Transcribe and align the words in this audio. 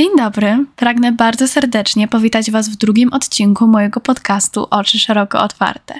Dzień 0.00 0.16
dobry. 0.16 0.64
Pragnę 0.76 1.12
bardzo 1.12 1.48
serdecznie 1.48 2.08
powitać 2.08 2.50
Was 2.50 2.68
w 2.68 2.76
drugim 2.76 3.12
odcinku 3.12 3.66
mojego 3.66 4.00
podcastu 4.00 4.66
Oczy 4.70 4.98
Szeroko 4.98 5.40
Otwarte. 5.42 5.94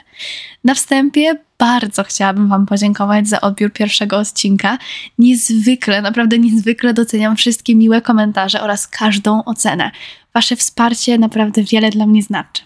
Na 0.64 0.74
wstępie 0.74 1.38
bardzo 1.58 2.04
chciałabym 2.04 2.48
Wam 2.48 2.66
podziękować 2.66 3.28
za 3.28 3.40
odbiór 3.40 3.72
pierwszego 3.72 4.18
odcinka. 4.18 4.78
Niezwykle, 5.18 6.02
naprawdę 6.02 6.38
niezwykle 6.38 6.94
doceniam 6.94 7.36
wszystkie 7.36 7.74
miłe 7.76 8.02
komentarze 8.02 8.62
oraz 8.62 8.88
każdą 8.88 9.44
ocenę. 9.44 9.90
Wasze 10.34 10.56
wsparcie 10.56 11.18
naprawdę 11.18 11.62
wiele 11.62 11.90
dla 11.90 12.06
mnie 12.06 12.22
znaczy. 12.22 12.62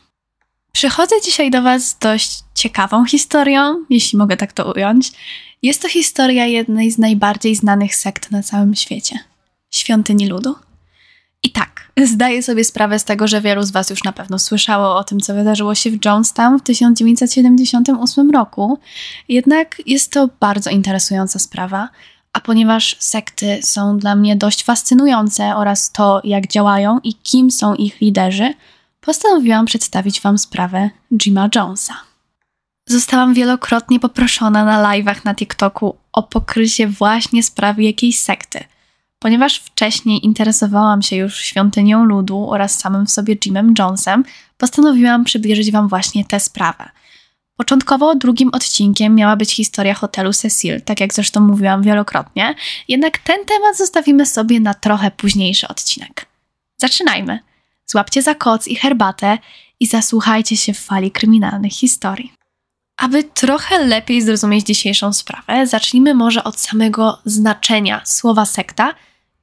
Przychodzę 0.73 1.15
dzisiaj 1.25 1.51
do 1.51 1.63
Was 1.63 1.89
z 1.89 1.99
dość 1.99 2.39
ciekawą 2.55 3.05
historią, 3.05 3.85
jeśli 3.91 4.19
mogę 4.19 4.37
tak 4.37 4.53
to 4.53 4.73
ująć. 4.73 5.13
Jest 5.63 5.83
to 5.83 5.89
historia 5.89 6.47
jednej 6.47 6.91
z 6.91 6.99
najbardziej 6.99 7.55
znanych 7.55 7.97
sekt 7.97 8.31
na 8.31 8.43
całym 8.43 8.75
świecie 8.75 9.19
świątyni 9.71 10.29
ludu. 10.29 10.55
I 11.45 11.51
tak, 11.51 11.93
zdaję 12.05 12.43
sobie 12.43 12.65
sprawę 12.65 12.99
z 12.99 13.05
tego, 13.05 13.29
że 13.29 13.41
wielu 13.41 13.63
z 13.63 13.71
Was 13.71 13.91
już 13.91 14.05
na 14.05 14.13
pewno 14.13 14.39
słyszało 14.39 14.97
o 14.97 15.05
tym, 15.05 15.21
co 15.21 15.35
wydarzyło 15.35 15.75
się 15.75 15.91
w 15.91 16.05
Jonestown 16.05 16.59
w 16.59 16.63
1978 16.63 18.31
roku. 18.31 18.79
Jednak 19.29 19.83
jest 19.87 20.13
to 20.13 20.29
bardzo 20.41 20.71
interesująca 20.71 21.39
sprawa, 21.39 21.89
a 22.33 22.41
ponieważ 22.41 22.97
sekty 22.99 23.59
są 23.63 23.99
dla 23.99 24.15
mnie 24.15 24.37
dość 24.37 24.65
fascynujące 24.65 25.57
oraz 25.57 25.93
to, 25.93 26.21
jak 26.25 26.47
działają 26.47 26.99
i 27.05 27.15
kim 27.15 27.51
są 27.51 27.75
ich 27.75 28.01
liderzy, 28.01 28.55
postanowiłam 29.01 29.67
przedstawić 29.67 30.21
Wam 30.21 30.39
sprawę 30.39 30.91
Jima 31.19 31.49
Jonesa. 31.55 31.95
Zostałam 32.89 33.35
wielokrotnie 33.35 34.01
poproszona 34.01 34.65
na 34.65 34.83
live'ach 34.83 35.25
na 35.25 35.35
TikToku 35.35 35.97
o 36.13 36.23
pokrycie 36.23 36.89
właśnie 36.89 37.43
sprawy 37.43 37.83
jakiejś 37.83 38.19
sekty– 38.19 38.65
Ponieważ 39.25 39.59
wcześniej 39.59 40.27
interesowałam 40.27 41.03
się 41.03 41.17
już 41.17 41.39
świątynią 41.39 42.05
ludu 42.05 42.51
oraz 42.51 42.79
samym 42.79 43.07
w 43.07 43.11
sobie 43.11 43.37
Jimem 43.45 43.75
Jonesem, 43.79 44.25
postanowiłam 44.59 45.25
przybliżyć 45.25 45.71
Wam 45.71 45.89
właśnie 45.89 46.25
tę 46.25 46.41
sprawę. 46.41 46.91
Początkowo 47.57 48.15
drugim 48.15 48.51
odcinkiem 48.53 49.15
miała 49.15 49.37
być 49.37 49.55
historia 49.55 49.95
hotelu 49.95 50.33
Cecil, 50.33 50.83
tak 50.83 51.01
jak 51.01 51.15
zresztą 51.15 51.41
mówiłam 51.41 51.83
wielokrotnie, 51.83 52.55
jednak 52.89 53.19
ten 53.19 53.45
temat 53.45 53.77
zostawimy 53.77 54.27
sobie 54.27 54.61
na 54.61 54.75
trochę 54.75 55.11
późniejszy 55.11 55.69
odcinek. 55.69 56.27
Zaczynajmy. 56.77 57.39
Złapcie 57.87 58.23
za 58.23 58.35
koc 58.35 58.69
i 58.69 58.77
herbatę 58.77 59.39
i 59.81 59.87
zasłuchajcie 59.87 60.57
się 60.57 60.75
w 60.75 60.79
fali 60.79 61.11
kryminalnych 61.11 61.73
historii. 61.73 62.33
Aby 62.97 63.25
trochę 63.25 63.79
lepiej 63.79 64.23
zrozumieć 64.23 64.67
dzisiejszą 64.67 65.13
sprawę, 65.13 65.67
zacznijmy 65.67 66.15
może 66.15 66.45
od 66.45 66.61
samego 66.61 67.19
znaczenia 67.25 68.03
słowa 68.05 68.47
sekta 68.47 68.95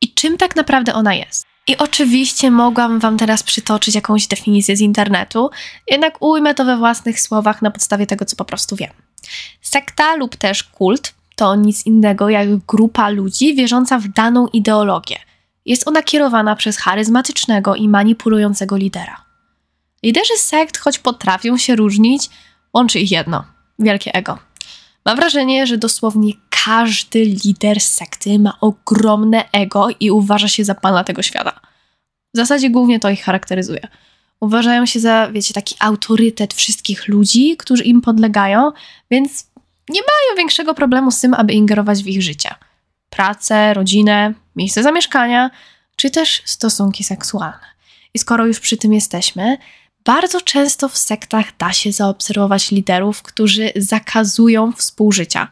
i 0.01 0.13
czym 0.13 0.37
tak 0.37 0.55
naprawdę 0.55 0.93
ona 0.93 1.13
jest. 1.13 1.45
I 1.67 1.77
oczywiście 1.77 2.51
mogłam 2.51 2.99
Wam 2.99 3.17
teraz 3.17 3.43
przytoczyć 3.43 3.95
jakąś 3.95 4.27
definicję 4.27 4.75
z 4.75 4.81
internetu, 4.81 5.49
jednak 5.91 6.21
ujmę 6.21 6.53
to 6.53 6.65
we 6.65 6.77
własnych 6.77 7.21
słowach 7.21 7.61
na 7.61 7.71
podstawie 7.71 8.07
tego, 8.07 8.25
co 8.25 8.35
po 8.35 8.45
prostu 8.45 8.75
wiem. 8.75 8.91
Sekta 9.61 10.15
lub 10.15 10.35
też 10.35 10.63
kult 10.63 11.13
to 11.35 11.55
nic 11.55 11.85
innego 11.85 12.29
jak 12.29 12.57
grupa 12.57 13.09
ludzi 13.09 13.55
wierząca 13.55 13.99
w 13.99 14.07
daną 14.07 14.47
ideologię. 14.47 15.17
Jest 15.65 15.87
ona 15.87 16.03
kierowana 16.03 16.55
przez 16.55 16.77
charyzmatycznego 16.77 17.75
i 17.75 17.89
manipulującego 17.89 18.77
lidera. 18.77 19.25
Liderzy 20.03 20.37
sekt, 20.37 20.77
choć 20.77 20.99
potrafią 20.99 21.57
się 21.57 21.75
różnić, 21.75 22.29
łączy 22.73 22.99
ich 22.99 23.11
jedno 23.11 23.43
wielkie 23.79 24.13
ego. 24.13 24.37
Mam 25.05 25.15
wrażenie, 25.15 25.67
że 25.67 25.77
dosłownie 25.77 26.33
każdy 26.65 27.25
lider 27.25 27.79
sekty 27.81 28.39
ma 28.39 28.57
ogromne 28.61 29.51
ego 29.51 29.87
i 29.99 30.11
uważa 30.11 30.47
się 30.47 30.63
za 30.63 30.75
pana 30.75 31.03
tego 31.03 31.21
świata. 31.21 31.59
W 32.33 32.37
zasadzie 32.37 32.69
głównie 32.69 32.99
to 32.99 33.09
ich 33.09 33.23
charakteryzuje. 33.23 33.87
Uważają 34.39 34.85
się 34.85 34.99
za, 34.99 35.31
wiecie, 35.31 35.53
taki 35.53 35.75
autorytet 35.79 36.53
wszystkich 36.53 37.07
ludzi, 37.07 37.57
którzy 37.57 37.83
im 37.83 38.01
podlegają, 38.01 38.71
więc 39.11 39.47
nie 39.89 40.01
mają 40.01 40.37
większego 40.37 40.73
problemu 40.73 41.11
z 41.11 41.19
tym, 41.19 41.33
aby 41.33 41.53
ingerować 41.53 42.03
w 42.03 42.07
ich 42.07 42.21
życie. 42.21 42.49
Pracę, 43.09 43.73
rodzinę, 43.73 44.33
miejsce 44.55 44.83
zamieszkania, 44.83 45.51
czy 45.95 46.09
też 46.09 46.41
stosunki 46.45 47.03
seksualne. 47.03 47.71
I 48.13 48.19
skoro 48.19 48.45
już 48.45 48.59
przy 48.59 48.77
tym 48.77 48.93
jesteśmy, 48.93 49.57
bardzo 50.05 50.41
często 50.41 50.89
w 50.89 50.97
sektach 50.97 51.57
da 51.57 51.73
się 51.73 51.91
zaobserwować 51.91 52.71
liderów, 52.71 53.21
którzy 53.21 53.71
zakazują 53.75 54.71
współżycia. 54.71 55.47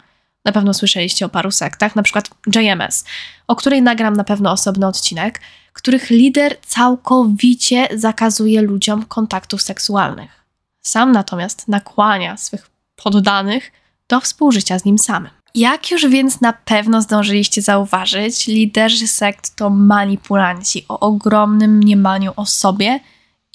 Na 0.46 0.52
pewno 0.52 0.74
słyszeliście 0.74 1.26
o 1.26 1.30
paru 1.30 1.52
sektach, 1.52 1.96
na 1.96 2.04
przykład 2.04 2.30
JMS, 2.56 3.06
o 3.48 3.56
której 3.56 3.82
nagram 3.82 4.16
na 4.16 4.24
pewno 4.24 4.52
osobny 4.52 4.88
odcinek, 4.88 5.42
których 5.74 6.10
lider 6.10 6.58
całkowicie 6.66 7.88
zakazuje 7.96 8.62
ludziom 8.62 9.06
kontaktów 9.06 9.62
seksualnych. 9.62 10.46
Sam 10.82 11.12
natomiast 11.12 11.68
nakłania 11.68 12.38
swych 12.38 12.70
poddanych 12.96 13.72
do 14.08 14.20
współżycia 14.20 14.80
z 14.80 14.86
nim 14.86 14.98
samym. 14.98 15.32
Jak 15.56 15.92
już 15.92 16.08
więc 16.08 16.42
na 16.42 16.54
pewno 16.54 17.02
zdążyliście 17.02 17.62
zauważyć, 17.62 18.48
liderzy 18.48 19.08
sekt 19.08 19.56
to 19.56 19.70
manipulanci 19.70 20.86
o 20.88 21.00
ogromnym 21.00 21.78
mniemaniu 21.78 22.34
o 22.36 22.46
sobie 22.46 23.00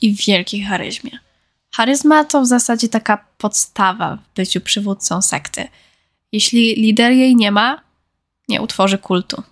i 0.05 0.15
wielkiej 0.15 0.63
charyzmie. 0.63 1.19
Charyzma 1.71 2.25
to 2.25 2.41
w 2.41 2.47
zasadzie 2.47 2.89
taka 2.89 3.25
podstawa 3.39 4.17
w 4.17 4.35
byciu 4.37 4.61
przywódcą 4.61 5.23
sekty. 5.23 5.69
Jeśli 6.33 6.75
lider 6.75 7.13
jej 7.13 7.37
nie 7.37 7.51
ma, 7.51 7.81
nie 8.49 8.63
utworzy 8.63 8.99
kultu. 8.99 9.43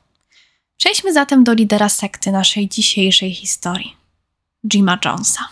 Przejdźmy 0.76 1.12
zatem 1.12 1.44
do 1.44 1.52
lidera 1.52 1.88
sekty 1.88 2.32
naszej 2.32 2.68
dzisiejszej 2.68 3.34
historii 3.34 3.96
Jima 4.72 4.98
Jonesa. 5.04 5.48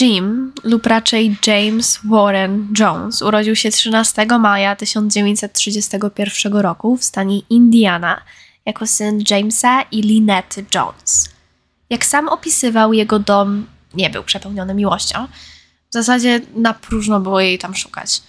Jim, 0.00 0.52
lub 0.64 0.86
raczej 0.86 1.36
James 1.46 2.00
Warren 2.04 2.68
Jones, 2.78 3.22
urodził 3.22 3.56
się 3.56 3.70
13 3.70 4.26
maja 4.26 4.76
1931 4.76 6.52
roku 6.56 6.96
w 6.96 7.04
stanie 7.04 7.40
Indiana 7.50 8.20
jako 8.66 8.86
syn 8.86 9.24
Jamesa 9.30 9.82
i 9.82 10.02
Lynette 10.02 10.62
Jones. 10.74 11.28
Jak 11.90 12.06
sam 12.06 12.28
opisywał, 12.28 12.92
jego 12.92 13.18
dom 13.18 13.66
nie 13.96 14.10
był 14.10 14.22
przepełniony 14.22 14.74
miłością. 14.74 15.26
W 15.90 15.94
zasadzie 15.94 16.40
na 16.56 16.74
próżno 16.74 17.20
było 17.20 17.40
jej 17.40 17.58
tam 17.58 17.74
szukać. 17.74 18.22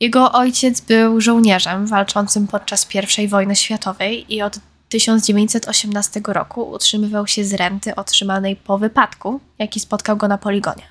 Jego 0.00 0.32
ojciec 0.32 0.80
był 0.80 1.20
żołnierzem 1.20 1.86
walczącym 1.86 2.46
podczas 2.46 2.88
I 3.18 3.28
wojny 3.28 3.56
światowej 3.56 4.34
i 4.34 4.42
od 4.42 4.58
1918 4.88 6.20
roku 6.26 6.70
utrzymywał 6.70 7.26
się 7.26 7.44
z 7.44 7.54
renty 7.54 7.94
otrzymanej 7.94 8.56
po 8.56 8.78
wypadku, 8.78 9.40
jaki 9.58 9.80
spotkał 9.80 10.16
go 10.16 10.28
na 10.28 10.38
poligonie. 10.38 10.82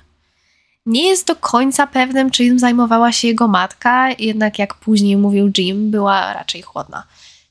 Nie 0.86 1.08
jest 1.08 1.26
do 1.26 1.36
końca 1.36 1.86
pewnym, 1.86 2.30
czym 2.30 2.58
zajmowała 2.58 3.12
się 3.12 3.28
jego 3.28 3.48
matka, 3.48 4.10
jednak 4.18 4.58
jak 4.58 4.74
później 4.74 5.16
mówił 5.16 5.52
Jim, 5.58 5.90
była 5.90 6.32
raczej 6.32 6.62
chłodna. 6.62 7.04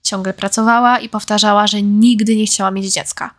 Ciągle 0.04 0.34
pracowała 0.34 1.00
i 1.00 1.10
powtarzała, 1.10 1.68
że 1.68 1.82
nigdy 1.82 2.36
nie 2.36 2.46
chciała 2.46 2.72
mieć 2.72 2.94
dziecka. 2.94 3.39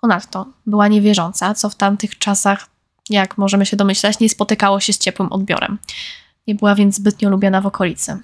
Ponadto 0.00 0.46
była 0.66 0.88
niewierząca, 0.88 1.54
co 1.54 1.70
w 1.70 1.74
tamtych 1.74 2.18
czasach, 2.18 2.66
jak 3.10 3.38
możemy 3.38 3.66
się 3.66 3.76
domyślać, 3.76 4.20
nie 4.20 4.28
spotykało 4.28 4.80
się 4.80 4.92
z 4.92 4.98
ciepłym 4.98 5.32
odbiorem. 5.32 5.78
Nie 6.46 6.54
była 6.54 6.74
więc 6.74 6.94
zbytnio 6.94 7.30
lubiana 7.30 7.60
w 7.60 7.66
okolicy. 7.66 8.18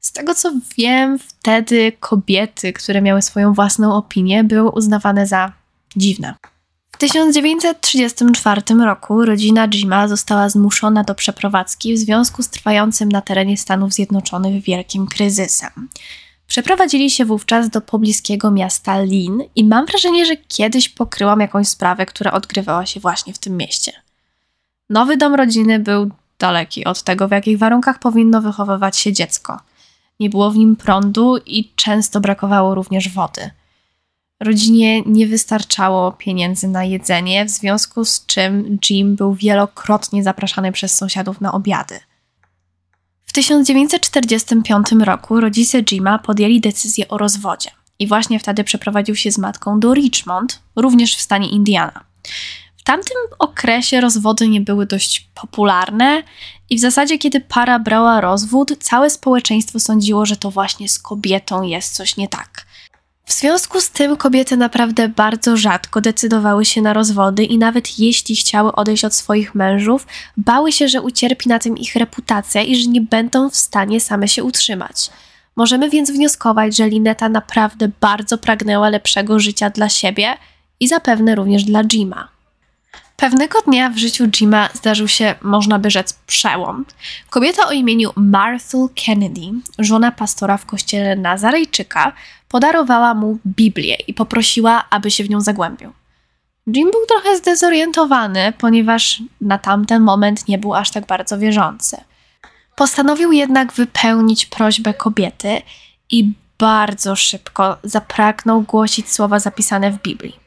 Z 0.00 0.12
tego 0.12 0.34
co 0.34 0.52
wiem, 0.78 1.18
wtedy 1.18 1.92
kobiety, 2.00 2.72
które 2.72 3.02
miały 3.02 3.22
swoją 3.22 3.52
własną 3.52 3.94
opinię, 3.94 4.44
były 4.44 4.70
uznawane 4.70 5.26
za 5.26 5.52
dziwne. 5.96 6.34
W 6.92 6.98
1934 6.98 8.62
roku 8.84 9.24
rodzina 9.24 9.68
Jima 9.68 10.08
została 10.08 10.48
zmuszona 10.48 11.04
do 11.04 11.14
przeprowadzki 11.14 11.94
w 11.94 11.98
związku 11.98 12.42
z 12.42 12.48
trwającym 12.48 13.08
na 13.08 13.20
terenie 13.20 13.56
Stanów 13.56 13.92
Zjednoczonych 13.92 14.62
wielkim 14.62 15.06
kryzysem. 15.06 15.88
Przeprowadzili 16.46 17.10
się 17.10 17.24
wówczas 17.24 17.70
do 17.70 17.80
pobliskiego 17.80 18.50
miasta 18.50 19.02
Lin 19.02 19.42
i 19.56 19.64
mam 19.64 19.86
wrażenie, 19.86 20.26
że 20.26 20.36
kiedyś 20.36 20.88
pokryłam 20.88 21.40
jakąś 21.40 21.68
sprawę, 21.68 22.06
która 22.06 22.32
odgrywała 22.32 22.86
się 22.86 23.00
właśnie 23.00 23.34
w 23.34 23.38
tym 23.38 23.56
mieście. 23.56 23.92
Nowy 24.90 25.16
dom 25.16 25.34
rodziny 25.34 25.78
był 25.78 26.10
daleki 26.38 26.84
od 26.84 27.02
tego, 27.02 27.28
w 27.28 27.30
jakich 27.30 27.58
warunkach 27.58 27.98
powinno 27.98 28.42
wychowywać 28.42 28.96
się 28.96 29.12
dziecko. 29.12 29.60
Nie 30.20 30.30
było 30.30 30.50
w 30.50 30.56
nim 30.56 30.76
prądu 30.76 31.36
i 31.46 31.72
często 31.76 32.20
brakowało 32.20 32.74
również 32.74 33.08
wody. 33.08 33.50
Rodzinie 34.40 35.02
nie 35.02 35.26
wystarczało 35.26 36.12
pieniędzy 36.12 36.68
na 36.68 36.84
jedzenie, 36.84 37.44
w 37.44 37.50
związku 37.50 38.04
z 38.04 38.26
czym 38.26 38.78
Jim 38.90 39.16
był 39.16 39.34
wielokrotnie 39.34 40.22
zapraszany 40.22 40.72
przez 40.72 40.94
sąsiadów 40.94 41.40
na 41.40 41.52
obiady. 41.52 42.00
W 43.36 43.38
1945 43.38 44.86
roku 45.04 45.40
rodzice 45.40 45.82
Jima 45.82 46.18
podjęli 46.18 46.60
decyzję 46.60 47.08
o 47.08 47.18
rozwodzie 47.18 47.70
i 47.98 48.06
właśnie 48.06 48.38
wtedy 48.38 48.64
przeprowadził 48.64 49.16
się 49.16 49.32
z 49.32 49.38
matką 49.38 49.80
do 49.80 49.94
Richmond, 49.94 50.60
również 50.76 51.16
w 51.16 51.20
stanie 51.20 51.48
Indiana. 51.48 52.04
W 52.76 52.82
tamtym 52.82 53.16
okresie 53.38 54.00
rozwody 54.00 54.48
nie 54.48 54.60
były 54.60 54.86
dość 54.86 55.28
popularne 55.34 56.22
i 56.70 56.76
w 56.76 56.80
zasadzie, 56.80 57.18
kiedy 57.18 57.40
para 57.40 57.78
brała 57.78 58.20
rozwód, 58.20 58.72
całe 58.80 59.10
społeczeństwo 59.10 59.80
sądziło, 59.80 60.26
że 60.26 60.36
to 60.36 60.50
właśnie 60.50 60.88
z 60.88 60.98
kobietą 60.98 61.62
jest 61.62 61.94
coś 61.94 62.16
nie 62.16 62.28
tak. 62.28 62.65
W 63.28 63.32
związku 63.32 63.80
z 63.80 63.90
tym 63.90 64.16
kobiety 64.16 64.56
naprawdę 64.56 65.08
bardzo 65.08 65.56
rzadko 65.56 66.00
decydowały 66.00 66.64
się 66.64 66.82
na 66.82 66.92
rozwody 66.92 67.44
i 67.44 67.58
nawet 67.58 67.98
jeśli 67.98 68.36
chciały 68.36 68.72
odejść 68.72 69.04
od 69.04 69.14
swoich 69.14 69.54
mężów, 69.54 70.06
bały 70.36 70.72
się, 70.72 70.88
że 70.88 71.02
ucierpi 71.02 71.48
na 71.48 71.58
tym 71.58 71.78
ich 71.78 71.96
reputacja 71.96 72.62
i 72.62 72.76
że 72.76 72.88
nie 72.88 73.00
będą 73.00 73.50
w 73.50 73.56
stanie 73.56 74.00
same 74.00 74.28
się 74.28 74.44
utrzymać. 74.44 75.10
Możemy 75.56 75.90
więc 75.90 76.10
wnioskować, 76.10 76.76
że 76.76 76.88
Lineta 76.88 77.28
naprawdę 77.28 77.88
bardzo 78.00 78.38
pragnęła 78.38 78.88
lepszego 78.88 79.40
życia 79.40 79.70
dla 79.70 79.88
siebie 79.88 80.36
i 80.80 80.88
zapewne 80.88 81.34
również 81.34 81.64
dla 81.64 81.84
Jima. 81.84 82.28
Pewnego 83.16 83.62
dnia 83.62 83.90
w 83.90 83.98
życiu 83.98 84.28
Jima 84.28 84.68
zdarzył 84.74 85.08
się, 85.08 85.34
można 85.42 85.78
by 85.78 85.90
rzec, 85.90 86.12
przełom. 86.26 86.84
Kobieta 87.30 87.68
o 87.68 87.72
imieniu 87.72 88.10
Martha 88.16 88.78
Kennedy, 89.04 89.52
żona 89.78 90.12
pastora 90.12 90.56
w 90.56 90.66
kościele 90.66 91.16
Nazarejczyka, 91.16 92.12
podarowała 92.48 93.14
mu 93.14 93.38
Biblię 93.46 93.96
i 94.06 94.14
poprosiła, 94.14 94.84
aby 94.90 95.10
się 95.10 95.24
w 95.24 95.30
nią 95.30 95.40
zagłębił. 95.40 95.92
Jim 96.66 96.90
był 96.90 97.06
trochę 97.08 97.36
zdezorientowany, 97.36 98.52
ponieważ 98.58 99.22
na 99.40 99.58
tamten 99.58 100.02
moment 100.02 100.48
nie 100.48 100.58
był 100.58 100.74
aż 100.74 100.90
tak 100.90 101.06
bardzo 101.06 101.38
wierzący. 101.38 101.96
Postanowił 102.76 103.32
jednak 103.32 103.72
wypełnić 103.72 104.46
prośbę 104.46 104.94
kobiety 104.94 105.62
i 106.10 106.32
bardzo 106.58 107.16
szybko 107.16 107.76
zapragnął 107.82 108.62
głosić 108.62 109.12
słowa 109.12 109.38
zapisane 109.38 109.90
w 109.90 110.02
Biblii. 110.02 110.45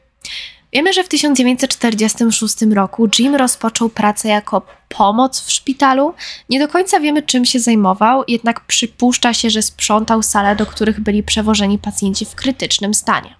Wiemy, 0.73 0.93
że 0.93 1.03
w 1.03 1.07
1946 1.07 2.61
roku 2.61 3.09
Jim 3.19 3.35
rozpoczął 3.35 3.89
pracę 3.89 4.27
jako 4.27 4.61
pomoc 4.89 5.41
w 5.41 5.51
szpitalu. 5.51 6.13
Nie 6.49 6.59
do 6.59 6.67
końca 6.67 6.99
wiemy, 6.99 7.21
czym 7.21 7.45
się 7.45 7.59
zajmował, 7.59 8.23
jednak 8.27 8.65
przypuszcza 8.65 9.33
się, 9.33 9.49
że 9.49 9.61
sprzątał 9.61 10.23
sale, 10.23 10.55
do 10.55 10.65
których 10.65 10.99
byli 10.99 11.23
przewożeni 11.23 11.77
pacjenci 11.77 12.25
w 12.25 12.35
krytycznym 12.35 12.93
stanie. 12.93 13.35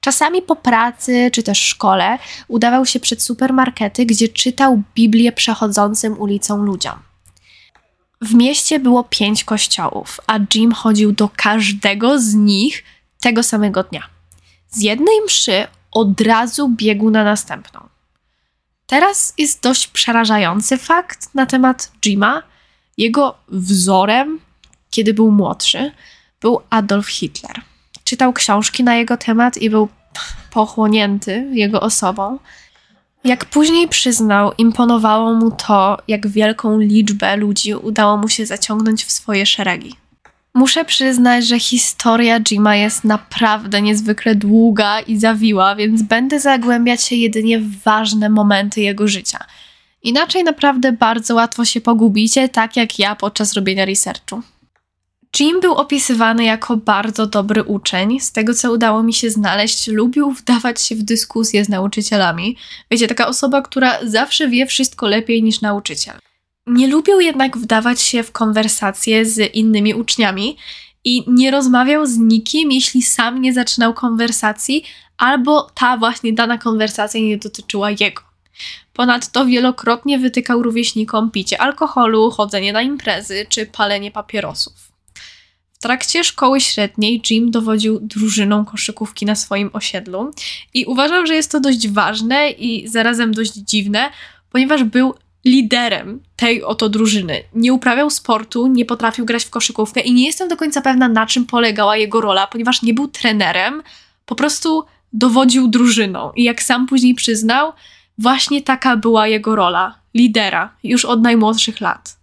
Czasami 0.00 0.42
po 0.42 0.56
pracy 0.56 1.30
czy 1.32 1.42
też 1.42 1.58
szkole 1.58 2.18
udawał 2.48 2.86
się 2.86 3.00
przed 3.00 3.22
supermarkety, 3.22 4.06
gdzie 4.06 4.28
czytał 4.28 4.82
Biblię 4.94 5.32
przechodzącym 5.32 6.20
ulicą 6.20 6.56
ludziom. 6.56 6.94
W 8.20 8.34
mieście 8.34 8.78
było 8.78 9.04
pięć 9.04 9.44
kościołów, 9.44 10.20
a 10.26 10.38
Jim 10.54 10.72
chodził 10.72 11.12
do 11.12 11.30
każdego 11.36 12.20
z 12.20 12.34
nich 12.34 12.84
tego 13.20 13.42
samego 13.42 13.82
dnia. 13.82 14.02
Z 14.70 14.80
jednej 14.80 15.14
mszy 15.26 15.66
od 16.00 16.20
razu 16.20 16.68
biegł 16.68 17.10
na 17.10 17.24
następną. 17.24 17.80
Teraz 18.86 19.34
jest 19.38 19.62
dość 19.62 19.86
przerażający 19.86 20.76
fakt 20.76 21.34
na 21.34 21.46
temat 21.46 21.92
Jima. 22.04 22.42
Jego 22.96 23.34
wzorem, 23.48 24.40
kiedy 24.90 25.14
był 25.14 25.30
młodszy, 25.30 25.92
był 26.40 26.60
Adolf 26.70 27.08
Hitler. 27.08 27.60
Czytał 28.04 28.32
książki 28.32 28.84
na 28.84 28.94
jego 28.96 29.16
temat 29.16 29.56
i 29.56 29.70
był 29.70 29.88
pochłonięty 30.50 31.50
jego 31.52 31.80
osobą. 31.80 32.38
Jak 33.24 33.44
później 33.44 33.88
przyznał, 33.88 34.52
imponowało 34.58 35.34
mu 35.34 35.50
to, 35.50 35.98
jak 36.08 36.28
wielką 36.28 36.78
liczbę 36.78 37.36
ludzi 37.36 37.74
udało 37.74 38.16
mu 38.16 38.28
się 38.28 38.46
zaciągnąć 38.46 39.04
w 39.04 39.12
swoje 39.12 39.46
szeregi. 39.46 39.96
Muszę 40.58 40.84
przyznać, 40.84 41.46
że 41.46 41.58
historia 41.58 42.40
Jima 42.40 42.76
jest 42.76 43.04
naprawdę 43.04 43.82
niezwykle 43.82 44.34
długa 44.34 45.00
i 45.00 45.18
zawiła, 45.18 45.76
więc 45.76 46.02
będę 46.02 46.40
zagłębiać 46.40 47.02
się 47.02 47.16
jedynie 47.16 47.58
w 47.58 47.82
ważne 47.82 48.28
momenty 48.28 48.80
jego 48.80 49.08
życia. 49.08 49.38
Inaczej 50.02 50.44
naprawdę 50.44 50.92
bardzo 50.92 51.34
łatwo 51.34 51.64
się 51.64 51.80
pogubicie, 51.80 52.48
tak 52.48 52.76
jak 52.76 52.98
ja 52.98 53.16
podczas 53.16 53.52
robienia 53.52 53.84
researchu. 53.84 54.42
Jim 55.40 55.60
był 55.60 55.74
opisywany 55.74 56.44
jako 56.44 56.76
bardzo 56.76 57.26
dobry 57.26 57.62
uczeń. 57.62 58.20
Z 58.20 58.32
tego, 58.32 58.54
co 58.54 58.72
udało 58.72 59.02
mi 59.02 59.14
się 59.14 59.30
znaleźć, 59.30 59.88
lubił 59.88 60.30
wdawać 60.30 60.82
się 60.82 60.94
w 60.94 61.02
dyskusje 61.02 61.64
z 61.64 61.68
nauczycielami. 61.68 62.56
Wiecie, 62.90 63.08
taka 63.08 63.26
osoba, 63.26 63.62
która 63.62 63.98
zawsze 64.02 64.48
wie 64.48 64.66
wszystko 64.66 65.06
lepiej 65.06 65.42
niż 65.42 65.60
nauczyciel. 65.60 66.18
Nie 66.68 66.86
lubił 66.86 67.20
jednak 67.20 67.58
wdawać 67.58 68.00
się 68.00 68.22
w 68.22 68.32
konwersacje 68.32 69.26
z 69.26 69.54
innymi 69.54 69.94
uczniami 69.94 70.56
i 71.04 71.24
nie 71.26 71.50
rozmawiał 71.50 72.06
z 72.06 72.18
nikim, 72.18 72.72
jeśli 72.72 73.02
sam 73.02 73.40
nie 73.40 73.52
zaczynał 73.52 73.94
konwersacji, 73.94 74.84
albo 75.18 75.70
ta 75.74 75.96
właśnie 75.96 76.32
dana 76.32 76.58
konwersacja 76.58 77.20
nie 77.20 77.38
dotyczyła 77.38 77.90
jego. 77.90 78.22
Ponadto 78.92 79.46
wielokrotnie 79.46 80.18
wytykał 80.18 80.62
rówieśnikom 80.62 81.30
picie 81.30 81.60
alkoholu, 81.60 82.30
chodzenie 82.30 82.72
na 82.72 82.82
imprezy 82.82 83.46
czy 83.48 83.66
palenie 83.66 84.10
papierosów. 84.10 84.92
W 85.72 85.78
trakcie 85.80 86.24
szkoły 86.24 86.60
średniej 86.60 87.22
Jim 87.30 87.50
dowodził 87.50 88.00
drużyną 88.00 88.64
koszykówki 88.64 89.26
na 89.26 89.34
swoim 89.34 89.70
osiedlu 89.72 90.30
i 90.74 90.84
uważał, 90.84 91.26
że 91.26 91.34
jest 91.34 91.52
to 91.52 91.60
dość 91.60 91.88
ważne 91.88 92.50
i 92.50 92.88
zarazem 92.88 93.34
dość 93.34 93.52
dziwne, 93.52 94.10
ponieważ 94.50 94.84
był 94.84 95.14
liderem 95.44 96.20
tej 96.36 96.62
oto 96.64 96.88
drużyny. 96.88 97.42
Nie 97.54 97.72
uprawiał 97.72 98.10
sportu, 98.10 98.66
nie 98.66 98.84
potrafił 98.84 99.24
grać 99.24 99.44
w 99.44 99.50
koszykówkę 99.50 100.00
i 100.00 100.12
nie 100.12 100.26
jestem 100.26 100.48
do 100.48 100.56
końca 100.56 100.80
pewna, 100.80 101.08
na 101.08 101.26
czym 101.26 101.46
polegała 101.46 101.96
jego 101.96 102.20
rola, 102.20 102.46
ponieważ 102.46 102.82
nie 102.82 102.94
był 102.94 103.08
trenerem, 103.08 103.82
po 104.26 104.34
prostu 104.34 104.84
dowodził 105.12 105.68
drużyną. 105.68 106.32
I 106.36 106.44
jak 106.44 106.62
sam 106.62 106.86
później 106.86 107.14
przyznał, 107.14 107.72
właśnie 108.18 108.62
taka 108.62 108.96
była 108.96 109.26
jego 109.26 109.56
rola 109.56 109.98
lidera 110.14 110.76
już 110.84 111.04
od 111.04 111.22
najmłodszych 111.22 111.80
lat. 111.80 112.18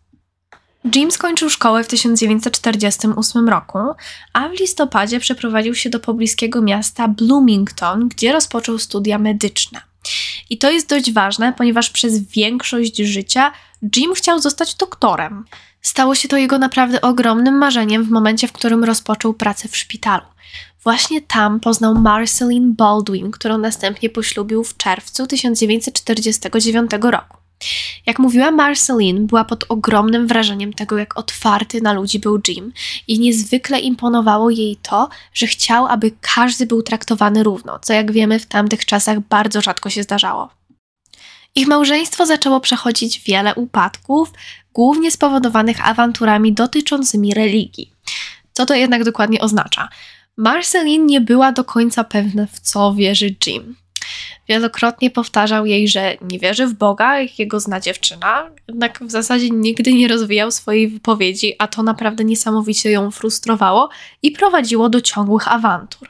Jim 0.95 1.11
skończył 1.11 1.49
szkołę 1.49 1.83
w 1.83 1.87
1948 1.87 3.49
roku, 3.49 3.79
a 4.33 4.49
w 4.49 4.59
listopadzie 4.59 5.19
przeprowadził 5.19 5.75
się 5.75 5.89
do 5.89 5.99
pobliskiego 5.99 6.61
miasta 6.61 7.07
Bloomington, 7.07 8.07
gdzie 8.07 8.33
rozpoczął 8.33 8.79
studia 8.79 9.17
medyczne. 9.17 9.81
I 10.49 10.57
to 10.57 10.71
jest 10.71 10.89
dość 10.89 11.11
ważne, 11.11 11.53
ponieważ 11.53 11.89
przez 11.89 12.19
większość 12.19 12.97
życia 12.97 13.51
Jim 13.95 14.13
chciał 14.13 14.39
zostać 14.39 14.75
doktorem. 14.75 15.45
Stało 15.81 16.15
się 16.15 16.27
to 16.27 16.37
jego 16.37 16.57
naprawdę 16.57 17.01
ogromnym 17.01 17.57
marzeniem 17.57 18.03
w 18.03 18.09
momencie, 18.09 18.47
w 18.47 18.51
którym 18.51 18.83
rozpoczął 18.83 19.33
pracę 19.33 19.67
w 19.67 19.77
szpitalu. 19.77 20.25
Właśnie 20.83 21.21
tam 21.21 21.59
poznał 21.59 21.95
Marceline 21.95 22.73
Baldwin, 22.73 23.31
którą 23.31 23.57
następnie 23.57 24.09
poślubił 24.09 24.63
w 24.63 24.77
czerwcu 24.77 25.27
1949 25.27 26.91
roku. 27.01 27.44
Jak 28.05 28.19
mówiła 28.19 28.51
Marceline, 28.51 29.27
była 29.27 29.45
pod 29.45 29.65
ogromnym 29.69 30.27
wrażeniem 30.27 30.73
tego, 30.73 30.97
jak 30.97 31.17
otwarty 31.17 31.81
na 31.81 31.93
ludzi 31.93 32.19
był 32.19 32.41
Jim 32.47 32.73
i 33.07 33.19
niezwykle 33.19 33.79
imponowało 33.79 34.49
jej 34.49 34.77
to, 34.81 35.09
że 35.33 35.47
chciał, 35.47 35.85
aby 35.85 36.11
każdy 36.21 36.65
był 36.65 36.81
traktowany 36.83 37.43
równo, 37.43 37.79
co 37.79 37.93
jak 37.93 38.11
wiemy 38.11 38.39
w 38.39 38.45
tamtych 38.45 38.85
czasach 38.85 39.19
bardzo 39.19 39.61
rzadko 39.61 39.89
się 39.89 40.03
zdarzało. 40.03 40.49
Ich 41.55 41.67
małżeństwo 41.67 42.25
zaczęło 42.25 42.59
przechodzić 42.59 43.19
wiele 43.19 43.55
upadków, 43.55 44.33
głównie 44.73 45.11
spowodowanych 45.11 45.87
awanturami 45.87 46.53
dotyczącymi 46.53 47.33
religii. 47.33 47.91
Co 48.53 48.65
to 48.65 48.73
jednak 48.73 49.03
dokładnie 49.03 49.41
oznacza? 49.41 49.89
Marceline 50.37 51.05
nie 51.05 51.21
była 51.21 51.51
do 51.51 51.63
końca 51.63 52.03
pewna, 52.03 52.45
w 52.45 52.59
co 52.59 52.93
wierzy 52.93 53.35
Jim. 53.45 53.75
Wielokrotnie 54.49 55.11
powtarzał 55.11 55.65
jej, 55.65 55.87
że 55.87 56.17
nie 56.21 56.39
wierzy 56.39 56.67
w 56.67 56.73
Boga, 56.73 57.19
jak 57.19 57.39
jego 57.39 57.59
zna 57.59 57.79
dziewczyna, 57.79 58.49
jednak 58.67 59.03
w 59.03 59.11
zasadzie 59.11 59.49
nigdy 59.49 59.93
nie 59.93 60.07
rozwijał 60.07 60.51
swojej 60.51 60.87
wypowiedzi, 60.87 61.55
a 61.59 61.67
to 61.67 61.83
naprawdę 61.83 62.25
niesamowicie 62.25 62.91
ją 62.91 63.11
frustrowało 63.11 63.89
i 64.21 64.31
prowadziło 64.31 64.89
do 64.89 65.01
ciągłych 65.01 65.47
awantur. 65.47 66.09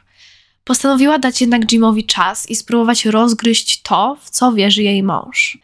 Postanowiła 0.63 1.19
dać 1.19 1.41
jednak 1.41 1.65
Jimowi 1.65 2.05
czas 2.05 2.49
i 2.49 2.55
spróbować 2.55 3.05
rozgryźć 3.05 3.81
to, 3.81 4.17
w 4.21 4.29
co 4.29 4.53
wierzy 4.53 4.83
jej 4.83 5.03
mąż. 5.03 5.57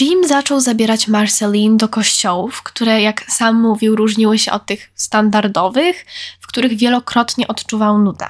Jim 0.00 0.28
zaczął 0.28 0.60
zabierać 0.60 1.08
Marceline 1.08 1.76
do 1.76 1.88
kościołów, 1.88 2.62
które, 2.62 3.02
jak 3.02 3.24
sam 3.32 3.60
mówił, 3.60 3.96
różniły 3.96 4.38
się 4.38 4.52
od 4.52 4.66
tych 4.66 4.90
standardowych, 4.94 6.06
w 6.40 6.46
których 6.46 6.76
wielokrotnie 6.76 7.48
odczuwał 7.48 7.98
nudę. 7.98 8.26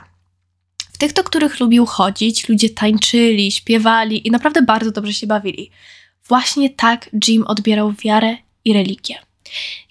W 0.96 0.98
tych, 0.98 1.12
do 1.12 1.24
których 1.24 1.60
lubił 1.60 1.86
chodzić, 1.86 2.48
ludzie 2.48 2.70
tańczyli, 2.70 3.52
śpiewali 3.52 4.28
i 4.28 4.30
naprawdę 4.30 4.62
bardzo 4.62 4.90
dobrze 4.90 5.12
się 5.12 5.26
bawili. 5.26 5.70
Właśnie 6.28 6.70
tak 6.70 7.10
Jim 7.28 7.44
odbierał 7.46 7.92
wiarę 7.92 8.36
i 8.64 8.72
religię. 8.72 9.14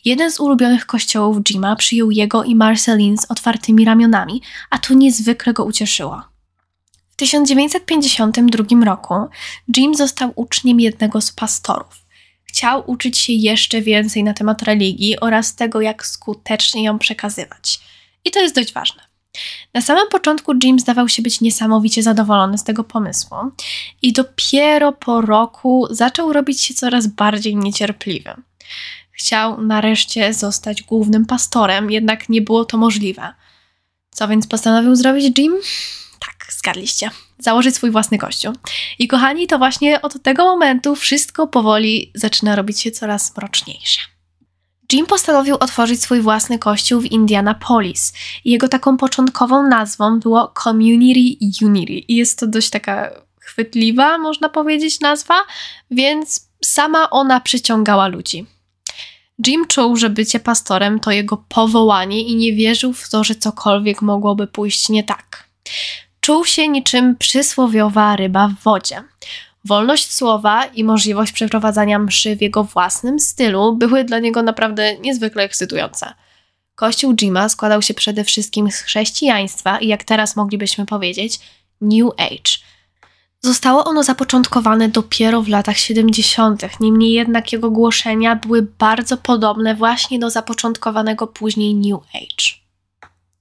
Jeden 0.06 0.32
z 0.32 0.40
ulubionych 0.40 0.86
kościołów 0.86 1.38
Jima 1.44 1.76
przyjął 1.76 2.12
jego 2.12 2.44
i 2.44 2.56
Marceline 2.56 3.18
z 3.18 3.32
otwartymi 3.32 3.86
ramionami, 3.86 4.42
a 4.70 4.78
to 4.78 4.94
niezwykle 4.94 5.54
go 5.54 5.66
ucieszyło. 5.66 6.24
W 7.10 7.16
1952 7.16 8.86
roku 8.86 9.14
Jim 9.78 9.96
został 9.96 10.32
uczniem 10.36 10.80
jednego 10.80 11.22
z 11.22 11.32
pastorów. 11.32 12.06
Chciał 12.46 12.84
uczyć 12.92 13.18
się 13.18 13.34
jeszcze 13.34 13.82
więcej 13.82 14.24
na 14.24 14.34
temat 14.34 14.62
religii 14.62 15.20
oraz 15.20 15.56
tego, 15.56 15.82
jak 15.82 16.06
skutecznie 16.06 16.84
ją 16.84 17.00
przekazywać. 17.00 17.80
I 18.26 18.32
to 18.32 18.40
jest 18.40 18.56
dość 18.56 18.74
ważne. 18.74 19.05
Na 19.76 19.82
samym 19.82 20.08
początku 20.10 20.54
Jim 20.64 20.80
zdawał 20.80 21.10
się 21.10 21.22
być 21.22 21.42
niesamowicie 21.42 22.04
zadowolony 22.04 22.58
z 22.58 22.64
tego 22.64 22.84
pomysłu 22.84 23.38
i 24.02 24.14
dopiero 24.14 24.92
po 24.92 25.22
roku 25.22 25.88
zaczął 25.90 26.34
robić 26.34 26.62
się 26.62 26.74
coraz 26.74 27.08
bardziej 27.08 27.56
niecierpliwy. 27.56 28.34
Chciał 29.12 29.62
nareszcie 29.62 30.34
zostać 30.34 30.84
głównym 30.84 31.26
pastorem, 31.26 31.92
jednak 31.92 32.30
nie 32.30 32.42
było 32.42 32.66
to 32.66 32.78
możliwe. 32.78 33.34
Co 34.12 34.28
więc 34.28 34.48
postanowił 34.48 34.96
zrobić 34.96 35.40
Jim? 35.40 35.54
Tak, 36.20 36.54
zgadliście. 36.54 37.10
Założyć 37.40 37.76
swój 37.76 37.92
własny 37.92 38.18
kościół. 38.18 38.54
I 39.00 39.08
kochani, 39.08 39.48
to 39.48 39.58
właśnie 39.58 40.02
od 40.02 40.24
tego 40.24 40.46
momentu 40.46 40.96
wszystko 40.96 41.48
powoli 41.48 42.12
zaczyna 42.14 42.56
robić 42.56 42.82
się 42.82 42.92
coraz 42.92 43.38
mroczniejsze. 43.38 44.15
Jim 44.94 45.06
postanowił 45.06 45.56
otworzyć 45.60 46.02
swój 46.02 46.22
własny 46.22 46.60
kościół 46.60 47.02
w 47.02 47.06
Indianapolis. 47.06 48.14
Jego 48.46 48.68
taką 48.68 48.98
początkową 48.98 49.68
nazwą 49.68 50.20
było 50.20 50.54
Community 50.64 51.46
Unity. 51.66 51.94
I 51.94 52.16
jest 52.16 52.40
to 52.40 52.48
dość 52.48 52.70
taka 52.70 53.12
chwytliwa, 53.40 54.18
można 54.18 54.50
powiedzieć, 54.50 55.00
nazwa, 55.00 55.36
więc 55.92 56.50
sama 56.64 57.10
ona 57.10 57.40
przyciągała 57.40 58.08
ludzi. 58.08 58.46
Jim 59.48 59.68
czuł, 59.68 59.96
że 59.96 60.10
bycie 60.10 60.40
pastorem 60.40 61.00
to 61.00 61.12
jego 61.12 61.38
powołanie 61.50 62.22
i 62.22 62.36
nie 62.36 62.54
wierzył 62.54 62.94
w 62.94 63.10
to, 63.10 63.24
że 63.24 63.36
cokolwiek 63.36 64.02
mogłoby 64.02 64.48
pójść 64.48 64.90
nie 64.90 65.04
tak. 65.04 65.50
Czuł 66.20 66.46
się 66.46 66.68
niczym 66.68 67.16
przysłowiowa 67.16 68.16
ryba 68.16 68.48
w 68.48 68.64
wodzie. 68.64 69.04
Wolność 69.66 70.14
słowa 70.14 70.66
i 70.66 70.84
możliwość 70.84 71.32
przeprowadzania 71.32 72.00
mszy 72.00 72.36
w 72.36 72.42
jego 72.42 72.64
własnym 72.64 73.20
stylu 73.20 73.76
były 73.76 74.04
dla 74.04 74.20
niego 74.20 74.44
naprawdę 74.44 74.98
niezwykle 74.98 75.44
ekscytujące. 75.44 76.14
Kościół 76.76 77.16
Jima 77.16 77.50
składał 77.50 77.82
się 77.82 77.94
przede 77.94 78.24
wszystkim 78.24 78.72
z 78.72 78.76
chrześcijaństwa 78.76 79.80
i 79.80 79.88
jak 79.88 80.04
teraz 80.04 80.36
moglibyśmy 80.36 80.86
powiedzieć, 80.86 81.40
New 81.82 82.10
Age– 82.18 82.58
Zostało 83.46 83.86
ono 83.86 84.04
zapoczątkowane 84.04 84.90
dopiero 84.90 85.42
w 85.42 85.48
latach 85.48 85.78
70., 85.78 86.80
niemniej 86.80 87.12
jednak 87.12 87.54
jego 87.54 87.72
głoszenia 87.72 88.36
były 88.36 88.62
bardzo 88.62 89.18
podobne 89.18 89.76
właśnie 89.76 90.20
do 90.20 90.30
zapoczątkowanego 90.30 91.28
później 91.28 91.76
New 91.76 92.00
Age. 92.14 92.60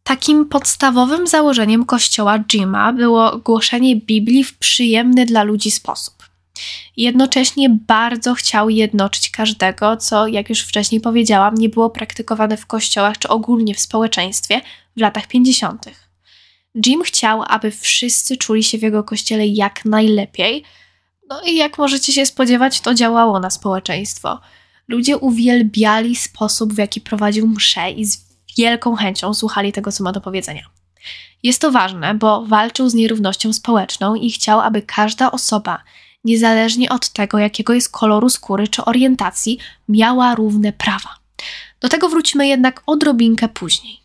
Takim 0.02 0.48
podstawowym 0.48 1.26
założeniem 1.26 1.84
kościoła 1.84 2.38
Jima 2.38 2.92
było 2.92 3.38
głoszenie 3.38 3.96
Biblii 3.96 4.44
w 4.44 4.58
przyjemny 4.58 5.26
dla 5.26 5.42
ludzi 5.42 5.70
sposób. 5.70 6.13
Jednocześnie 6.96 7.70
bardzo 7.70 8.34
chciał 8.34 8.70
jednoczyć 8.70 9.30
każdego, 9.30 9.96
co, 9.96 10.26
jak 10.26 10.48
już 10.48 10.60
wcześniej 10.60 11.00
powiedziałam, 11.00 11.54
nie 11.54 11.68
było 11.68 11.90
praktykowane 11.90 12.56
w 12.56 12.66
kościołach 12.66 13.18
czy 13.18 13.28
ogólnie 13.28 13.74
w 13.74 13.80
społeczeństwie 13.80 14.60
w 14.96 15.00
latach 15.00 15.26
50. 15.26 15.86
Jim 16.86 17.02
chciał, 17.02 17.42
aby 17.48 17.70
wszyscy 17.70 18.36
czuli 18.36 18.62
się 18.62 18.78
w 18.78 18.82
jego 18.82 19.04
kościele 19.04 19.46
jak 19.46 19.84
najlepiej. 19.84 20.64
No 21.28 21.42
i 21.42 21.56
jak 21.56 21.78
możecie 21.78 22.12
się 22.12 22.26
spodziewać, 22.26 22.80
to 22.80 22.94
działało 22.94 23.40
na 23.40 23.50
społeczeństwo. 23.50 24.40
Ludzie 24.88 25.18
uwielbiali 25.18 26.16
sposób, 26.16 26.72
w 26.72 26.78
jaki 26.78 27.00
prowadził 27.00 27.48
mszę 27.48 27.90
i 27.90 28.04
z 28.04 28.24
wielką 28.58 28.96
chęcią 28.96 29.34
słuchali 29.34 29.72
tego, 29.72 29.92
co 29.92 30.04
ma 30.04 30.12
do 30.12 30.20
powiedzenia. 30.20 30.62
Jest 31.42 31.60
to 31.60 31.70
ważne, 31.70 32.14
bo 32.14 32.46
walczył 32.46 32.88
z 32.88 32.94
nierównością 32.94 33.52
społeczną 33.52 34.14
i 34.14 34.30
chciał, 34.30 34.60
aby 34.60 34.82
każda 34.82 35.30
osoba, 35.30 35.82
niezależnie 36.24 36.88
od 36.88 37.08
tego, 37.08 37.38
jakiego 37.38 37.72
jest 37.72 37.88
koloru 37.88 38.28
skóry 38.28 38.68
czy 38.68 38.84
orientacji, 38.84 39.58
miała 39.88 40.34
równe 40.34 40.72
prawa. 40.72 41.08
Do 41.80 41.88
tego 41.88 42.08
wrócimy 42.08 42.46
jednak 42.46 42.82
odrobinkę 42.86 43.48
później. 43.48 44.04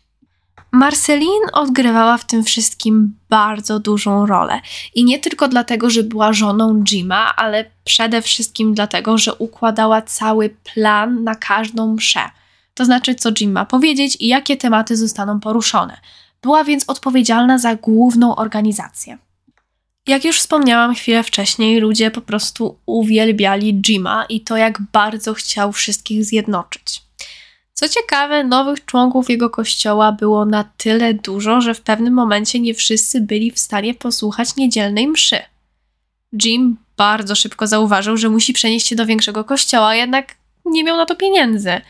Marceline 0.72 1.50
odgrywała 1.52 2.18
w 2.18 2.24
tym 2.24 2.44
wszystkim 2.44 3.14
bardzo 3.28 3.78
dużą 3.78 4.26
rolę. 4.26 4.60
I 4.94 5.04
nie 5.04 5.18
tylko 5.18 5.48
dlatego, 5.48 5.90
że 5.90 6.02
była 6.02 6.32
żoną 6.32 6.84
Jima, 6.84 7.36
ale 7.36 7.70
przede 7.84 8.22
wszystkim 8.22 8.74
dlatego, 8.74 9.18
że 9.18 9.34
układała 9.34 10.02
cały 10.02 10.56
plan 10.74 11.24
na 11.24 11.34
każdą 11.34 11.94
mszę. 11.94 12.20
To 12.74 12.84
znaczy, 12.84 13.14
co 13.14 13.30
Jim 13.40 13.52
ma 13.52 13.64
powiedzieć 13.64 14.16
i 14.20 14.28
jakie 14.28 14.56
tematy 14.56 14.96
zostaną 14.96 15.40
poruszone. 15.40 16.00
Była 16.42 16.64
więc 16.64 16.84
odpowiedzialna 16.86 17.58
za 17.58 17.76
główną 17.76 18.36
organizację. 18.36 19.18
Jak 20.06 20.24
już 20.24 20.38
wspomniałam 20.38 20.94
chwilę 20.94 21.22
wcześniej, 21.22 21.80
ludzie 21.80 22.10
po 22.10 22.20
prostu 22.20 22.78
uwielbiali 22.86 23.74
Jima 23.74 24.24
i 24.28 24.40
to, 24.40 24.56
jak 24.56 24.82
bardzo 24.92 25.34
chciał 25.34 25.72
wszystkich 25.72 26.24
zjednoczyć. 26.24 27.02
Co 27.72 27.88
ciekawe, 27.88 28.44
nowych 28.44 28.84
członków 28.84 29.30
jego 29.30 29.50
kościoła 29.50 30.12
było 30.12 30.44
na 30.44 30.64
tyle 30.64 31.14
dużo, 31.14 31.60
że 31.60 31.74
w 31.74 31.80
pewnym 31.80 32.14
momencie 32.14 32.60
nie 32.60 32.74
wszyscy 32.74 33.20
byli 33.20 33.50
w 33.50 33.58
stanie 33.58 33.94
posłuchać 33.94 34.56
niedzielnej 34.56 35.08
mszy. 35.08 35.38
Jim 36.44 36.76
bardzo 36.96 37.34
szybko 37.34 37.66
zauważył, 37.66 38.16
że 38.16 38.28
musi 38.28 38.52
przenieść 38.52 38.86
się 38.86 38.96
do 38.96 39.06
większego 39.06 39.44
kościoła, 39.44 39.94
jednak 39.94 40.36
nie 40.64 40.84
miał 40.84 40.96
na 40.96 41.06
to 41.06 41.16
pieniędzy. 41.16 41.80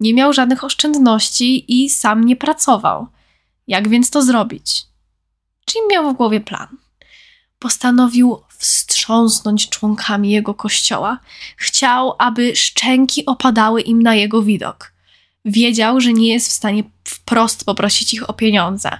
Nie 0.00 0.14
miał 0.14 0.32
żadnych 0.32 0.64
oszczędności 0.64 1.82
i 1.82 1.90
sam 1.90 2.24
nie 2.24 2.36
pracował. 2.36 3.06
Jak 3.66 3.88
więc 3.88 4.10
to 4.10 4.22
zrobić? 4.22 4.84
Jim 5.74 5.84
miał 5.90 6.14
w 6.14 6.16
głowie 6.16 6.40
plan. 6.40 6.68
Postanowił 7.60 8.40
wstrząsnąć 8.58 9.68
członkami 9.68 10.30
jego 10.30 10.54
kościoła. 10.54 11.18
Chciał, 11.56 12.14
aby 12.18 12.56
szczęki 12.56 13.26
opadały 13.26 13.80
im 13.80 14.02
na 14.02 14.14
jego 14.14 14.42
widok 14.42 14.92
wiedział, 15.44 16.00
że 16.00 16.12
nie 16.12 16.32
jest 16.32 16.48
w 16.48 16.52
stanie 16.52 16.84
wprost 17.04 17.64
poprosić 17.64 18.14
ich 18.14 18.30
o 18.30 18.32
pieniądze. 18.32 18.90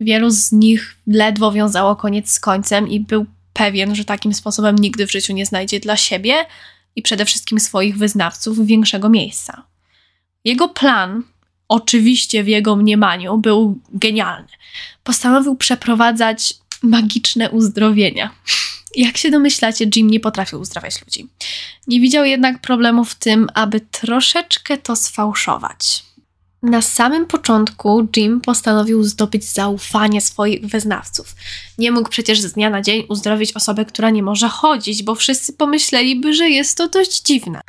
Wielu 0.00 0.30
z 0.30 0.52
nich 0.52 0.96
ledwo 1.06 1.52
wiązało 1.52 1.96
koniec 1.96 2.30
z 2.30 2.40
końcem 2.40 2.88
i 2.88 3.00
był 3.00 3.26
pewien, 3.52 3.94
że 3.94 4.04
takim 4.04 4.34
sposobem 4.34 4.76
nigdy 4.76 5.06
w 5.06 5.12
życiu 5.12 5.32
nie 5.32 5.46
znajdzie 5.46 5.80
dla 5.80 5.96
siebie 5.96 6.46
i 6.96 7.02
przede 7.02 7.24
wszystkim 7.24 7.60
swoich 7.60 7.98
wyznawców 7.98 8.66
większego 8.66 9.08
miejsca. 9.08 9.62
Jego 10.44 10.68
plan, 10.68 11.22
oczywiście 11.68 12.44
w 12.44 12.48
jego 12.48 12.76
mniemaniu, 12.76 13.38
był 13.38 13.78
genialny. 13.92 14.48
Postanowił 15.02 15.56
przeprowadzać 15.56 16.54
magiczne 16.82 17.50
uzdrowienia. 17.50 18.30
Jak 18.96 19.16
się 19.16 19.30
domyślacie, 19.30 19.86
Jim 19.96 20.10
nie 20.10 20.20
potrafił 20.20 20.60
uzdrawiać 20.60 21.00
ludzi. 21.00 21.28
Nie 21.86 22.00
widział 22.00 22.24
jednak 22.24 22.60
problemu 22.60 23.04
w 23.04 23.14
tym, 23.14 23.48
aby 23.54 23.80
troszeczkę 23.80 24.78
to 24.78 24.96
sfałszować. 24.96 26.02
Na 26.62 26.82
samym 26.82 27.26
początku 27.26 28.08
Jim 28.16 28.40
postanowił 28.40 29.04
zdobyć 29.04 29.44
zaufanie 29.44 30.20
swoich 30.20 30.66
wyznawców. 30.66 31.34
Nie 31.78 31.92
mógł 31.92 32.08
przecież 32.08 32.40
z 32.40 32.52
dnia 32.52 32.70
na 32.70 32.82
dzień 32.82 33.04
uzdrowić 33.08 33.52
osobę, 33.52 33.84
która 33.84 34.10
nie 34.10 34.22
może 34.22 34.48
chodzić, 34.48 35.02
bo 35.02 35.14
wszyscy 35.14 35.52
pomyśleliby, 35.52 36.34
że 36.34 36.48
jest 36.50 36.76
to 36.76 36.88
dość 36.88 37.22
dziwne. 37.22 37.60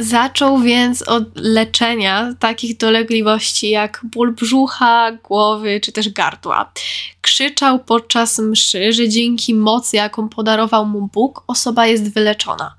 Zaczął 0.00 0.58
więc 0.60 1.02
od 1.02 1.24
leczenia 1.36 2.34
takich 2.38 2.76
dolegliwości 2.76 3.70
jak 3.70 4.00
ból 4.04 4.34
brzucha, 4.34 5.12
głowy 5.12 5.80
czy 5.80 5.92
też 5.92 6.08
gardła. 6.08 6.72
Krzyczał 7.20 7.78
podczas 7.78 8.38
mszy, 8.38 8.92
że 8.92 9.08
dzięki 9.08 9.54
mocy, 9.54 9.96
jaką 9.96 10.28
podarował 10.28 10.86
mu 10.86 11.08
Bóg, 11.12 11.44
osoba 11.46 11.86
jest 11.86 12.14
wyleczona. 12.14 12.74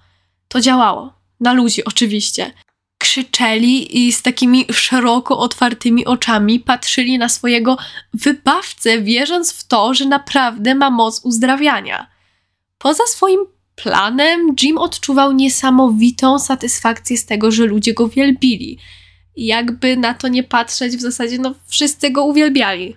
To 0.48 0.62
działało. 0.62 1.13
Na 1.40 1.54
ludzi 1.54 1.86
oczywiście. 1.86 2.54
Krzyczeli 2.98 4.08
i 4.08 4.12
z 4.12 4.22
takimi 4.22 4.66
szeroko 4.72 5.40
otwartymi 5.40 6.06
oczami 6.06 6.60
patrzyli 6.60 7.18
na 7.18 7.30
swojego 7.30 7.78
wybawcę, 8.13 9.01
wierząc 9.01 9.54
w 9.54 9.68
to, 9.68 9.94
że 9.94 10.06
naprawdę 10.06 10.75
ma 10.75 10.90
moc 10.90 11.22
uzdrawiania. 11.25 12.08
Poza 12.78 13.04
swoim 13.06 13.40
planem, 13.84 14.56
Jim 14.62 14.78
odczuwał 14.78 15.32
niesamowitą 15.32 16.40
satysfakcję 16.40 17.18
z 17.18 17.26
tego, 17.26 17.52
że 17.52 17.66
ludzie 17.66 17.94
go 17.94 18.08
wielbili. 18.08 18.78
Jakby 19.38 19.98
na 19.98 20.14
to 20.14 20.28
nie 20.28 20.44
patrzeć, 20.44 20.98
w 20.98 21.02
zasadzie 21.02 21.38
no 21.38 21.54
wszyscy 21.68 22.10
go 22.10 22.26
uwielbiali. 22.26 22.96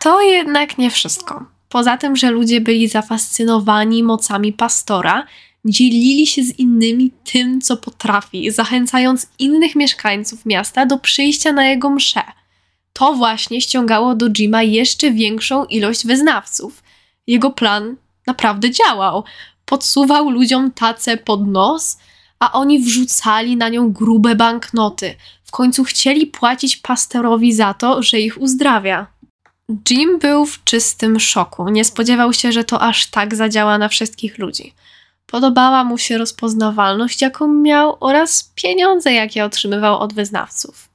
To 0.00 0.22
jednak 0.22 0.78
nie 0.78 0.90
wszystko. 0.90 1.46
Poza 1.68 1.96
tym, 1.96 2.16
że 2.16 2.30
ludzie 2.30 2.60
byli 2.60 2.88
zafascynowani 2.88 4.02
mocami 4.02 4.52
pastora, 4.52 5.26
dzielili 5.64 6.26
się 6.26 6.42
z 6.42 6.58
innymi 6.58 7.10
tym, 7.24 7.60
co 7.60 7.76
potrafi, 7.76 8.50
zachęcając 8.50 9.26
innych 9.38 9.74
mieszkańców 9.74 10.46
miasta 10.46 10.86
do 10.86 10.98
przyjścia 10.98 11.52
na 11.52 11.68
jego 11.68 11.90
msze. 11.90 12.22
To 12.92 13.14
właśnie 13.14 13.60
ściągało 13.60 14.14
do 14.14 14.30
Jima 14.30 14.62
jeszcze 14.62 15.10
większą 15.10 15.64
ilość 15.64 16.06
wyznawców. 16.06 16.82
Jego 17.26 17.50
plan 17.50 17.96
naprawdę 18.26 18.70
działał 18.70 19.24
podsuwał 19.68 20.30
ludziom 20.30 20.70
tacę 20.72 21.16
pod 21.16 21.46
nos, 21.46 21.98
a 22.38 22.52
oni 22.52 22.78
wrzucali 22.78 23.56
na 23.56 23.68
nią 23.68 23.92
grube 23.92 24.34
banknoty. 24.34 25.14
W 25.44 25.50
końcu 25.50 25.84
chcieli 25.84 26.26
płacić 26.26 26.76
pastorowi 26.76 27.52
za 27.52 27.74
to, 27.74 28.02
że 28.02 28.20
ich 28.20 28.40
uzdrawia. 28.40 29.06
Jim 29.90 30.18
był 30.18 30.46
w 30.46 30.64
czystym 30.64 31.20
szoku. 31.20 31.68
Nie 31.68 31.84
spodziewał 31.84 32.32
się, 32.32 32.52
że 32.52 32.64
to 32.64 32.82
aż 32.82 33.06
tak 33.06 33.34
zadziała 33.34 33.78
na 33.78 33.88
wszystkich 33.88 34.38
ludzi. 34.38 34.74
Podobała 35.26 35.84
mu 35.84 35.98
się 35.98 36.18
rozpoznawalność, 36.18 37.22
jaką 37.22 37.48
miał, 37.48 37.96
oraz 38.00 38.52
pieniądze, 38.54 39.12
jakie 39.12 39.44
otrzymywał 39.44 39.98
od 39.98 40.14
wyznawców. 40.14 40.87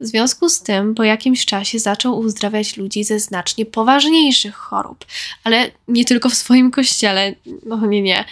W 0.00 0.06
związku 0.06 0.48
z 0.48 0.62
tym 0.62 0.94
po 0.94 1.04
jakimś 1.04 1.46
czasie 1.46 1.78
zaczął 1.78 2.18
uzdrawiać 2.18 2.76
ludzi 2.76 3.04
ze 3.04 3.20
znacznie 3.20 3.66
poważniejszych 3.66 4.54
chorób, 4.54 5.04
ale 5.44 5.70
nie 5.88 6.04
tylko 6.04 6.28
w 6.28 6.34
swoim 6.34 6.70
kościele. 6.70 7.34
No 7.66 7.86
nie, 7.86 8.02
nie. 8.02 8.24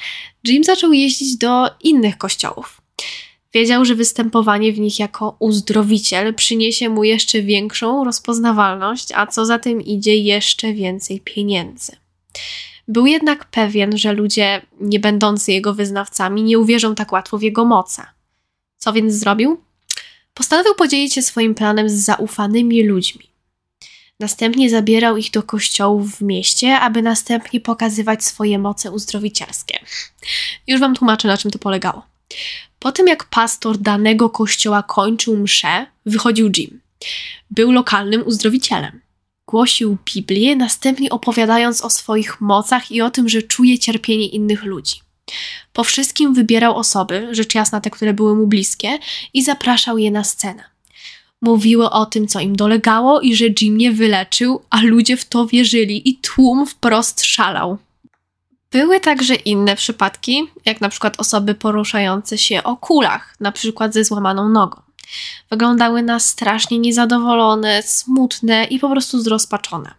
Jim 0.44 0.64
zaczął 0.64 0.92
jeździć 0.92 1.36
do 1.36 1.70
innych 1.80 2.18
kościołów. 2.18 2.80
Wiedział, 3.54 3.84
że 3.84 3.94
występowanie 3.94 4.72
w 4.72 4.78
nich 4.78 4.98
jako 4.98 5.36
uzdrowiciel 5.38 6.34
przyniesie 6.34 6.88
mu 6.88 7.04
jeszcze 7.04 7.42
większą 7.42 8.04
rozpoznawalność, 8.04 9.12
a 9.14 9.26
co 9.26 9.46
za 9.46 9.58
tym 9.58 9.80
idzie, 9.80 10.16
jeszcze 10.16 10.72
więcej 10.72 11.20
pieniędzy. 11.20 11.96
Był 12.88 13.06
jednak 13.06 13.44
pewien, 13.44 13.98
że 13.98 14.12
ludzie 14.12 14.62
nie 14.80 15.00
będący 15.00 15.52
jego 15.52 15.74
wyznawcami 15.74 16.42
nie 16.42 16.58
uwierzą 16.58 16.94
tak 16.94 17.12
łatwo 17.12 17.38
w 17.38 17.42
jego 17.42 17.64
moce. 17.64 18.06
Co 18.76 18.92
więc 18.92 19.14
zrobił? 19.14 19.65
Postanowił 20.36 20.74
podzielić 20.74 21.14
się 21.14 21.22
swoim 21.22 21.54
planem 21.54 21.88
z 21.88 21.92
zaufanymi 21.92 22.82
ludźmi. 22.86 23.30
Następnie 24.20 24.70
zabierał 24.70 25.16
ich 25.16 25.30
do 25.30 25.42
kościołów 25.42 26.16
w 26.16 26.20
mieście, 26.20 26.80
aby 26.80 27.02
następnie 27.02 27.60
pokazywać 27.60 28.24
swoje 28.24 28.58
moce 28.58 28.90
uzdrowicielskie. 28.90 29.78
Już 30.66 30.80
wam 30.80 30.94
tłumaczę, 30.94 31.28
na 31.28 31.36
czym 31.36 31.50
to 31.50 31.58
polegało. 31.58 32.06
Po 32.78 32.92
tym, 32.92 33.06
jak 33.06 33.24
pastor 33.24 33.78
danego 33.78 34.30
kościoła 34.30 34.82
kończył 34.82 35.36
mszę, 35.36 35.86
wychodził 36.06 36.50
Jim. 36.56 36.80
Był 37.50 37.72
lokalnym 37.72 38.26
uzdrowicielem. 38.26 39.00
Głosił 39.46 39.96
Biblię, 40.04 40.56
następnie 40.56 41.10
opowiadając 41.10 41.82
o 41.82 41.90
swoich 41.90 42.40
mocach 42.40 42.90
i 42.90 43.02
o 43.02 43.10
tym, 43.10 43.28
że 43.28 43.42
czuje 43.42 43.78
cierpienie 43.78 44.28
innych 44.28 44.64
ludzi. 44.64 45.05
Po 45.72 45.84
wszystkim 45.84 46.34
wybierał 46.34 46.76
osoby, 46.76 47.28
rzecz 47.30 47.54
jasna 47.54 47.80
te, 47.80 47.90
które 47.90 48.14
były 48.14 48.34
mu 48.34 48.46
bliskie, 48.46 48.98
i 49.34 49.44
zapraszał 49.44 49.98
je 49.98 50.10
na 50.10 50.24
scenę. 50.24 50.64
Mówiły 51.42 51.90
o 51.90 52.06
tym, 52.06 52.28
co 52.28 52.40
im 52.40 52.56
dolegało 52.56 53.20
i 53.20 53.36
że 53.36 53.44
Jim 53.60 53.76
nie 53.76 53.92
wyleczył, 53.92 54.62
a 54.70 54.82
ludzie 54.82 55.16
w 55.16 55.24
to 55.24 55.46
wierzyli 55.46 56.08
i 56.08 56.16
tłum 56.16 56.66
wprost 56.66 57.24
szalał. 57.24 57.78
Były 58.70 59.00
także 59.00 59.34
inne 59.34 59.76
przypadki, 59.76 60.42
jak 60.64 60.80
na 60.80 60.88
przykład 60.88 61.20
osoby 61.20 61.54
poruszające 61.54 62.38
się 62.38 62.62
o 62.62 62.76
kulach, 62.76 63.34
na 63.40 63.52
przykład 63.52 63.94
ze 63.94 64.04
złamaną 64.04 64.48
nogą. 64.48 64.80
Wyglądały 65.50 66.02
na 66.02 66.20
strasznie 66.20 66.78
niezadowolone, 66.78 67.82
smutne 67.82 68.64
i 68.64 68.78
po 68.78 68.90
prostu 68.90 69.20
zrozpaczone. 69.20 69.94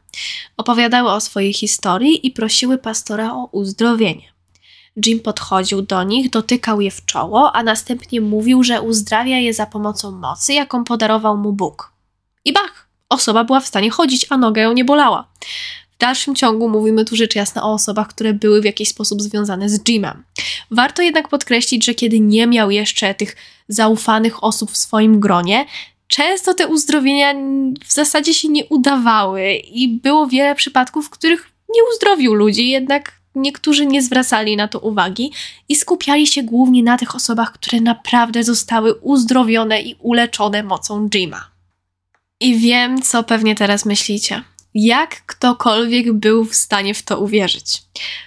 Opowiadały 0.57 1.11
o 1.11 1.21
swojej 1.21 1.53
historii 1.53 2.27
i 2.27 2.31
prosiły 2.31 2.77
pastora 2.77 3.33
o 3.33 3.49
uzdrowienie. 3.51 4.36
Jim 5.05 5.19
podchodził 5.19 5.81
do 5.81 6.03
nich, 6.03 6.29
dotykał 6.29 6.81
je 6.81 6.91
w 6.91 7.05
czoło, 7.05 7.55
a 7.55 7.63
następnie 7.63 8.21
mówił, 8.21 8.63
że 8.63 8.81
uzdrawia 8.81 9.37
je 9.37 9.53
za 9.53 9.65
pomocą 9.65 10.11
mocy, 10.11 10.53
jaką 10.53 10.83
podarował 10.83 11.37
mu 11.37 11.53
Bóg. 11.53 11.91
I 12.45 12.53
bach! 12.53 12.87
Osoba 13.09 13.43
była 13.43 13.59
w 13.59 13.67
stanie 13.67 13.89
chodzić, 13.89 14.25
a 14.29 14.37
noga 14.37 14.61
ją 14.61 14.73
nie 14.73 14.85
bolała. 14.85 15.27
W 15.91 15.97
dalszym 15.99 16.35
ciągu 16.35 16.69
mówimy 16.69 17.05
tu 17.05 17.15
rzecz 17.15 17.35
jasna 17.35 17.63
o 17.63 17.73
osobach, 17.73 18.07
które 18.07 18.33
były 18.33 18.61
w 18.61 18.65
jakiś 18.65 18.89
sposób 18.89 19.21
związane 19.21 19.69
z 19.69 19.87
Jimem. 19.87 20.23
Warto 20.71 21.01
jednak 21.01 21.27
podkreślić, 21.29 21.85
że 21.85 21.93
kiedy 21.93 22.19
nie 22.19 22.47
miał 22.47 22.71
jeszcze 22.71 23.15
tych 23.15 23.35
zaufanych 23.67 24.43
osób 24.43 24.71
w 24.71 24.77
swoim 24.77 25.19
gronie, 25.19 25.65
często 26.07 26.53
te 26.53 26.67
uzdrowienia 26.67 27.33
w 27.85 27.93
zasadzie 27.93 28.33
się 28.33 28.47
nie 28.47 28.65
udawały 28.65 29.53
i 29.53 29.87
było 29.87 30.27
wiele 30.27 30.55
przypadków, 30.55 31.05
w 31.05 31.09
których 31.09 31.49
nie 31.69 31.81
uzdrowił 31.93 32.33
ludzi, 32.33 32.69
jednak 32.69 33.16
niektórzy 33.37 33.85
nie 33.85 34.01
zwracali 34.01 34.57
na 34.57 34.67
to 34.67 34.79
uwagi 34.79 35.31
i 35.69 35.75
skupiali 35.75 36.27
się 36.27 36.43
głównie 36.43 36.83
na 36.83 36.97
tych 36.97 37.15
osobach, 37.15 37.51
które 37.51 37.81
naprawdę 37.81 38.43
zostały 38.43 38.93
uzdrowione 38.93 39.81
i 39.81 39.95
uleczone 39.99 40.63
mocą 40.63 41.09
Jima. 41.09 41.51
I 42.39 42.57
wiem, 42.57 43.01
co 43.01 43.23
pewnie 43.23 43.55
teraz 43.55 43.85
myślicie 43.85 44.43
jak 44.77 45.25
ktokolwiek 45.25 46.13
był 46.13 46.45
w 46.45 46.55
stanie 46.55 46.93
w 46.93 47.03
to 47.03 47.19
uwierzyć. 47.19 47.83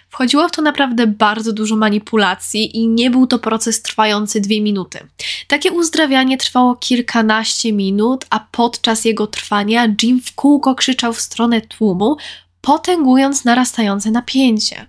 Wchodziło 0.08 0.48
w 0.48 0.52
to 0.52 0.62
naprawdę 0.62 1.06
bardzo 1.06 1.52
dużo 1.52 1.76
manipulacji 1.76 2.76
i 2.76 2.88
nie 2.88 3.10
był 3.10 3.26
to 3.26 3.38
proces 3.38 3.82
trwający 3.82 4.40
dwie 4.40 4.60
minuty. 4.60 4.98
Takie 5.48 5.72
uzdrawianie 5.72 6.38
trwało 6.38 6.76
kilkanaście 6.76 7.72
minut, 7.72 8.26
a 8.30 8.40
podczas 8.52 9.04
jego 9.04 9.26
trwania 9.26 9.94
Jim 10.02 10.20
w 10.20 10.34
kółko 10.34 10.74
krzyczał 10.74 11.12
w 11.12 11.20
stronę 11.20 11.60
tłumu, 11.60 12.16
potęgując 12.60 13.44
narastające 13.44 14.10
napięcie. 14.10 14.86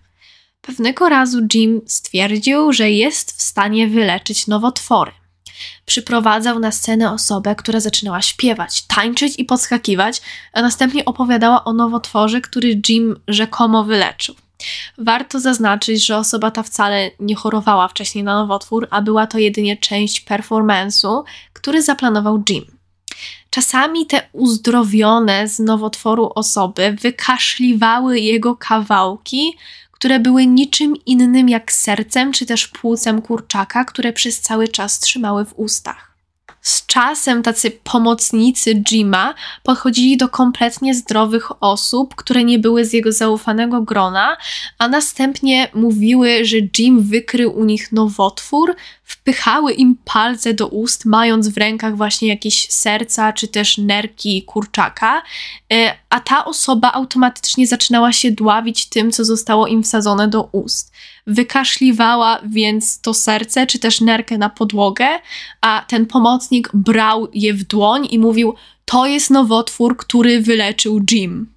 Pewnego 0.61 1.09
razu 1.09 1.39
Jim 1.53 1.81
stwierdził, 1.87 2.73
że 2.73 2.91
jest 2.91 3.31
w 3.31 3.41
stanie 3.41 3.87
wyleczyć 3.87 4.47
nowotwory 4.47 5.11
przyprowadzał 5.85 6.59
na 6.59 6.71
scenę 6.71 7.11
osobę, 7.11 7.55
która 7.55 7.79
zaczynała 7.79 8.21
śpiewać, 8.21 8.81
tańczyć 8.81 9.39
i 9.39 9.45
podskakiwać, 9.45 10.21
a 10.53 10.61
następnie 10.61 11.05
opowiadała 11.05 11.63
o 11.63 11.73
nowotworze, 11.73 12.41
który 12.41 12.81
Jim 12.89 13.19
rzekomo 13.27 13.83
wyleczył. 13.83 14.35
Warto 14.97 15.39
zaznaczyć, 15.39 16.05
że 16.05 16.17
osoba 16.17 16.51
ta 16.51 16.63
wcale 16.63 17.11
nie 17.19 17.35
chorowała 17.35 17.87
wcześniej 17.87 18.23
na 18.23 18.35
nowotwór, 18.35 18.87
a 18.91 19.01
była 19.01 19.27
to 19.27 19.37
jedynie 19.37 19.77
część 19.77 20.25
performance'u, 20.25 21.23
który 21.53 21.81
zaplanował 21.81 22.43
Jim. 22.49 22.65
Czasami 23.49 24.05
te 24.05 24.29
uzdrowione 24.33 25.47
z 25.47 25.59
nowotworu 25.59 26.31
osoby 26.35 26.95
wykaszliwały 27.01 28.19
jego 28.19 28.55
kawałki, 28.55 29.57
które 30.01 30.19
były 30.19 30.45
niczym 30.45 30.93
innym 31.05 31.49
jak 31.49 31.71
sercem 31.71 32.31
czy 32.31 32.45
też 32.45 32.67
płucem 32.67 33.21
kurczaka, 33.21 33.85
które 33.85 34.13
przez 34.13 34.41
cały 34.41 34.67
czas 34.67 34.99
trzymały 34.99 35.45
w 35.45 35.53
ustach. 35.59 36.10
Z 36.61 36.85
czasem 36.85 37.43
tacy 37.43 37.71
pomocnicy 37.71 38.75
Jima 38.75 39.33
podchodzili 39.63 40.17
do 40.17 40.29
kompletnie 40.29 40.95
zdrowych 40.95 41.63
osób, 41.63 42.15
które 42.15 42.43
nie 42.43 42.59
były 42.59 42.85
z 42.85 42.93
jego 42.93 43.11
zaufanego 43.11 43.81
grona, 43.81 44.37
a 44.77 44.87
następnie 44.87 45.69
mówiły, 45.73 46.45
że 46.45 46.57
Jim 46.77 47.01
wykrył 47.01 47.59
u 47.59 47.65
nich 47.65 47.91
nowotwór, 47.91 48.75
wpychały 49.03 49.73
im 49.73 49.95
palce 50.05 50.53
do 50.53 50.67
ust, 50.67 51.05
mając 51.05 51.49
w 51.49 51.57
rękach 51.57 51.97
właśnie 51.97 52.27
jakieś 52.27 52.69
serca 52.69 53.33
czy 53.33 53.47
też 53.47 53.77
nerki 53.77 54.43
kurczaka, 54.43 55.21
e, 55.73 55.97
a 56.09 56.19
ta 56.19 56.45
osoba 56.45 56.91
automatycznie 56.91 57.67
zaczynała 57.67 58.11
się 58.11 58.31
dławić 58.31 58.85
tym, 58.85 59.11
co 59.11 59.25
zostało 59.25 59.67
im 59.67 59.83
wsadzone 59.83 60.27
do 60.27 60.43
ust 60.43 60.91
wykaszliwała 61.27 62.39
więc 62.45 63.01
to 63.01 63.13
serce 63.13 63.67
czy 63.67 63.79
też 63.79 64.01
nerkę 64.01 64.37
na 64.37 64.49
podłogę, 64.49 65.07
a 65.61 65.85
ten 65.87 66.05
pomocnik 66.05 66.69
brał 66.73 67.27
je 67.33 67.53
w 67.53 67.63
dłoń 67.63 68.07
i 68.11 68.19
mówił: 68.19 68.55
To 68.85 69.05
jest 69.05 69.29
nowotwór, 69.29 69.97
który 69.97 70.41
wyleczył 70.41 71.01
Jim. 71.11 71.51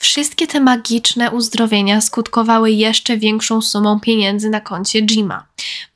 Wszystkie 0.00 0.46
te 0.46 0.60
magiczne 0.60 1.30
uzdrowienia 1.30 2.00
skutkowały 2.00 2.70
jeszcze 2.70 3.16
większą 3.16 3.62
sumą 3.62 4.00
pieniędzy 4.00 4.50
na 4.50 4.60
koncie 4.60 5.02
Jima. 5.02 5.46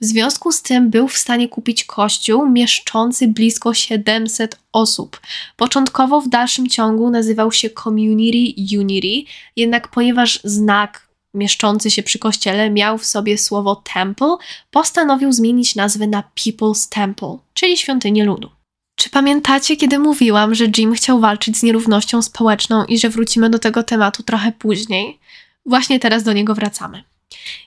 W 0.00 0.04
związku 0.04 0.52
z 0.52 0.62
tym 0.62 0.90
był 0.90 1.08
w 1.08 1.16
stanie 1.16 1.48
kupić 1.48 1.84
kościół 1.84 2.48
mieszczący 2.48 3.28
blisko 3.28 3.74
700 3.74 4.58
osób. 4.72 5.20
Początkowo 5.56 6.20
w 6.20 6.28
dalszym 6.28 6.68
ciągu 6.68 7.10
nazywał 7.10 7.52
się 7.52 7.70
Community 7.70 8.78
Unity, 8.78 9.30
jednak 9.56 9.88
ponieważ 9.88 10.40
znak 10.44 11.11
mieszczący 11.34 11.90
się 11.90 12.02
przy 12.02 12.18
kościele 12.18 12.70
miał 12.70 12.98
w 12.98 13.06
sobie 13.06 13.38
słowo 13.38 13.82
temple, 13.94 14.36
postanowił 14.70 15.32
zmienić 15.32 15.74
nazwę 15.74 16.06
na 16.06 16.22
People's 16.36 16.88
Temple, 16.88 17.38
czyli 17.54 17.76
świątynię 17.76 18.24
ludu. 18.24 18.50
Czy 18.96 19.10
pamiętacie, 19.10 19.76
kiedy 19.76 19.98
mówiłam, 19.98 20.54
że 20.54 20.64
Jim 20.76 20.94
chciał 20.94 21.20
walczyć 21.20 21.58
z 21.58 21.62
nierównością 21.62 22.22
społeczną 22.22 22.84
i 22.84 22.98
że 22.98 23.08
wrócimy 23.08 23.50
do 23.50 23.58
tego 23.58 23.82
tematu 23.82 24.22
trochę 24.22 24.52
później? 24.52 25.18
Właśnie 25.66 26.00
teraz 26.00 26.22
do 26.22 26.32
niego 26.32 26.54
wracamy. 26.54 27.04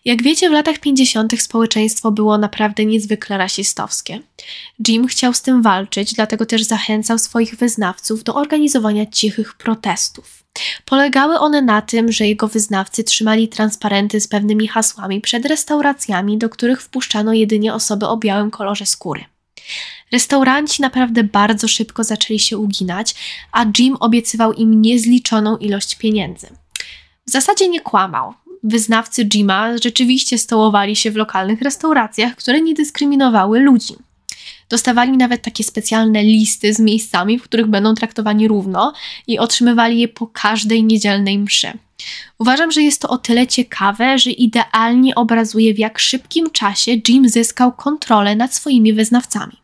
Jak 0.05 0.23
wiecie, 0.23 0.49
w 0.49 0.53
latach 0.53 0.79
50. 0.79 1.41
społeczeństwo 1.41 2.11
było 2.11 2.37
naprawdę 2.37 2.85
niezwykle 2.85 3.37
rasistowskie. 3.37 4.19
Jim 4.87 5.07
chciał 5.07 5.33
z 5.33 5.41
tym 5.41 5.61
walczyć, 5.61 6.13
dlatego 6.13 6.45
też 6.45 6.63
zachęcał 6.63 7.19
swoich 7.19 7.55
wyznawców 7.55 8.23
do 8.23 8.35
organizowania 8.35 9.05
cichych 9.05 9.53
protestów. 9.53 10.44
Polegały 10.85 11.39
one 11.39 11.61
na 11.61 11.81
tym, 11.81 12.11
że 12.11 12.27
jego 12.27 12.47
wyznawcy 12.47 13.03
trzymali 13.03 13.47
transparenty 13.47 14.21
z 14.21 14.27
pewnymi 14.27 14.67
hasłami 14.67 15.21
przed 15.21 15.45
restauracjami, 15.45 16.37
do 16.37 16.49
których 16.49 16.81
wpuszczano 16.81 17.33
jedynie 17.33 17.73
osoby 17.73 18.07
o 18.07 18.17
białym 18.17 18.51
kolorze 18.51 18.85
skóry. 18.85 19.25
Restauranci 20.11 20.81
naprawdę 20.81 21.23
bardzo 21.23 21.67
szybko 21.67 22.03
zaczęli 22.03 22.39
się 22.39 22.57
uginać, 22.57 23.15
a 23.51 23.65
Jim 23.77 23.95
obiecywał 23.99 24.53
im 24.53 24.81
niezliczoną 24.81 25.57
ilość 25.57 25.95
pieniędzy. 25.95 26.47
W 27.27 27.31
zasadzie 27.31 27.69
nie 27.69 27.81
kłamał. 27.81 28.33
Wyznawcy 28.63 29.25
Jima 29.25 29.77
rzeczywiście 29.77 30.37
stołowali 30.37 30.95
się 30.95 31.11
w 31.11 31.15
lokalnych 31.15 31.61
restauracjach, 31.61 32.35
które 32.35 32.61
nie 32.61 32.73
dyskryminowały 32.73 33.59
ludzi. 33.59 33.95
Dostawali 34.69 35.17
nawet 35.17 35.41
takie 35.41 35.63
specjalne 35.63 36.23
listy 36.23 36.73
z 36.73 36.79
miejscami, 36.79 37.39
w 37.39 37.43
których 37.43 37.67
będą 37.67 37.93
traktowani 37.93 38.47
równo 38.47 38.93
i 39.27 39.39
otrzymywali 39.39 39.99
je 39.99 40.07
po 40.07 40.27
każdej 40.27 40.83
niedzielnej 40.83 41.39
mszy. 41.39 41.73
Uważam, 42.39 42.71
że 42.71 42.81
jest 42.81 43.01
to 43.01 43.09
o 43.09 43.17
tyle 43.17 43.47
ciekawe, 43.47 44.19
że 44.19 44.31
idealnie 44.31 45.15
obrazuje, 45.15 45.73
w 45.73 45.79
jak 45.79 45.99
szybkim 45.99 46.49
czasie 46.51 46.91
Jim 47.07 47.29
zyskał 47.29 47.71
kontrolę 47.71 48.35
nad 48.35 48.53
swoimi 48.53 48.93
wyznawcami. 48.93 49.57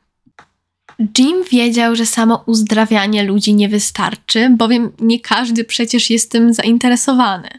Jim 1.18 1.44
wiedział, 1.52 1.96
że 1.96 2.06
samo 2.06 2.44
uzdrawianie 2.46 3.24
ludzi 3.24 3.54
nie 3.54 3.70
wystarczy, 3.70 4.50
bowiem 4.50 4.92
nie 5.00 5.20
każdy 5.20 5.64
przecież 5.64 6.10
jest 6.10 6.32
tym 6.32 6.54
zainteresowany. 6.54 7.50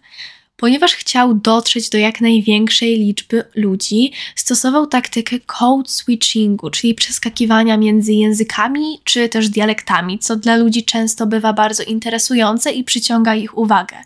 Ponieważ 0.57 0.95
chciał 0.95 1.35
dotrzeć 1.35 1.91
do 1.91 1.99
jak 1.99 2.21
największej 2.21 2.99
liczby 2.99 3.45
ludzi, 3.55 4.13
stosował 4.37 4.87
taktykę 4.87 5.41
code 5.47 5.89
switchingu, 5.89 6.71
czyli 6.71 6.95
przeskakiwania 6.95 7.77
między 7.77 8.13
językami 8.13 9.01
czy 9.05 9.29
też 9.29 9.49
dialektami, 9.49 10.19
co 10.19 10.37
dla 10.37 10.57
ludzi 10.57 10.85
często 10.85 11.27
bywa 11.27 11.53
bardzo 11.53 11.83
interesujące 11.83 12.73
i 12.73 12.85
przyciąga 12.85 13.35
ich 13.35 13.59
uwagę. 13.59 13.97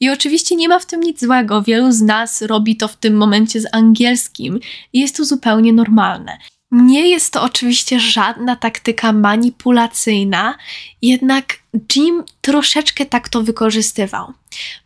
I 0.00 0.10
oczywiście 0.10 0.56
nie 0.56 0.68
ma 0.68 0.78
w 0.78 0.86
tym 0.86 1.00
nic 1.00 1.20
złego, 1.20 1.62
wielu 1.62 1.92
z 1.92 2.02
nas 2.02 2.42
robi 2.42 2.76
to 2.76 2.88
w 2.88 2.96
tym 2.96 3.16
momencie 3.16 3.60
z 3.60 3.66
angielskim 3.72 4.60
i 4.92 5.00
jest 5.00 5.16
to 5.16 5.24
zupełnie 5.24 5.72
normalne. 5.72 6.38
Nie 6.72 7.08
jest 7.08 7.32
to 7.32 7.42
oczywiście 7.42 8.00
żadna 8.00 8.56
taktyka 8.56 9.12
manipulacyjna, 9.12 10.58
jednak 11.02 11.58
Jim 11.96 12.24
troszeczkę 12.40 13.06
tak 13.06 13.28
to 13.28 13.42
wykorzystywał. 13.42 14.32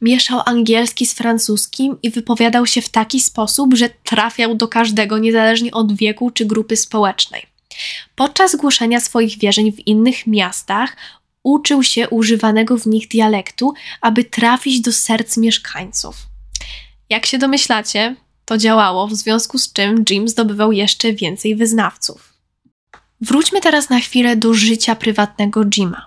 Mieszał 0.02 0.40
angielski 0.46 1.06
z 1.06 1.14
francuskim 1.14 1.96
i 2.02 2.10
wypowiadał 2.10 2.66
się 2.66 2.82
w 2.82 2.88
taki 2.88 3.20
sposób, 3.20 3.74
że 3.74 3.88
trafiał 4.04 4.54
do 4.54 4.68
każdego, 4.68 5.18
niezależnie 5.18 5.72
od 5.72 5.96
wieku 5.96 6.30
czy 6.30 6.44
grupy 6.44 6.76
społecznej. 6.76 7.46
Podczas 8.16 8.56
głoszenia 8.56 9.00
swoich 9.00 9.38
wierzeń 9.38 9.72
w 9.72 9.86
innych 9.86 10.26
miastach 10.26 10.96
uczył 11.42 11.82
się 11.82 12.08
używanego 12.08 12.78
w 12.78 12.86
nich 12.86 13.08
dialektu, 13.08 13.74
aby 14.00 14.24
trafić 14.24 14.80
do 14.80 14.92
serc 14.92 15.36
mieszkańców. 15.36 16.16
Jak 17.10 17.26
się 17.26 17.38
domyślacie, 17.38 18.16
to 18.46 18.58
działało, 18.58 19.06
w 19.06 19.14
związku 19.14 19.58
z 19.58 19.72
czym 19.72 20.04
Jim 20.10 20.28
zdobywał 20.28 20.72
jeszcze 20.72 21.12
więcej 21.12 21.56
wyznawców. 21.56 22.32
Wróćmy 23.20 23.60
teraz 23.60 23.90
na 23.90 24.00
chwilę 24.00 24.36
do 24.36 24.54
życia 24.54 24.96
prywatnego 24.96 25.64
Jima. 25.64 26.06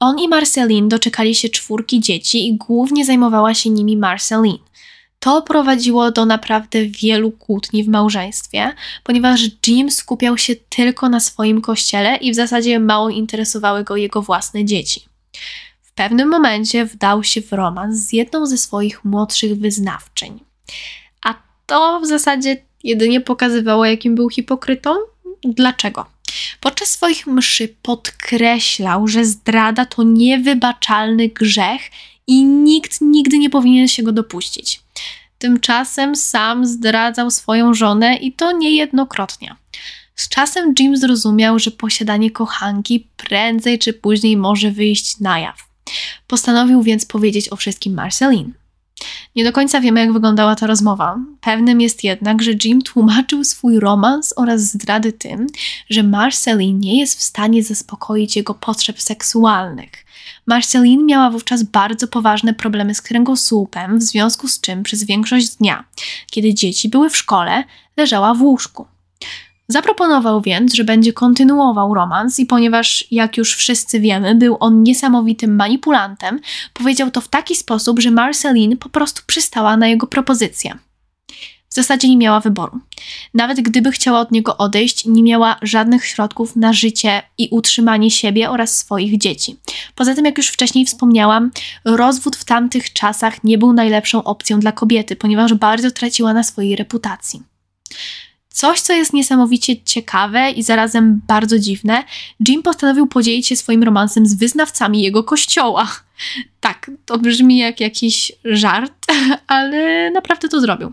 On 0.00 0.18
i 0.18 0.28
Marceline 0.28 0.88
doczekali 0.88 1.34
się 1.34 1.48
czwórki 1.48 2.00
dzieci 2.00 2.48
i 2.48 2.56
głównie 2.56 3.04
zajmowała 3.04 3.54
się 3.54 3.70
nimi 3.70 3.96
Marceline. 3.96 4.58
To 5.18 5.42
prowadziło 5.42 6.10
do 6.10 6.26
naprawdę 6.26 6.86
wielu 6.86 7.30
kłótni 7.30 7.84
w 7.84 7.88
małżeństwie, 7.88 8.72
ponieważ 9.04 9.40
Jim 9.66 9.90
skupiał 9.90 10.38
się 10.38 10.56
tylko 10.56 11.08
na 11.08 11.20
swoim 11.20 11.60
kościele 11.60 12.16
i 12.16 12.32
w 12.32 12.34
zasadzie 12.34 12.80
mało 12.80 13.10
interesowały 13.10 13.84
go 13.84 13.96
jego 13.96 14.22
własne 14.22 14.64
dzieci. 14.64 15.00
W 15.82 15.92
pewnym 15.92 16.28
momencie 16.28 16.84
wdał 16.84 17.24
się 17.24 17.42
w 17.42 17.52
romans 17.52 17.96
z 17.96 18.12
jedną 18.12 18.46
ze 18.46 18.58
swoich 18.58 19.04
młodszych 19.04 19.58
wyznawczyń 19.58 20.40
to 21.66 22.00
w 22.00 22.06
zasadzie 22.06 22.56
jedynie 22.84 23.20
pokazywało, 23.20 23.84
jakim 23.84 24.14
był 24.14 24.30
hipokrytą. 24.30 24.94
Dlaczego? 25.44 26.06
Podczas 26.60 26.88
swoich 26.88 27.26
mszy 27.26 27.76
podkreślał, 27.82 29.08
że 29.08 29.24
zdrada 29.24 29.84
to 29.84 30.02
niewybaczalny 30.02 31.28
grzech 31.28 31.80
i 32.26 32.44
nikt 32.44 33.00
nigdy 33.00 33.38
nie 33.38 33.50
powinien 33.50 33.88
się 33.88 34.02
go 34.02 34.12
dopuścić. 34.12 34.80
Tymczasem 35.38 36.16
sam 36.16 36.66
zdradzał 36.66 37.30
swoją 37.30 37.74
żonę 37.74 38.16
i 38.16 38.32
to 38.32 38.52
niejednokrotnie. 38.52 39.56
Z 40.14 40.28
czasem 40.28 40.74
Jim 40.78 40.96
zrozumiał, 40.96 41.58
że 41.58 41.70
posiadanie 41.70 42.30
kochanki 42.30 43.08
prędzej 43.16 43.78
czy 43.78 43.92
później 43.92 44.36
może 44.36 44.70
wyjść 44.70 45.20
na 45.20 45.38
jaw. 45.38 45.68
Postanowił 46.26 46.82
więc 46.82 47.06
powiedzieć 47.06 47.52
o 47.52 47.56
wszystkim 47.56 47.94
Marceline. 47.94 48.52
Nie 49.36 49.44
do 49.44 49.52
końca 49.52 49.80
wiemy, 49.80 50.00
jak 50.00 50.12
wyglądała 50.12 50.56
ta 50.56 50.66
rozmowa. 50.66 51.18
Pewnym 51.40 51.80
jest 51.80 52.04
jednak, 52.04 52.42
że 52.42 52.50
Jim 52.64 52.82
tłumaczył 52.82 53.44
swój 53.44 53.80
romans 53.80 54.34
oraz 54.36 54.60
zdrady 54.60 55.12
tym, 55.12 55.46
że 55.90 56.02
Marceline 56.02 56.80
nie 56.80 57.00
jest 57.00 57.18
w 57.18 57.22
stanie 57.22 57.62
zaspokoić 57.62 58.36
jego 58.36 58.54
potrzeb 58.54 59.00
seksualnych. 59.00 59.90
Marceline 60.46 61.06
miała 61.06 61.30
wówczas 61.30 61.62
bardzo 61.62 62.08
poważne 62.08 62.54
problemy 62.54 62.94
z 62.94 63.02
kręgosłupem, 63.02 63.98
w 63.98 64.02
związku 64.02 64.48
z 64.48 64.60
czym 64.60 64.82
przez 64.82 65.04
większość 65.04 65.48
dnia, 65.48 65.84
kiedy 66.30 66.54
dzieci 66.54 66.88
były 66.88 67.10
w 67.10 67.16
szkole, 67.16 67.64
leżała 67.96 68.34
w 68.34 68.42
łóżku. 68.42 68.86
Zaproponował 69.68 70.40
więc, 70.40 70.74
że 70.74 70.84
będzie 70.84 71.12
kontynuował 71.12 71.94
romans 71.94 72.38
i 72.38 72.46
ponieważ, 72.46 73.04
jak 73.10 73.36
już 73.36 73.56
wszyscy 73.56 74.00
wiemy, 74.00 74.34
był 74.34 74.56
on 74.60 74.82
niesamowitym 74.82 75.56
manipulantem, 75.56 76.40
powiedział 76.72 77.10
to 77.10 77.20
w 77.20 77.28
taki 77.28 77.56
sposób, 77.56 78.00
że 78.00 78.10
Marceline 78.10 78.76
po 78.76 78.88
prostu 78.88 79.22
przystała 79.26 79.76
na 79.76 79.88
jego 79.88 80.06
propozycję. 80.06 80.78
W 81.68 81.74
zasadzie 81.76 82.08
nie 82.08 82.16
miała 82.16 82.40
wyboru. 82.40 82.80
Nawet 83.34 83.60
gdyby 83.60 83.92
chciała 83.92 84.20
od 84.20 84.30
niego 84.30 84.56
odejść, 84.56 85.04
nie 85.04 85.22
miała 85.22 85.56
żadnych 85.62 86.06
środków 86.06 86.56
na 86.56 86.72
życie 86.72 87.22
i 87.38 87.48
utrzymanie 87.50 88.10
siebie 88.10 88.50
oraz 88.50 88.76
swoich 88.76 89.18
dzieci. 89.18 89.56
Poza 89.94 90.14
tym, 90.14 90.24
jak 90.24 90.38
już 90.38 90.48
wcześniej 90.48 90.86
wspomniałam, 90.86 91.50
rozwód 91.84 92.36
w 92.36 92.44
tamtych 92.44 92.92
czasach 92.92 93.44
nie 93.44 93.58
był 93.58 93.72
najlepszą 93.72 94.24
opcją 94.24 94.60
dla 94.60 94.72
kobiety, 94.72 95.16
ponieważ 95.16 95.54
bardzo 95.54 95.90
traciła 95.90 96.32
na 96.32 96.42
swojej 96.42 96.76
reputacji. 96.76 97.42
Coś, 98.56 98.80
co 98.80 98.92
jest 98.92 99.12
niesamowicie 99.12 99.82
ciekawe 99.82 100.50
i 100.50 100.62
zarazem 100.62 101.20
bardzo 101.26 101.58
dziwne, 101.58 102.04
Jim 102.48 102.62
postanowił 102.62 103.06
podzielić 103.06 103.46
się 103.46 103.56
swoim 103.56 103.82
romansem 103.82 104.26
z 104.26 104.34
wyznawcami 104.34 105.02
jego 105.02 105.24
kościoła. 105.24 105.88
Tak, 106.60 106.90
to 107.06 107.18
brzmi 107.18 107.58
jak 107.58 107.80
jakiś 107.80 108.32
żart, 108.44 109.06
ale 109.46 110.10
naprawdę 110.10 110.48
to 110.48 110.60
zrobił. 110.60 110.92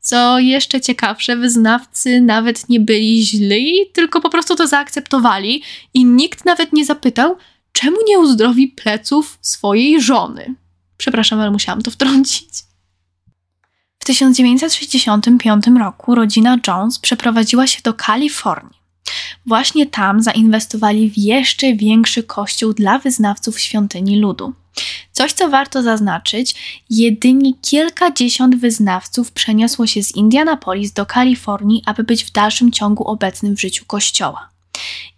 Co 0.00 0.38
jeszcze 0.38 0.80
ciekawsze, 0.80 1.36
wyznawcy 1.36 2.20
nawet 2.20 2.68
nie 2.68 2.80
byli 2.80 3.26
źli, 3.26 3.90
tylko 3.92 4.20
po 4.20 4.30
prostu 4.30 4.56
to 4.56 4.66
zaakceptowali 4.66 5.62
i 5.94 6.04
nikt 6.04 6.44
nawet 6.44 6.72
nie 6.72 6.84
zapytał, 6.84 7.36
czemu 7.72 7.96
nie 8.08 8.18
uzdrowi 8.18 8.68
pleców 8.68 9.38
swojej 9.40 10.00
żony. 10.00 10.54
Przepraszam, 10.96 11.40
ale 11.40 11.50
musiałam 11.50 11.82
to 11.82 11.90
wtrącić. 11.90 12.48
W 14.06 14.08
1965 14.08 15.64
roku 15.80 16.14
rodzina 16.14 16.58
Jones 16.66 16.98
przeprowadziła 16.98 17.66
się 17.66 17.82
do 17.82 17.94
Kalifornii. 17.94 18.80
Właśnie 19.46 19.86
tam 19.86 20.22
zainwestowali 20.22 21.10
w 21.10 21.18
jeszcze 21.18 21.74
większy 21.74 22.22
kościół 22.22 22.72
dla 22.72 22.98
wyznawców 22.98 23.60
świątyni 23.60 24.20
ludu. 24.20 24.52
Coś, 25.12 25.32
co 25.32 25.48
warto 25.48 25.82
zaznaczyć, 25.82 26.54
jedynie 26.90 27.52
kilkadziesiąt 27.62 28.56
wyznawców 28.56 29.32
przeniosło 29.32 29.86
się 29.86 30.02
z 30.02 30.16
Indianapolis 30.16 30.92
do 30.92 31.06
Kalifornii, 31.06 31.82
aby 31.86 32.04
być 32.04 32.24
w 32.24 32.32
dalszym 32.32 32.72
ciągu 32.72 33.04
obecnym 33.04 33.56
w 33.56 33.60
życiu 33.60 33.84
kościoła. 33.86 34.55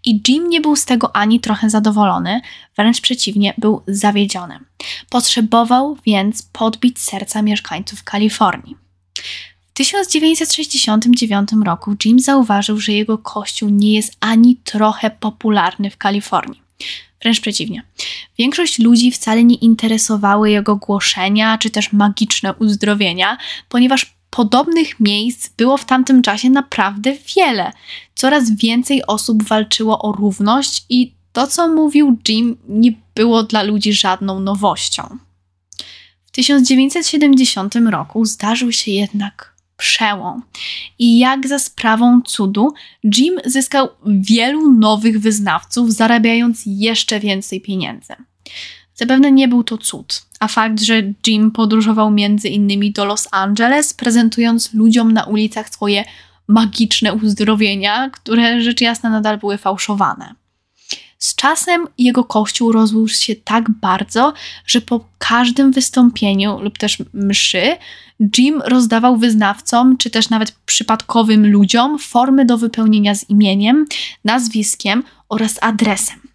I 0.04 0.20
Jim 0.28 0.48
nie 0.48 0.60
był 0.60 0.76
z 0.76 0.84
tego 0.84 1.16
ani 1.16 1.40
trochę 1.40 1.70
zadowolony, 1.70 2.40
wręcz 2.76 3.00
przeciwnie, 3.00 3.54
był 3.58 3.82
zawiedziony. 3.86 4.58
Potrzebował 5.10 5.96
więc 6.06 6.42
podbić 6.42 6.98
serca 6.98 7.42
mieszkańców 7.42 8.04
Kalifornii. 8.04 8.76
W 9.70 9.72
1969 9.72 11.48
roku 11.64 11.96
Jim 12.04 12.20
zauważył, 12.20 12.80
że 12.80 12.92
jego 12.92 13.18
kościół 13.18 13.68
nie 13.68 13.94
jest 13.94 14.16
ani 14.20 14.56
trochę 14.56 15.10
popularny 15.10 15.90
w 15.90 15.96
Kalifornii. 15.96 16.62
Wręcz 17.22 17.40
przeciwnie. 17.40 17.82
Większość 18.38 18.78
ludzi 18.78 19.10
wcale 19.10 19.44
nie 19.44 19.54
interesowały 19.54 20.50
jego 20.50 20.76
głoszenia 20.76 21.58
czy 21.58 21.70
też 21.70 21.92
magiczne 21.92 22.54
uzdrowienia, 22.54 23.38
ponieważ 23.68 24.17
podobnych 24.30 25.00
miejsc 25.00 25.48
było 25.48 25.76
w 25.76 25.84
tamtym 25.84 26.22
czasie 26.22 26.50
naprawdę 26.50 27.14
wiele. 27.36 27.72
Coraz 28.14 28.50
więcej 28.50 29.06
osób 29.06 29.42
walczyło 29.42 30.02
o 30.02 30.12
równość 30.12 30.84
i 30.88 31.12
to, 31.32 31.46
co 31.46 31.68
mówił 31.68 32.18
Jim, 32.28 32.56
nie 32.68 32.92
było 33.14 33.42
dla 33.42 33.62
ludzi 33.62 33.92
żadną 33.92 34.40
nowością. 34.40 35.18
W 36.24 36.30
1970 36.30 37.74
roku 37.90 38.24
zdarzył 38.24 38.72
się 38.72 38.90
jednak 38.90 39.54
przełom. 39.76 40.42
I 40.98 41.18
jak 41.18 41.48
za 41.48 41.58
sprawą 41.58 42.22
cudu, 42.22 42.74
Jim 43.16 43.40
zyskał 43.44 43.88
wielu 44.06 44.72
nowych 44.72 45.20
wyznawców, 45.20 45.92
zarabiając 45.92 46.62
jeszcze 46.66 47.20
więcej 47.20 47.60
pieniędzy. 47.60 48.14
Zapewne 49.00 49.32
nie 49.32 49.48
był 49.48 49.64
to 49.64 49.78
cud, 49.78 50.22
a 50.40 50.48
fakt, 50.48 50.80
że 50.80 51.02
Jim 51.26 51.50
podróżował 51.50 52.10
między 52.10 52.48
innymi 52.48 52.92
do 52.92 53.04
Los 53.04 53.28
Angeles, 53.30 53.94
prezentując 53.94 54.74
ludziom 54.74 55.12
na 55.12 55.24
ulicach 55.24 55.68
swoje 55.68 56.04
magiczne 56.48 57.14
uzdrowienia, 57.14 58.10
które 58.10 58.60
rzecz 58.60 58.80
jasna 58.80 59.10
nadal 59.10 59.38
były 59.38 59.58
fałszowane. 59.58 60.34
Z 61.18 61.34
czasem 61.34 61.86
jego 61.98 62.24
kościół 62.24 62.72
rozrósł 62.72 63.22
się 63.22 63.36
tak 63.36 63.70
bardzo, 63.70 64.32
że 64.66 64.80
po 64.80 65.04
każdym 65.18 65.72
wystąpieniu 65.72 66.60
lub 66.60 66.78
też 66.78 66.98
mszy 67.12 67.76
Jim 68.38 68.62
rozdawał 68.64 69.16
wyznawcom, 69.16 69.96
czy 69.96 70.10
też 70.10 70.30
nawet 70.30 70.52
przypadkowym 70.66 71.50
ludziom 71.50 71.98
formy 71.98 72.44
do 72.44 72.58
wypełnienia 72.58 73.14
z 73.14 73.30
imieniem, 73.30 73.86
nazwiskiem 74.24 75.02
oraz 75.28 75.58
adresem. 75.62 76.27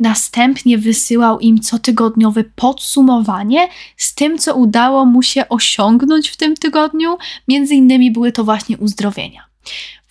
Następnie 0.00 0.78
wysyłał 0.78 1.40
im 1.40 1.60
cotygodniowe 1.60 2.44
podsumowanie 2.44 3.68
z 3.96 4.14
tym, 4.14 4.38
co 4.38 4.54
udało 4.54 5.04
mu 5.04 5.22
się 5.22 5.48
osiągnąć 5.48 6.28
w 6.28 6.36
tym 6.36 6.56
tygodniu. 6.56 7.16
Między 7.48 7.74
innymi 7.74 8.10
były 8.10 8.32
to 8.32 8.44
właśnie 8.44 8.78
uzdrowienia. 8.78 9.44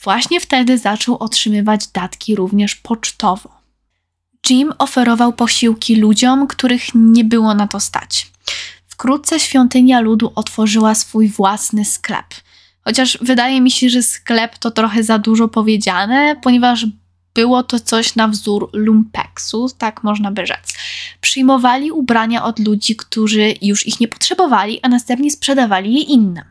Właśnie 0.03 0.39
wtedy 0.39 0.77
zaczął 0.77 1.17
otrzymywać 1.17 1.87
datki 1.87 2.35
również 2.35 2.75
pocztowo. 2.75 3.59
Jim 4.49 4.73
oferował 4.77 5.33
posiłki 5.33 5.95
ludziom, 5.95 6.47
których 6.47 6.83
nie 6.95 7.23
było 7.23 7.53
na 7.53 7.67
to 7.67 7.79
stać. 7.79 8.31
Wkrótce 8.87 9.39
świątynia 9.39 9.99
ludu 9.99 10.31
otworzyła 10.35 10.95
swój 10.95 11.29
własny 11.29 11.85
sklep. 11.85 12.25
Chociaż 12.81 13.17
wydaje 13.21 13.61
mi 13.61 13.71
się, 13.71 13.89
że 13.89 14.03
sklep 14.03 14.57
to 14.57 14.71
trochę 14.71 15.03
za 15.03 15.19
dużo 15.19 15.47
powiedziane, 15.47 16.35
ponieważ 16.43 16.85
było 17.33 17.63
to 17.63 17.79
coś 17.79 18.15
na 18.15 18.27
wzór 18.27 18.69
lumpeksu, 18.73 19.69
tak 19.77 20.03
można 20.03 20.31
by 20.31 20.45
rzec. 20.45 20.73
Przyjmowali 21.21 21.91
ubrania 21.91 22.43
od 22.43 22.59
ludzi, 22.59 22.95
którzy 22.95 23.53
już 23.61 23.87
ich 23.87 23.99
nie 23.99 24.07
potrzebowali, 24.07 24.79
a 24.81 24.89
następnie 24.89 25.31
sprzedawali 25.31 25.93
je 25.93 26.01
innym. 26.01 26.43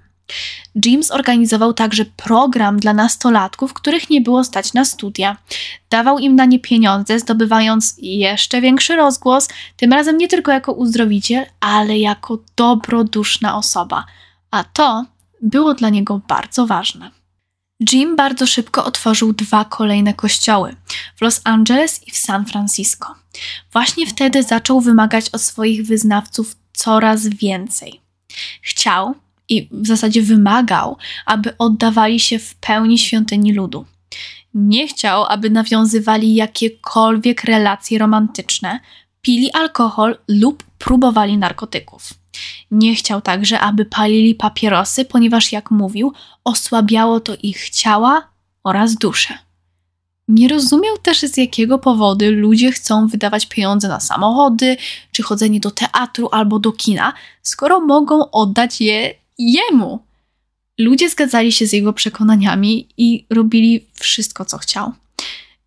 Jim 0.84 1.02
zorganizował 1.02 1.72
także 1.72 2.04
program 2.04 2.78
dla 2.78 2.92
nastolatków, 2.92 3.74
których 3.74 4.10
nie 4.10 4.20
było 4.20 4.44
stać 4.44 4.72
na 4.72 4.84
studia. 4.84 5.36
Dawał 5.90 6.18
im 6.18 6.36
na 6.36 6.44
nie 6.44 6.58
pieniądze, 6.58 7.18
zdobywając 7.18 7.94
jeszcze 7.98 8.60
większy 8.60 8.96
rozgłos, 8.96 9.48
tym 9.76 9.92
razem 9.92 10.18
nie 10.18 10.28
tylko 10.28 10.52
jako 10.52 10.72
uzdrowiciel, 10.72 11.46
ale 11.60 11.98
jako 11.98 12.38
dobroduszna 12.56 13.56
osoba. 13.56 14.04
A 14.50 14.64
to 14.64 15.04
było 15.42 15.74
dla 15.74 15.88
niego 15.88 16.20
bardzo 16.28 16.66
ważne. 16.66 17.17
Jim 17.80 18.16
bardzo 18.16 18.46
szybko 18.46 18.84
otworzył 18.84 19.32
dwa 19.32 19.64
kolejne 19.64 20.14
kościoły 20.14 20.76
w 21.16 21.22
Los 21.22 21.40
Angeles 21.44 22.08
i 22.08 22.10
w 22.10 22.16
San 22.16 22.46
Francisco. 22.46 23.14
Właśnie 23.72 24.06
wtedy 24.06 24.42
zaczął 24.42 24.80
wymagać 24.80 25.30
od 25.30 25.40
swoich 25.42 25.86
wyznawców 25.86 26.56
coraz 26.72 27.26
więcej. 27.26 28.00
Chciał 28.62 29.14
i 29.48 29.68
w 29.72 29.86
zasadzie 29.86 30.22
wymagał, 30.22 30.96
aby 31.26 31.58
oddawali 31.58 32.20
się 32.20 32.38
w 32.38 32.54
pełni 32.54 32.98
świątyni 32.98 33.52
ludu. 33.52 33.84
Nie 34.54 34.88
chciał, 34.88 35.24
aby 35.24 35.50
nawiązywali 35.50 36.34
jakiekolwiek 36.34 37.44
relacje 37.44 37.98
romantyczne, 37.98 38.80
pili 39.22 39.52
alkohol 39.52 40.18
lub 40.28 40.62
próbowali 40.78 41.38
narkotyków. 41.38 42.14
Nie 42.70 42.94
chciał 42.94 43.20
także, 43.20 43.60
aby 43.60 43.84
palili 43.84 44.34
papierosy, 44.34 45.04
ponieważ, 45.04 45.52
jak 45.52 45.70
mówił, 45.70 46.12
osłabiało 46.44 47.20
to 47.20 47.34
ich 47.42 47.70
ciała 47.70 48.28
oraz 48.64 48.94
duszę. 48.94 49.38
Nie 50.28 50.48
rozumiał 50.48 50.98
też, 50.98 51.20
z 51.20 51.36
jakiego 51.36 51.78
powodu 51.78 52.24
ludzie 52.30 52.72
chcą 52.72 53.06
wydawać 53.06 53.46
pieniądze 53.46 53.88
na 53.88 54.00
samochody, 54.00 54.76
czy 55.12 55.22
chodzenie 55.22 55.60
do 55.60 55.70
teatru 55.70 56.28
albo 56.32 56.58
do 56.58 56.72
kina, 56.72 57.12
skoro 57.42 57.80
mogą 57.80 58.30
oddać 58.30 58.80
je 58.80 59.14
jemu. 59.38 60.00
Ludzie 60.78 61.10
zgadzali 61.10 61.52
się 61.52 61.66
z 61.66 61.72
jego 61.72 61.92
przekonaniami 61.92 62.88
i 62.96 63.26
robili 63.30 63.86
wszystko, 63.92 64.44
co 64.44 64.58
chciał. 64.58 64.92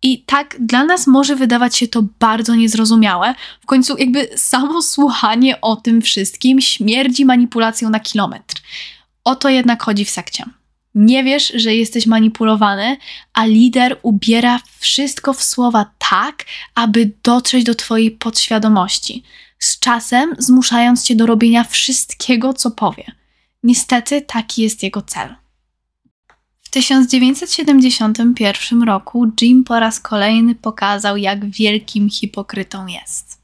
I 0.02 0.22
tak 0.22 0.56
dla 0.60 0.84
nas 0.84 1.06
może 1.06 1.36
wydawać 1.36 1.76
się 1.76 1.88
to 1.88 2.02
bardzo 2.20 2.54
niezrozumiałe. 2.54 3.34
W 3.62 3.66
końcu, 3.66 3.96
jakby 3.98 4.28
samo 4.36 4.82
słuchanie 4.82 5.60
o 5.60 5.76
tym 5.76 6.02
wszystkim 6.02 6.60
śmierdzi 6.60 7.24
manipulacją 7.24 7.90
na 7.90 8.00
kilometr. 8.00 8.62
O 9.24 9.36
to 9.36 9.48
jednak 9.48 9.82
chodzi 9.82 10.04
w 10.04 10.10
sekcie. 10.10 10.44
Nie 10.94 11.24
wiesz, 11.24 11.52
że 11.54 11.74
jesteś 11.74 12.06
manipulowany, 12.06 12.96
a 13.34 13.44
lider 13.46 13.98
ubiera 14.02 14.60
wszystko 14.78 15.32
w 15.32 15.42
słowa 15.42 15.90
tak, 15.98 16.44
aby 16.74 17.12
dotrzeć 17.22 17.64
do 17.64 17.74
Twojej 17.74 18.10
podświadomości, 18.10 19.22
z 19.58 19.78
czasem 19.78 20.34
zmuszając 20.38 21.04
Cię 21.04 21.16
do 21.16 21.26
robienia 21.26 21.64
wszystkiego, 21.64 22.54
co 22.54 22.70
powie. 22.70 23.12
Niestety 23.62 24.22
taki 24.22 24.62
jest 24.62 24.82
jego 24.82 25.02
cel. 25.02 25.41
W 26.72 26.74
1971 26.74 28.82
roku 28.82 29.32
Jim 29.40 29.64
po 29.64 29.80
raz 29.80 30.00
kolejny 30.00 30.54
pokazał, 30.54 31.16
jak 31.16 31.50
wielkim 31.50 32.10
hipokrytą 32.10 32.86
jest. 32.86 33.40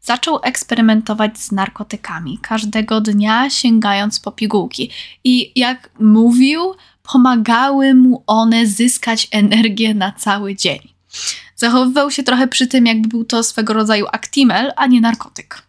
Zaczął 0.00 0.38
eksperymentować 0.42 1.38
z 1.38 1.52
narkotykami, 1.52 2.38
każdego 2.42 3.00
dnia 3.00 3.50
sięgając 3.50 4.20
po 4.20 4.32
pigułki. 4.32 4.90
I 5.24 5.52
jak 5.56 5.90
mówił, 6.00 6.60
pomagały 7.12 7.94
mu 7.94 8.24
one 8.26 8.66
zyskać 8.66 9.28
energię 9.30 9.94
na 9.94 10.12
cały 10.12 10.56
dzień. 10.56 10.80
Zachowywał 11.56 12.10
się 12.10 12.22
trochę 12.22 12.48
przy 12.48 12.66
tym, 12.66 12.86
jakby 12.86 13.08
był 13.08 13.24
to 13.24 13.42
swego 13.42 13.72
rodzaju 13.72 14.06
aktimel, 14.12 14.72
a 14.76 14.86
nie 14.86 15.00
narkotyk. 15.00 15.62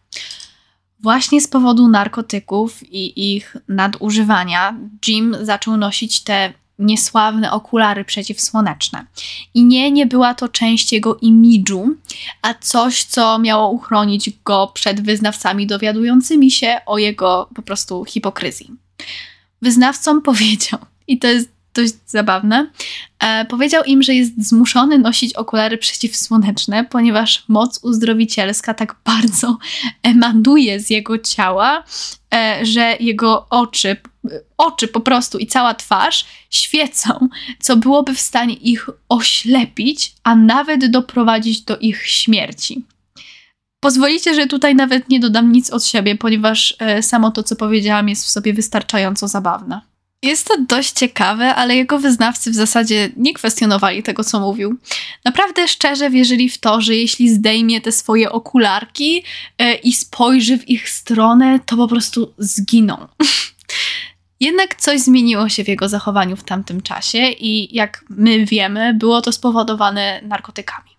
Właśnie 1.00 1.42
z 1.42 1.48
powodu 1.48 1.88
narkotyków 1.88 2.84
i 2.84 3.36
ich 3.36 3.58
nadużywania 3.68 4.78
Jim 5.08 5.36
zaczął 5.42 5.78
nosić 5.78 6.24
te 6.24 6.54
niesławne 6.80 7.52
okulary 7.52 8.06
przeciwsłoneczne. 8.06 9.06
I 9.54 9.64
nie, 9.64 9.92
nie 9.92 10.06
była 10.06 10.34
to 10.34 10.50
część 10.50 10.94
jego 10.94 11.16
imidżu, 11.16 11.96
a 12.42 12.54
coś, 12.54 13.04
co 13.04 13.40
miało 13.40 13.70
uchronić 13.70 14.30
go 14.46 14.72
przed 14.74 15.02
wyznawcami 15.02 15.68
dowiadującymi 15.68 16.52
się 16.52 16.78
o 16.86 16.98
jego 16.98 17.50
po 17.56 17.62
prostu 17.62 18.06
hipokryzji. 18.06 18.72
Wyznawcom 19.62 20.22
powiedział, 20.32 20.80
i 21.08 21.20
to 21.20 21.28
jest 21.28 21.53
dość 21.74 21.94
zabawne. 22.06 22.72
E, 23.20 23.46
powiedział 23.46 23.84
im, 23.84 24.04
że 24.04 24.14
jest 24.14 24.48
zmuszony 24.48 25.00
nosić 25.00 25.34
okulary 25.34 25.78
przeciwsłoneczne, 25.78 26.84
ponieważ 26.84 27.44
moc 27.48 27.80
uzdrowicielska 27.84 28.74
tak 28.74 28.96
bardzo 29.06 29.58
emanuje 30.04 30.80
z 30.80 30.90
jego 30.90 31.18
ciała, 31.18 31.84
e, 32.34 32.60
że 32.66 32.98
jego 33.00 33.50
oczy, 33.50 33.98
oczy 34.58 34.88
po 34.88 35.00
prostu 35.00 35.38
i 35.38 35.48
cała 35.48 35.74
twarz 35.74 36.26
świecą, 36.50 37.28
co 37.60 37.78
byłoby 37.78 38.14
w 38.14 38.20
stanie 38.20 38.54
ich 38.54 38.90
oślepić, 39.10 40.14
a 40.24 40.36
nawet 40.36 40.92
doprowadzić 40.92 41.62
do 41.62 41.78
ich 41.78 42.08
śmierci. 42.08 42.86
Pozwolicie, 43.80 44.34
że 44.34 44.48
tutaj 44.48 44.76
nawet 44.76 45.10
nie 45.10 45.20
dodam 45.20 45.52
nic 45.52 45.70
od 45.70 45.86
siebie, 45.86 46.16
ponieważ 46.16 46.76
e, 46.80 47.04
samo 47.04 47.32
to, 47.32 47.44
co 47.44 47.56
powiedziałam, 47.56 48.10
jest 48.10 48.26
w 48.26 48.30
sobie 48.30 48.54
wystarczająco 48.54 49.28
zabawne. 49.28 49.93
Jest 50.24 50.48
to 50.48 50.54
dość 50.62 50.92
ciekawe, 50.92 51.56
ale 51.56 51.76
jego 51.76 52.00
wyznawcy 52.00 52.52
w 52.52 52.56
zasadzie 52.56 53.10
nie 53.18 53.34
kwestionowali 53.34 54.04
tego, 54.04 54.24
co 54.24 54.40
mówił. 54.40 54.78
Naprawdę 55.26 55.68
szczerze 55.68 56.10
wierzyli 56.10 56.50
w 56.50 56.58
to, 56.58 56.82
że 56.82 56.96
jeśli 56.96 57.30
zdejmie 57.30 57.82
te 57.82 57.92
swoje 57.92 58.32
okularki 58.32 59.24
e, 59.58 59.76
i 59.76 59.94
spojrzy 59.94 60.58
w 60.58 60.70
ich 60.70 60.90
stronę, 60.90 61.60
to 61.66 61.78
po 61.78 61.88
prostu 61.88 62.34
zginą. 62.38 63.08
Jednak 64.40 64.76
coś 64.76 65.00
zmieniło 65.00 65.50
się 65.50 65.64
w 65.64 65.68
jego 65.68 65.90
zachowaniu 65.90 66.36
w 66.36 66.44
tamtym 66.44 66.82
czasie 66.82 67.28
i 67.40 67.76
jak 67.76 68.06
my 68.10 68.46
wiemy, 68.46 68.94
było 68.94 69.22
to 69.22 69.32
spowodowane 69.32 70.22
narkotykami. 70.22 70.90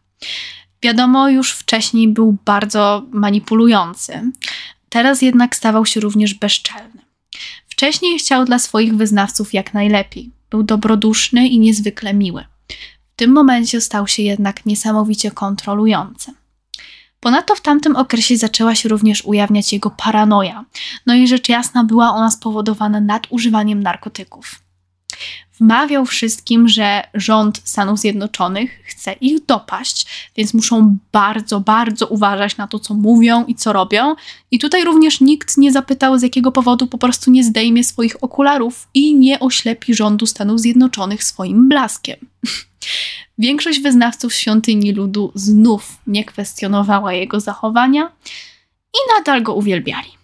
Wiadomo, 0.82 1.28
już 1.28 1.52
wcześniej 1.52 2.08
był 2.08 2.36
bardzo 2.44 3.02
manipulujący. 3.10 4.30
Teraz 4.88 5.22
jednak 5.22 5.56
stawał 5.56 5.86
się 5.86 6.00
również 6.00 6.34
bezczelny. 6.34 7.03
Wcześniej 7.74 8.18
chciał 8.18 8.44
dla 8.44 8.58
swoich 8.58 8.96
wyznawców 8.96 9.54
jak 9.54 9.74
najlepiej. 9.74 10.30
Był 10.50 10.62
dobroduszny 10.62 11.48
i 11.48 11.58
niezwykle 11.58 12.14
miły. 12.14 12.44
W 13.12 13.16
tym 13.16 13.32
momencie 13.32 13.80
stał 13.80 14.06
się 14.08 14.22
jednak 14.22 14.66
niesamowicie 14.66 15.30
kontrolujący. 15.30 16.32
Ponadto 17.20 17.54
w 17.54 17.60
tamtym 17.60 17.96
okresie 17.96 18.36
zaczęła 18.36 18.74
się 18.74 18.88
również 18.88 19.24
ujawniać 19.24 19.72
jego 19.72 19.90
paranoja, 19.90 20.64
no 21.06 21.14
i 21.14 21.28
rzecz 21.28 21.48
jasna 21.48 21.84
była 21.84 22.10
ona 22.10 22.30
spowodowana 22.30 23.00
nadużywaniem 23.00 23.82
narkotyków. 23.82 24.63
Wmawiał 25.60 26.06
wszystkim, 26.06 26.68
że 26.68 27.02
rząd 27.14 27.60
Stanów 27.64 27.98
Zjednoczonych 27.98 28.82
chce 28.84 29.12
ich 29.12 29.44
dopaść, 29.46 30.30
więc 30.36 30.54
muszą 30.54 30.96
bardzo, 31.12 31.60
bardzo 31.60 32.06
uważać 32.06 32.56
na 32.56 32.68
to, 32.68 32.78
co 32.78 32.94
mówią 32.94 33.44
i 33.44 33.54
co 33.54 33.72
robią. 33.72 34.14
I 34.50 34.58
tutaj 34.58 34.84
również 34.84 35.20
nikt 35.20 35.56
nie 35.56 35.72
zapytał, 35.72 36.18
z 36.18 36.22
jakiego 36.22 36.52
powodu 36.52 36.86
po 36.86 36.98
prostu 36.98 37.30
nie 37.30 37.44
zdejmie 37.44 37.84
swoich 37.84 38.24
okularów 38.24 38.88
i 38.94 39.14
nie 39.14 39.40
oślepi 39.40 39.94
rządu 39.94 40.26
Stanów 40.26 40.60
Zjednoczonych 40.60 41.24
swoim 41.24 41.68
blaskiem. 41.68 42.16
Większość 43.38 43.80
wyznawców 43.80 44.34
świątyni 44.34 44.92
ludu 44.92 45.32
znów 45.34 45.98
nie 46.06 46.24
kwestionowała 46.24 47.12
jego 47.12 47.40
zachowania 47.40 48.12
i 48.94 48.98
nadal 49.18 49.42
go 49.42 49.54
uwielbiali. 49.54 50.23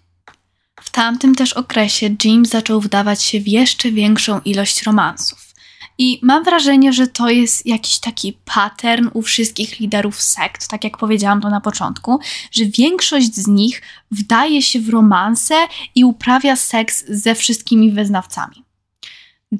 W 0.91 0.93
tamtym 0.93 1.35
też 1.35 1.53
okresie 1.53 2.17
Jim 2.25 2.47
zaczął 2.47 2.81
wdawać 2.81 3.23
się 3.23 3.41
w 3.41 3.49
jeszcze 3.49 3.91
większą 3.91 4.41
ilość 4.41 4.83
romansów. 4.83 5.55
I 5.99 6.21
mam 6.23 6.45
wrażenie, 6.45 6.93
że 6.93 7.07
to 7.07 7.29
jest 7.29 7.67
jakiś 7.67 7.99
taki 7.99 8.39
pattern 8.45 9.09
u 9.15 9.23
wszystkich 9.23 9.81
liderów 9.81 10.23
sekt, 10.23 10.69
tak 10.69 10.85
jak 10.85 10.99
powiedziałam 10.99 11.41
to 11.41 11.51
na 11.51 11.61
początku, 11.61 12.21
że 12.53 12.65
większość 12.65 13.35
z 13.35 13.47
nich 13.47 13.83
wdaje 14.11 14.63
się 14.63 14.81
w 14.81 14.89
romanse 14.89 15.55
i 15.95 16.05
uprawia 16.05 16.57
seks 16.57 17.05
ze 17.09 17.35
wszystkimi 17.35 17.93
wyznawcami. 17.93 18.65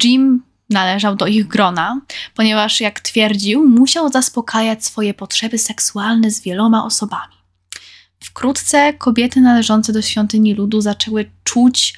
Jim 0.05 0.43
należał 0.71 1.17
do 1.17 1.27
ich 1.27 1.47
grona, 1.47 2.01
ponieważ, 2.35 2.81
jak 2.81 3.01
twierdził, 3.01 3.69
musiał 3.69 4.09
zaspokajać 4.09 4.85
swoje 4.85 5.15
potrzeby 5.15 5.59
seksualne 5.59 6.31
z 6.31 6.41
wieloma 6.41 6.85
osobami. 6.85 7.40
Wkrótce 8.25 8.93
kobiety 8.93 9.41
należące 9.41 9.93
do 9.93 10.03
świątyni 10.03 10.55
ludu 10.55 10.81
zaczęły 10.81 11.31
czuć, 11.45 11.95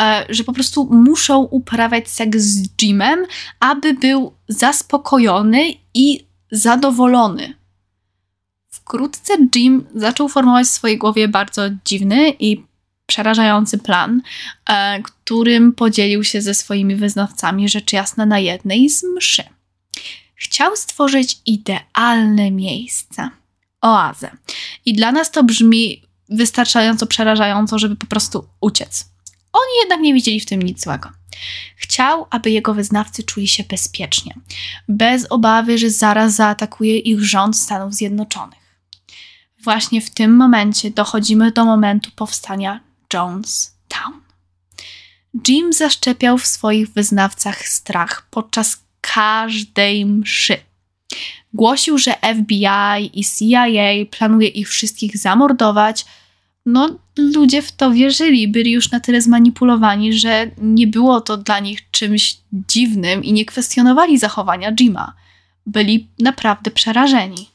e, 0.00 0.26
że 0.28 0.44
po 0.44 0.52
prostu 0.52 0.88
muszą 0.90 1.42
uprawiać 1.42 2.08
seks 2.08 2.42
z 2.42 2.68
Jimem, 2.82 3.26
aby 3.60 3.94
był 3.94 4.32
zaspokojony 4.48 5.72
i 5.94 6.26
zadowolony. 6.50 7.54
Wkrótce 8.70 9.32
Jim 9.54 9.86
zaczął 9.94 10.28
formować 10.28 10.66
w 10.66 10.70
swojej 10.70 10.98
głowie 10.98 11.28
bardzo 11.28 11.62
dziwny 11.84 12.30
i 12.38 12.64
przerażający 13.06 13.78
plan, 13.78 14.22
e, 14.68 15.02
którym 15.02 15.72
podzielił 15.72 16.24
się 16.24 16.42
ze 16.42 16.54
swoimi 16.54 16.96
wyznawcami 16.96 17.68
rzecz 17.68 17.92
jasna 17.92 18.26
na 18.26 18.38
jednej 18.38 18.88
z 18.90 19.04
mszy. 19.04 19.42
Chciał 20.34 20.76
stworzyć 20.76 21.38
idealne 21.46 22.50
miejsce, 22.50 23.30
oazę. 23.84 24.30
I 24.84 24.94
dla 24.94 25.12
nas 25.12 25.30
to 25.30 25.44
brzmi 25.44 26.02
wystarczająco 26.28 27.06
przerażająco, 27.06 27.78
żeby 27.78 27.96
po 27.96 28.06
prostu 28.06 28.48
uciec. 28.60 29.08
Oni 29.52 29.78
jednak 29.80 30.00
nie 30.00 30.14
widzieli 30.14 30.40
w 30.40 30.46
tym 30.46 30.62
nic 30.62 30.84
złego. 30.84 31.10
Chciał, 31.76 32.26
aby 32.30 32.50
jego 32.50 32.74
wyznawcy 32.74 33.22
czuli 33.22 33.48
się 33.48 33.64
bezpiecznie, 33.64 34.34
bez 34.88 35.26
obawy, 35.30 35.78
że 35.78 35.90
zaraz 35.90 36.34
zaatakuje 36.34 36.98
ich 36.98 37.24
rząd 37.24 37.56
Stanów 37.56 37.94
Zjednoczonych. 37.94 38.58
Właśnie 39.62 40.00
w 40.00 40.10
tym 40.10 40.36
momencie 40.36 40.90
dochodzimy 40.90 41.52
do 41.52 41.64
momentu 41.64 42.10
powstania 42.16 42.80
Jonestown. 43.12 44.20
Jim 45.48 45.72
zaszczepiał 45.72 46.38
w 46.38 46.46
swoich 46.46 46.88
wyznawcach 46.92 47.68
strach 47.68 48.26
podczas 48.30 48.82
każdej 49.00 50.06
mszy. 50.06 50.56
Głosił, 51.54 51.98
że 51.98 52.14
FBI 52.34 53.20
i 53.20 53.24
CIA 53.24 54.10
planuje 54.10 54.48
ich 54.48 54.68
wszystkich 54.68 55.18
zamordować. 55.18 56.04
No, 56.66 56.98
ludzie 57.16 57.62
w 57.62 57.72
to 57.72 57.90
wierzyli, 57.90 58.48
byli 58.48 58.72
już 58.72 58.90
na 58.90 59.00
tyle 59.00 59.22
zmanipulowani, 59.22 60.12
że 60.12 60.50
nie 60.58 60.86
było 60.86 61.20
to 61.20 61.36
dla 61.36 61.58
nich 61.58 61.90
czymś 61.90 62.36
dziwnym 62.52 63.24
i 63.24 63.32
nie 63.32 63.44
kwestionowali 63.44 64.18
zachowania 64.18 64.72
Jima. 64.72 65.14
Byli 65.66 66.08
naprawdę 66.18 66.70
przerażeni. 66.70 67.48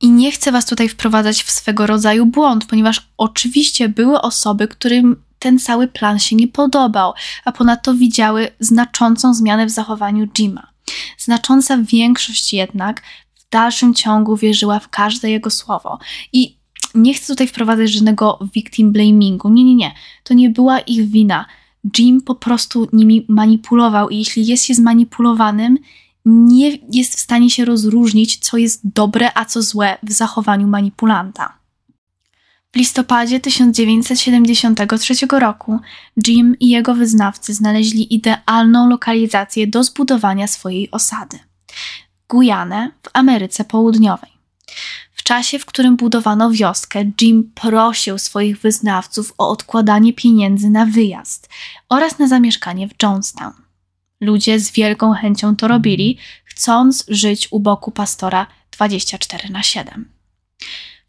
I 0.00 0.10
nie 0.10 0.32
chcę 0.32 0.52
Was 0.52 0.66
tutaj 0.66 0.88
wprowadzać 0.88 1.42
w 1.42 1.50
swego 1.50 1.86
rodzaju 1.86 2.26
błąd, 2.26 2.64
ponieważ 2.64 3.08
oczywiście 3.16 3.88
były 3.88 4.20
osoby, 4.20 4.68
którym 4.68 5.22
ten 5.38 5.58
cały 5.58 5.88
plan 5.88 6.18
się 6.18 6.36
nie 6.36 6.48
podobał, 6.48 7.12
a 7.44 7.52
ponadto 7.52 7.94
widziały 7.94 8.48
znaczącą 8.60 9.34
zmianę 9.34 9.66
w 9.66 9.70
zachowaniu 9.70 10.26
Jima. 10.26 10.75
Znacząca 11.18 11.78
większość 11.78 12.52
jednak 12.52 13.02
w 13.34 13.50
dalszym 13.50 13.94
ciągu 13.94 14.36
wierzyła 14.36 14.80
w 14.80 14.88
każde 14.88 15.30
jego 15.30 15.50
słowo. 15.50 15.98
I 16.32 16.56
nie 16.94 17.14
chcę 17.14 17.26
tutaj 17.26 17.48
wprowadzać 17.48 17.90
żadnego 17.90 18.38
victim 18.54 18.92
blamingu. 18.92 19.48
Nie, 19.48 19.64
nie, 19.64 19.74
nie. 19.74 19.94
To 20.22 20.34
nie 20.34 20.50
była 20.50 20.80
ich 20.80 21.08
wina. 21.08 21.46
Jim 21.98 22.22
po 22.22 22.34
prostu 22.34 22.88
nimi 22.92 23.26
manipulował 23.28 24.08
i 24.08 24.18
jeśli 24.18 24.46
jest 24.46 24.64
się 24.64 24.74
zmanipulowanym, 24.74 25.78
nie 26.24 26.78
jest 26.92 27.16
w 27.16 27.20
stanie 27.20 27.50
się 27.50 27.64
rozróżnić, 27.64 28.36
co 28.36 28.56
jest 28.56 28.80
dobre, 28.84 29.30
a 29.34 29.44
co 29.44 29.62
złe 29.62 29.98
w 30.02 30.12
zachowaniu 30.12 30.66
manipulanta. 30.66 31.55
W 32.76 32.78
listopadzie 32.78 33.40
1973 33.40 35.14
roku 35.30 35.80
Jim 36.26 36.56
i 36.60 36.68
jego 36.68 36.94
wyznawcy 36.94 37.54
znaleźli 37.54 38.14
idealną 38.14 38.88
lokalizację 38.88 39.66
do 39.66 39.84
zbudowania 39.84 40.46
swojej 40.46 40.90
osady 40.90 41.38
Gujanę 42.28 42.90
w 43.02 43.10
Ameryce 43.12 43.64
Południowej. 43.64 44.30
W 45.12 45.22
czasie, 45.22 45.58
w 45.58 45.66
którym 45.66 45.96
budowano 45.96 46.50
wioskę, 46.50 47.04
Jim 47.20 47.52
prosił 47.54 48.18
swoich 48.18 48.58
wyznawców 48.58 49.34
o 49.38 49.50
odkładanie 49.50 50.12
pieniędzy 50.12 50.70
na 50.70 50.86
wyjazd 50.86 51.48
oraz 51.88 52.18
na 52.18 52.28
zamieszkanie 52.28 52.88
w 52.88 53.02
Jonestown. 53.02 53.52
Ludzie 54.20 54.60
z 54.60 54.70
wielką 54.70 55.12
chęcią 55.12 55.56
to 55.56 55.68
robili, 55.68 56.18
chcąc 56.44 57.04
żyć 57.08 57.48
u 57.50 57.60
boku 57.60 57.90
pastora 57.90 58.46
24 58.70 59.50
na 59.50 59.62
7. 59.62 60.16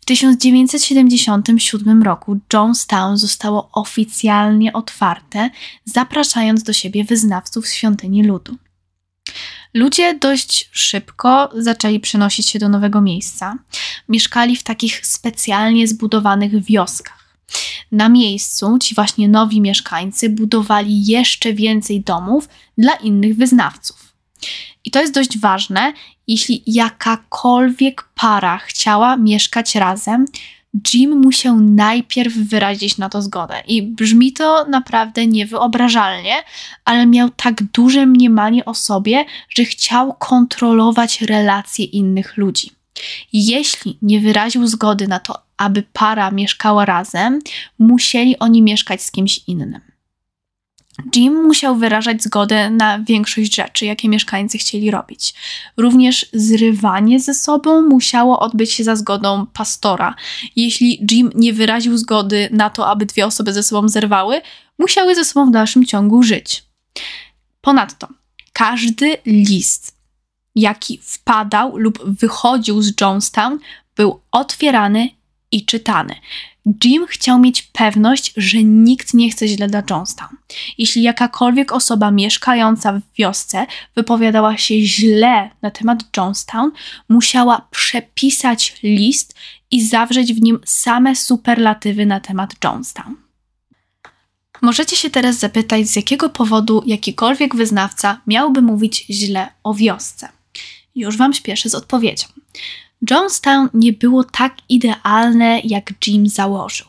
W 0.07 0.15
1977 0.15 2.03
roku 2.03 2.39
Jonestown 2.53 3.17
zostało 3.17 3.69
oficjalnie 3.71 4.73
otwarte, 4.73 5.49
zapraszając 5.85 6.63
do 6.63 6.73
siebie 6.73 7.03
wyznawców 7.03 7.67
świątyni 7.67 8.23
ludu. 8.23 8.57
Ludzie 9.73 10.17
dość 10.19 10.69
szybko 10.71 11.49
zaczęli 11.57 11.99
przenosić 11.99 12.49
się 12.49 12.59
do 12.59 12.69
nowego 12.69 13.01
miejsca. 13.01 13.57
Mieszkali 14.09 14.55
w 14.55 14.63
takich 14.63 15.05
specjalnie 15.05 15.87
zbudowanych 15.87 16.63
wioskach. 16.63 17.37
Na 17.91 18.09
miejscu 18.09 18.77
ci 18.79 18.95
właśnie 18.95 19.29
nowi 19.29 19.61
mieszkańcy 19.61 20.29
budowali 20.29 21.05
jeszcze 21.05 21.53
więcej 21.53 22.01
domów 22.01 22.49
dla 22.77 22.93
innych 22.93 23.35
wyznawców. 23.35 24.13
I 24.85 24.91
to 24.91 25.01
jest 25.01 25.13
dość 25.13 25.39
ważne, 25.39 25.93
jeśli 26.27 26.63
jakakolwiek 26.67 28.03
para 28.15 28.57
chciała 28.57 29.17
mieszkać 29.17 29.75
razem, 29.75 30.25
Jim 30.93 31.21
musiał 31.21 31.59
najpierw 31.59 32.33
wyrazić 32.33 32.97
na 32.97 33.09
to 33.09 33.21
zgodę. 33.21 33.63
I 33.67 33.83
brzmi 33.83 34.33
to 34.33 34.65
naprawdę 34.69 35.27
niewyobrażalnie, 35.27 36.35
ale 36.85 37.05
miał 37.05 37.29
tak 37.29 37.63
duże 37.63 38.05
mniemanie 38.05 38.65
o 38.65 38.73
sobie, 38.73 39.25
że 39.49 39.63
chciał 39.63 40.13
kontrolować 40.13 41.21
relacje 41.21 41.85
innych 41.85 42.37
ludzi. 42.37 42.71
Jeśli 43.33 43.97
nie 44.01 44.19
wyraził 44.19 44.67
zgody 44.67 45.07
na 45.07 45.19
to, 45.19 45.41
aby 45.57 45.83
para 45.93 46.31
mieszkała 46.31 46.85
razem, 46.85 47.39
musieli 47.79 48.39
oni 48.39 48.61
mieszkać 48.61 49.01
z 49.01 49.11
kimś 49.11 49.41
innym. 49.47 49.86
Jim 51.15 51.43
musiał 51.43 51.75
wyrażać 51.75 52.23
zgodę 52.23 52.69
na 52.69 52.99
większość 52.99 53.55
rzeczy, 53.55 53.85
jakie 53.85 54.09
mieszkańcy 54.09 54.57
chcieli 54.57 54.91
robić. 54.91 55.33
Również 55.77 56.25
zrywanie 56.33 57.19
ze 57.19 57.33
sobą 57.33 57.81
musiało 57.81 58.39
odbyć 58.39 58.73
się 58.73 58.83
za 58.83 58.95
zgodą 58.95 59.45
pastora. 59.53 60.15
Jeśli 60.55 61.05
Jim 61.11 61.31
nie 61.35 61.53
wyraził 61.53 61.97
zgody 61.97 62.49
na 62.51 62.69
to, 62.69 62.87
aby 62.87 63.05
dwie 63.05 63.25
osoby 63.25 63.53
ze 63.53 63.63
sobą 63.63 63.89
zerwały, 63.89 64.41
musiały 64.79 65.15
ze 65.15 65.25
sobą 65.25 65.49
w 65.49 65.51
dalszym 65.51 65.85
ciągu 65.85 66.23
żyć. 66.23 66.63
Ponadto, 67.61 68.07
każdy 68.53 69.17
list, 69.25 69.95
jaki 70.55 70.99
wpadał 71.03 71.77
lub 71.77 72.19
wychodził 72.19 72.81
z 72.81 73.01
Jonestown, 73.01 73.59
był 73.95 74.19
otwierany 74.31 75.09
i 75.51 75.65
czytany. 75.65 76.15
Jim 76.83 77.07
chciał 77.07 77.39
mieć 77.39 77.61
pewność, 77.61 78.33
że 78.37 78.63
nikt 78.63 79.13
nie 79.13 79.29
chce 79.29 79.47
źle 79.47 79.67
dla 79.67 79.83
Jonestown. 79.89 80.29
Jeśli 80.77 81.01
jakakolwiek 81.03 81.71
osoba 81.71 82.11
mieszkająca 82.11 82.93
w 82.93 83.01
wiosce 83.17 83.65
wypowiadała 83.95 84.57
się 84.57 84.81
źle 84.81 85.49
na 85.61 85.71
temat 85.71 86.17
Jonestown, 86.17 86.71
musiała 87.09 87.67
przepisać 87.71 88.75
list 88.83 89.35
i 89.71 89.85
zawrzeć 89.87 90.33
w 90.33 90.41
nim 90.41 90.59
same 90.65 91.15
superlatywy 91.15 92.05
na 92.05 92.19
temat 92.19 92.55
Jonestown. 92.63 93.15
Możecie 94.61 94.95
się 94.95 95.09
teraz 95.09 95.35
zapytać, 95.35 95.87
z 95.87 95.95
jakiego 95.95 96.29
powodu 96.29 96.83
jakikolwiek 96.85 97.55
wyznawca 97.55 98.21
miałby 98.27 98.61
mówić 98.61 99.05
źle 99.09 99.49
o 99.63 99.73
wiosce. 99.73 100.29
Już 100.95 101.17
Wam 101.17 101.33
śpieszę 101.33 101.69
z 101.69 101.75
odpowiedzią. 101.75 102.27
Jonestown 103.09 103.69
nie 103.73 103.93
było 103.93 104.23
tak 104.23 104.55
idealne, 104.69 105.59
jak 105.63 106.07
Jim 106.07 106.27
założył. 106.27 106.87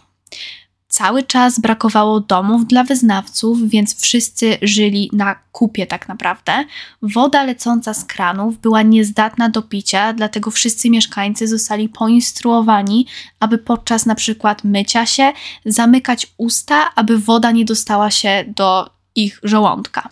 Cały 0.88 1.22
czas 1.22 1.60
brakowało 1.60 2.20
domów 2.20 2.66
dla 2.66 2.84
wyznawców, 2.84 3.68
więc 3.68 4.00
wszyscy 4.00 4.58
żyli 4.62 5.10
na 5.12 5.34
kupie 5.52 5.86
tak 5.86 6.08
naprawdę. 6.08 6.64
Woda 7.02 7.44
lecąca 7.44 7.94
z 7.94 8.04
kranów 8.04 8.58
była 8.58 8.82
niezdatna 8.82 9.48
do 9.48 9.62
picia, 9.62 10.12
dlatego 10.12 10.50
wszyscy 10.50 10.90
mieszkańcy 10.90 11.48
zostali 11.48 11.88
poinstruowani, 11.88 13.06
aby 13.40 13.58
podczas 13.58 14.06
na 14.06 14.14
przykład 14.14 14.64
mycia 14.64 15.06
się 15.06 15.32
zamykać 15.66 16.26
usta, 16.36 16.94
aby 16.94 17.18
woda 17.18 17.50
nie 17.50 17.64
dostała 17.64 18.10
się 18.10 18.44
do 18.56 18.90
ich 19.14 19.40
żołądka. 19.42 20.08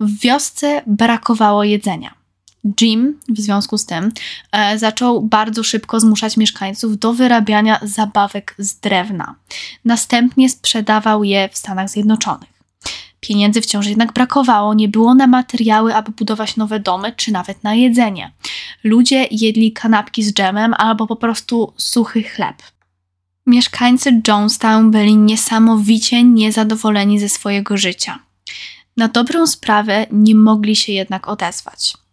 W 0.00 0.20
wiosce 0.20 0.82
brakowało 0.86 1.64
jedzenia. 1.64 2.23
Jim 2.80 3.20
w 3.28 3.40
związku 3.40 3.78
z 3.78 3.86
tym 3.86 4.12
e, 4.52 4.78
zaczął 4.78 5.22
bardzo 5.22 5.62
szybko 5.62 6.00
zmuszać 6.00 6.36
mieszkańców 6.36 6.98
do 6.98 7.12
wyrabiania 7.12 7.80
zabawek 7.82 8.54
z 8.58 8.74
drewna. 8.80 9.34
Następnie 9.84 10.48
sprzedawał 10.48 11.24
je 11.24 11.48
w 11.48 11.58
Stanach 11.58 11.90
Zjednoczonych. 11.90 12.54
Pieniędzy 13.20 13.60
wciąż 13.60 13.86
jednak 13.86 14.12
brakowało, 14.12 14.74
nie 14.74 14.88
było 14.88 15.14
na 15.14 15.26
materiały, 15.26 15.94
aby 15.94 16.12
budować 16.12 16.56
nowe 16.56 16.80
domy, 16.80 17.12
czy 17.16 17.32
nawet 17.32 17.64
na 17.64 17.74
jedzenie. 17.74 18.32
Ludzie 18.84 19.28
jedli 19.30 19.72
kanapki 19.72 20.22
z 20.22 20.34
dżemem 20.34 20.74
albo 20.74 21.06
po 21.06 21.16
prostu 21.16 21.72
suchy 21.76 22.22
chleb. 22.22 22.62
Mieszkańcy 23.46 24.20
Jonestown 24.28 24.90
byli 24.90 25.16
niesamowicie 25.16 26.22
niezadowoleni 26.22 27.20
ze 27.20 27.28
swojego 27.28 27.76
życia. 27.76 28.18
Na 28.96 29.08
dobrą 29.08 29.46
sprawę 29.46 30.06
nie 30.12 30.34
mogli 30.34 30.76
się 30.76 30.92
jednak 30.92 31.28
odezwać. 31.28 32.03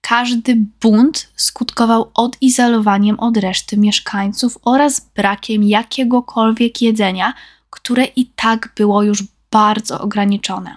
Każdy 0.00 0.56
bunt 0.80 1.28
skutkował 1.36 2.10
odizolowaniem 2.14 3.20
od 3.20 3.36
reszty 3.36 3.76
mieszkańców 3.76 4.58
oraz 4.62 5.10
brakiem 5.16 5.62
jakiegokolwiek 5.62 6.82
jedzenia, 6.82 7.34
które 7.70 8.04
i 8.04 8.26
tak 8.26 8.72
było 8.76 9.02
już 9.02 9.24
bardzo 9.50 10.00
ograniczone. 10.00 10.76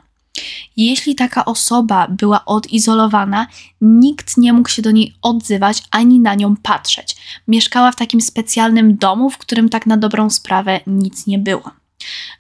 Jeśli 0.78 1.16
taka 1.16 1.46
osoba 1.46 2.08
była 2.08 2.46
odizolowana, 2.46 3.48
nikt 3.82 4.38
nie 4.38 4.54
mógł 4.54 4.70
się 4.70 4.82
do 4.82 4.92
niej 4.92 5.14
odzywać 5.22 5.84
ani 5.92 6.20
na 6.20 6.36
nią 6.36 6.56
patrzeć. 6.56 7.16
Mieszkała 7.48 7.92
w 7.92 7.96
takim 7.96 8.22
specjalnym 8.22 8.98
domu, 8.98 9.30
w 9.30 9.38
którym 9.38 9.70
tak 9.70 9.86
na 9.86 9.98
dobrą 9.98 10.30
sprawę 10.30 10.80
nic 10.88 11.28
nie 11.28 11.40
było. 11.40 11.83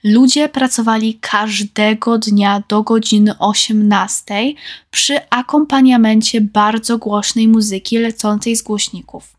Ludzie 0.03 0.49
pracowali 0.49 1.20
każdego 1.22 2.18
dnia 2.18 2.64
do 2.68 2.84
godziny 2.84 3.38
18 3.39 4.53
przy 4.91 5.30
akompaniamencie 5.30 6.41
bardzo 6.41 6.97
głośnej 6.97 7.47
muzyki 7.47 7.97
lecącej 7.97 8.55
z 8.55 8.61
głośników. 8.61 9.36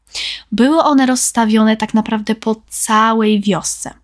Były 0.52 0.82
one 0.82 1.06
rozstawione 1.06 1.76
tak 1.76 1.94
naprawdę 1.94 2.34
po 2.34 2.62
całej 2.68 3.40
wiosce. 3.40 3.94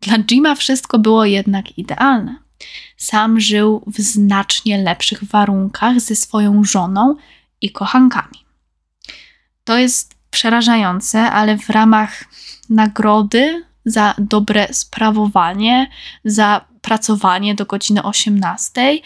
Dla 0.00 0.18
Jima 0.18 0.54
wszystko 0.54 0.98
było 0.98 1.24
jednak 1.24 1.78
idealne. 1.78 2.36
Sam 2.96 3.40
żył 3.40 3.82
w 3.86 4.00
znacznie 4.00 4.78
lepszych 4.78 5.24
warunkach 5.24 6.00
ze 6.00 6.16
swoją 6.16 6.64
żoną 6.64 7.16
i 7.60 7.70
kochankami. 7.70 8.44
To 9.64 9.78
jest 9.78 10.14
przerażające, 10.30 11.30
ale 11.30 11.58
w 11.58 11.70
ramach 11.70 12.24
nagrody 12.70 13.64
za 13.84 14.14
dobre 14.18 14.68
sprawowanie, 14.72 15.90
za 16.24 16.64
pracowanie 16.80 17.54
do 17.54 17.66
godziny 17.66 18.02
18, 18.02 18.98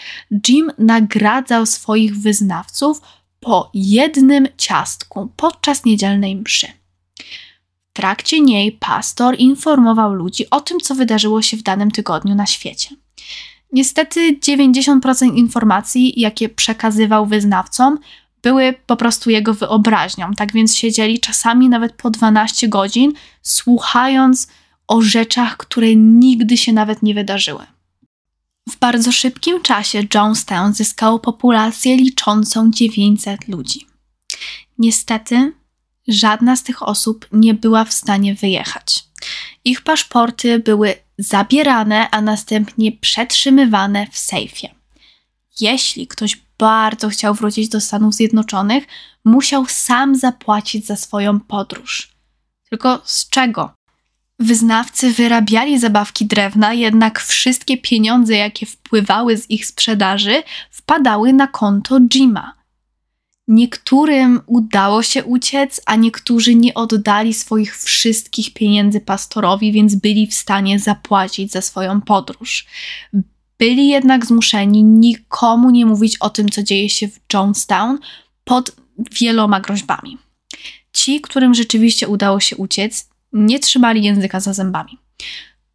Jim 0.48 0.72
nagradzał 0.78 1.66
swoich 1.66 2.16
wyznawców 2.16 3.00
po 3.40 3.70
jednym 3.74 4.48
ciastku 4.56 5.32
podczas 5.36 5.84
niedzielnej 5.84 6.36
mszy. 6.36 6.66
W 7.90 7.96
trakcie 7.96 8.40
niej 8.40 8.72
pastor 8.72 9.34
informował 9.38 10.14
ludzi 10.14 10.50
o 10.50 10.60
tym, 10.60 10.80
co 10.80 10.94
wydarzyło 10.94 11.42
się 11.42 11.56
w 11.56 11.62
danym 11.62 11.90
tygodniu 11.90 12.34
na 12.34 12.46
świecie. 12.46 12.88
Niestety 13.72 14.38
90% 14.38 15.34
informacji, 15.34 16.20
jakie 16.20 16.48
przekazywał 16.48 17.26
wyznawcom, 17.26 17.98
były 18.42 18.74
po 18.86 18.96
prostu 18.96 19.30
jego 19.30 19.54
wyobraźnią. 19.54 20.32
Tak 20.32 20.52
więc 20.52 20.76
siedzieli 20.76 21.20
czasami 21.20 21.68
nawet 21.68 21.92
po 21.92 22.10
12 22.10 22.68
godzin, 22.68 23.12
słuchając 23.42 24.48
o 24.88 25.02
rzeczach, 25.02 25.56
które 25.56 25.96
nigdy 25.96 26.56
się 26.56 26.72
nawet 26.72 27.02
nie 27.02 27.14
wydarzyły. 27.14 27.66
W 28.68 28.78
bardzo 28.78 29.12
szybkim 29.12 29.62
czasie 29.62 30.02
Jonestown 30.14 30.74
zyskało 30.74 31.18
populację 31.18 31.96
liczącą 31.96 32.70
900 32.70 33.48
ludzi. 33.48 33.86
Niestety, 34.78 35.52
żadna 36.08 36.56
z 36.56 36.62
tych 36.62 36.82
osób 36.82 37.28
nie 37.32 37.54
była 37.54 37.84
w 37.84 37.92
stanie 37.92 38.34
wyjechać. 38.34 39.04
Ich 39.64 39.82
paszporty 39.82 40.58
były 40.58 40.94
zabierane, 41.18 42.10
a 42.10 42.20
następnie 42.20 42.92
przetrzymywane 42.92 44.06
w 44.12 44.18
sejfie. 44.18 44.74
Jeśli 45.60 46.06
ktoś 46.06 46.40
bardzo 46.58 47.08
chciał 47.08 47.34
wrócić 47.34 47.68
do 47.68 47.80
Stanów 47.80 48.14
Zjednoczonych, 48.14 48.84
musiał 49.24 49.66
sam 49.66 50.16
zapłacić 50.16 50.86
za 50.86 50.96
swoją 50.96 51.40
podróż. 51.40 52.14
Tylko 52.70 53.02
z 53.04 53.28
czego? 53.28 53.74
Wyznawcy 54.38 55.12
wyrabiali 55.12 55.78
zabawki 55.78 56.26
drewna, 56.26 56.74
jednak 56.74 57.20
wszystkie 57.20 57.78
pieniądze, 57.78 58.36
jakie 58.36 58.66
wpływały 58.66 59.36
z 59.36 59.50
ich 59.50 59.66
sprzedaży, 59.66 60.42
wpadały 60.70 61.32
na 61.32 61.46
konto 61.46 62.00
Jima. 62.00 62.54
Niektórym 63.48 64.40
udało 64.46 65.02
się 65.02 65.24
uciec, 65.24 65.80
a 65.86 65.96
niektórzy 65.96 66.54
nie 66.54 66.74
oddali 66.74 67.34
swoich 67.34 67.78
wszystkich 67.78 68.54
pieniędzy 68.54 69.00
pastorowi, 69.00 69.72
więc 69.72 69.94
byli 69.94 70.26
w 70.26 70.34
stanie 70.34 70.78
zapłacić 70.78 71.52
za 71.52 71.60
swoją 71.60 72.00
podróż. 72.00 72.66
Byli 73.58 73.88
jednak 73.88 74.26
zmuszeni 74.26 74.84
nikomu 74.84 75.70
nie 75.70 75.86
mówić 75.86 76.16
o 76.18 76.30
tym, 76.30 76.48
co 76.48 76.62
dzieje 76.62 76.90
się 76.90 77.08
w 77.08 77.20
Jonestown 77.32 77.98
pod 78.44 78.76
wieloma 79.20 79.60
groźbami. 79.60 80.18
Ci, 80.92 81.20
którym 81.20 81.54
rzeczywiście 81.54 82.08
udało 82.08 82.40
się 82.40 82.56
uciec, 82.56 83.08
nie 83.34 83.58
trzymali 83.58 84.04
języka 84.04 84.40
za 84.40 84.52
zębami. 84.52 84.98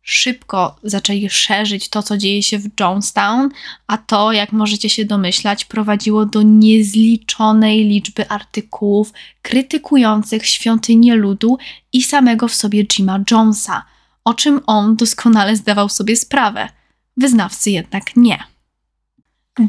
Szybko 0.02 0.76
zaczęli 0.84 1.30
szerzyć 1.30 1.90
to, 1.90 2.04
co 2.04 2.18
dzieje 2.18 2.44
się 2.44 2.60
w 2.60 2.70
Jonestown, 2.80 3.50
a 3.88 3.98
to, 3.98 4.32
jak 4.32 4.52
możecie 4.52 4.90
się 4.90 5.06
domyślać, 5.06 5.66
prowadziło 5.66 6.26
do 6.26 6.42
niezliczonej 6.42 7.86
liczby 7.86 8.30
artykułów 8.30 9.14
krytykujących 9.42 10.46
świątynię 10.46 11.16
ludu 11.16 11.58
i 11.94 12.04
samego 12.04 12.48
w 12.48 12.56
sobie 12.56 12.86
Jima 12.86 13.20
Jonesa, 13.32 13.84
o 14.26 14.34
czym 14.34 14.62
on 14.68 14.96
doskonale 14.96 15.56
zdawał 15.56 15.90
sobie 15.90 16.16
sprawę. 16.16 16.70
Wyznawcy 17.18 17.72
jednak 17.72 18.16
nie. 18.16 18.44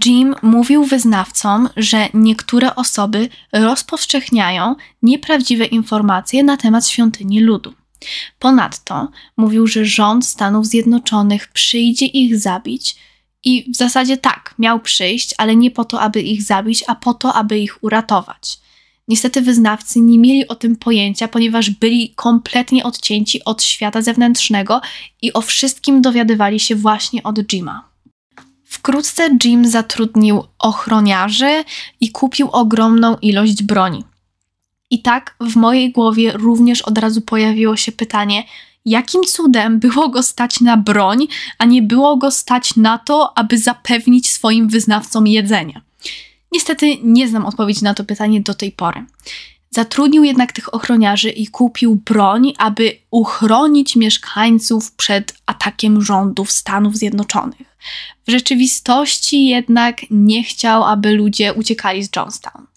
Jim 0.05 0.35
mówił 0.43 0.85
wyznawcom, 0.85 1.69
że 1.77 2.09
niektóre 2.15 2.75
osoby 2.75 3.29
rozpowszechniają 3.53 4.75
nieprawdziwe 5.03 5.65
informacje 5.65 6.43
na 6.43 6.57
temat 6.57 6.89
świątyni 6.89 7.41
ludu. 7.41 7.80
Ponadto 8.39 9.09
mówił, 9.37 9.67
że 9.67 9.85
rząd 9.85 10.27
Stanów 10.27 10.67
Zjednoczonych 10.67 11.49
przyjdzie 11.49 12.07
ich 12.07 12.39
zabić 12.39 12.97
i 13.45 13.73
w 13.73 13.77
zasadzie 13.77 14.17
tak, 14.17 14.55
miał 14.59 14.81
przyjść, 14.81 15.35
ale 15.39 15.57
nie 15.57 15.71
po 15.71 15.85
to, 15.85 16.01
aby 16.01 16.23
ich 16.23 16.43
zabić, 16.43 16.85
a 16.87 16.95
po 16.95 17.15
to, 17.15 17.35
aby 17.35 17.59
ich 17.59 17.85
uratować. 17.85 18.59
Niestety 19.09 19.43
wyznawcy 19.43 20.01
nie 20.01 20.19
mieli 20.19 20.49
o 20.49 20.55
tym 20.55 20.77
pojęcia, 20.77 21.29
ponieważ 21.29 21.71
byli 21.71 22.13
kompletnie 22.15 22.85
odcięci 22.85 23.45
od 23.45 23.63
świata 23.63 24.03
zewnętrznego 24.03 24.81
i 25.23 25.33
o 25.33 25.41
wszystkim 25.41 26.03
dowiadywali 26.03 26.61
się 26.61 26.77
właśnie 26.77 27.23
od 27.23 27.39
Jima. 27.39 27.91
Wkrótce 28.65 29.29
Jim 29.45 29.67
zatrudnił 29.67 30.45
ochroniarzy 30.59 31.65
i 32.01 32.11
kupił 32.11 32.51
ogromną 32.51 33.17
ilość 33.17 33.63
broni. 33.63 34.05
I 34.91 35.03
tak 35.03 35.37
w 35.41 35.57
mojej 35.57 35.93
głowie 35.93 36.33
również 36.33 36.83
od 36.83 36.99
razu 36.99 37.21
pojawiło 37.21 37.77
się 37.77 37.93
pytanie, 37.93 38.45
jakim 38.85 39.23
cudem 39.23 39.79
było 39.79 40.09
go 40.09 40.23
stać 40.23 40.61
na 40.61 40.77
broń, 40.77 41.27
a 41.59 41.65
nie 41.65 41.83
było 41.83 42.17
go 42.17 42.31
stać 42.31 42.77
na 42.77 42.99
to, 42.99 43.39
aby 43.39 43.59
zapewnić 43.59 44.31
swoim 44.31 44.69
wyznawcom 44.69 45.27
jedzenie. 45.27 45.81
Niestety 46.53 46.97
nie 47.03 47.29
znam 47.29 47.47
odpowiedzi 47.47 47.85
na 47.85 47.95
to 47.95 48.05
pytanie 48.05 48.41
do 48.41 48.55
tej 48.55 48.73
pory. 48.73 49.05
Zatrudnił 49.71 50.25
jednak 50.25 50.53
tych 50.53 50.75
ochroniarzy 50.75 51.31
i 51.31 51.47
kupił 51.47 51.95
broń, 51.95 52.53
aby 52.59 52.99
uchronić 53.11 53.97
mieszkańców 53.97 54.93
przed 54.93 55.35
atakiem 55.47 56.03
rządów 56.03 56.53
Stanów 56.53 56.97
Zjednoczonych. 56.97 57.77
W 58.27 58.31
rzeczywistości 58.31 59.47
jednak 59.47 60.01
nie 60.11 60.45
chciał, 60.45 60.85
aby 60.85 61.13
ludzie 61.13 61.55
uciekali 61.55 62.05
z 62.05 62.17
Johnstown. 62.17 62.70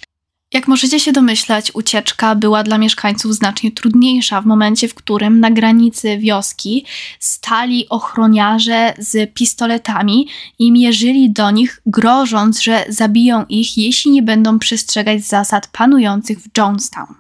Jak 0.54 0.68
możecie 0.68 1.00
się 1.00 1.12
domyślać, 1.12 1.72
ucieczka 1.74 2.36
była 2.36 2.64
dla 2.64 2.78
mieszkańców 2.78 3.36
znacznie 3.36 3.72
trudniejsza 3.72 4.42
w 4.42 4.46
momencie, 4.46 4.88
w 4.88 4.94
którym 4.94 5.40
na 5.40 5.52
granicy 5.52 6.18
wioski 6.18 6.86
stali 7.20 7.90
ochroniarze 7.90 8.94
z 8.98 9.34
pistoletami 9.34 10.28
i 10.60 10.72
mierzyli 10.72 11.32
do 11.32 11.52
nich, 11.52 11.82
grożąc, 11.86 12.62
że 12.62 12.86
zabiją 12.90 13.46
ich, 13.50 13.78
jeśli 13.78 14.12
nie 14.12 14.24
będą 14.24 14.60
przestrzegać 14.60 15.24
zasad 15.24 15.68
panujących 15.68 16.40
w 16.40 16.58
Jonestown. 16.58 17.16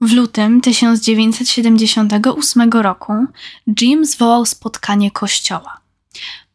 W 0.00 0.12
lutym 0.12 0.60
1978 0.60 2.72
roku 2.72 3.12
Jim 3.80 4.04
zwołał 4.04 4.46
spotkanie 4.46 5.10
kościoła 5.10 5.83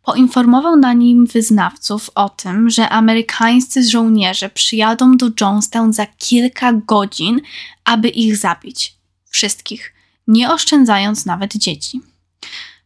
poinformował 0.09 0.75
na 0.75 0.93
nim 0.93 1.25
wyznawców 1.25 2.09
o 2.15 2.29
tym, 2.29 2.69
że 2.69 2.89
amerykańscy 2.89 3.89
żołnierze 3.89 4.49
przyjadą 4.49 5.17
do 5.17 5.29
Jonestown 5.41 5.93
za 5.93 6.05
kilka 6.05 6.73
godzin, 6.73 7.41
aby 7.85 8.09
ich 8.09 8.37
zabić. 8.37 8.95
Wszystkich, 9.29 9.93
nie 10.27 10.53
oszczędzając 10.53 11.25
nawet 11.25 11.57
dzieci. 11.57 12.01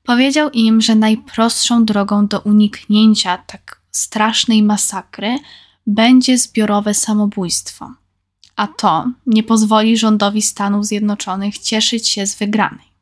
Powiedział 0.04 0.50
im, 0.50 0.82
że 0.82 0.96
najprostszą 0.96 1.86
drogą 1.86 2.28
do 2.28 2.40
uniknięcia 2.40 3.38
tak 3.38 3.82
strasznej 3.92 4.64
masakry 4.64 5.40
będzie 5.88 6.38
zbiorowe 6.38 6.94
samobójstwo, 6.94 7.94
a 8.56 8.68
to 8.68 9.12
nie 9.26 9.44
pozwoli 9.44 9.98
rządowi 9.98 10.42
Stanów 10.42 10.86
Zjednoczonych 10.86 11.58
cieszyć 11.58 12.10
się 12.10 12.28
z 12.28 12.36
wygranej. 12.36 12.93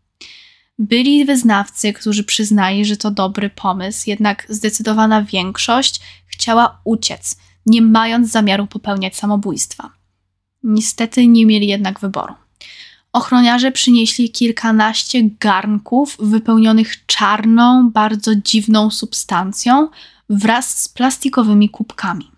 Byli 0.80 1.26
wyznawcy, 1.26 1.94
którzy 1.94 2.24
przyznali, 2.24 2.86
że 2.86 2.98
to 2.98 3.12
dobry 3.12 3.50
pomysł, 3.50 4.10
jednak 4.10 4.46
zdecydowana 4.50 5.24
większość 5.24 6.02
chciała 6.28 6.82
uciec, 6.84 7.38
nie 7.66 7.82
mając 7.82 8.32
zamiaru 8.32 8.68
popełniać 8.68 9.16
samobójstwa. 9.16 9.90
Niestety 10.64 11.28
nie 11.28 11.46
mieli 11.46 11.68
jednak 11.68 12.00
wyboru. 12.00 12.34
Ochroniarze 13.14 13.72
przynieśli 13.72 14.32
kilkanaście 14.32 15.30
garnków 15.40 16.18
wypełnionych 16.20 17.06
czarną, 17.06 17.90
bardzo 17.90 18.36
dziwną 18.36 18.92
substancją 18.92 19.90
wraz 20.30 20.82
z 20.82 20.90
plastikowymi 20.90 21.70
kubkami. 21.70 22.32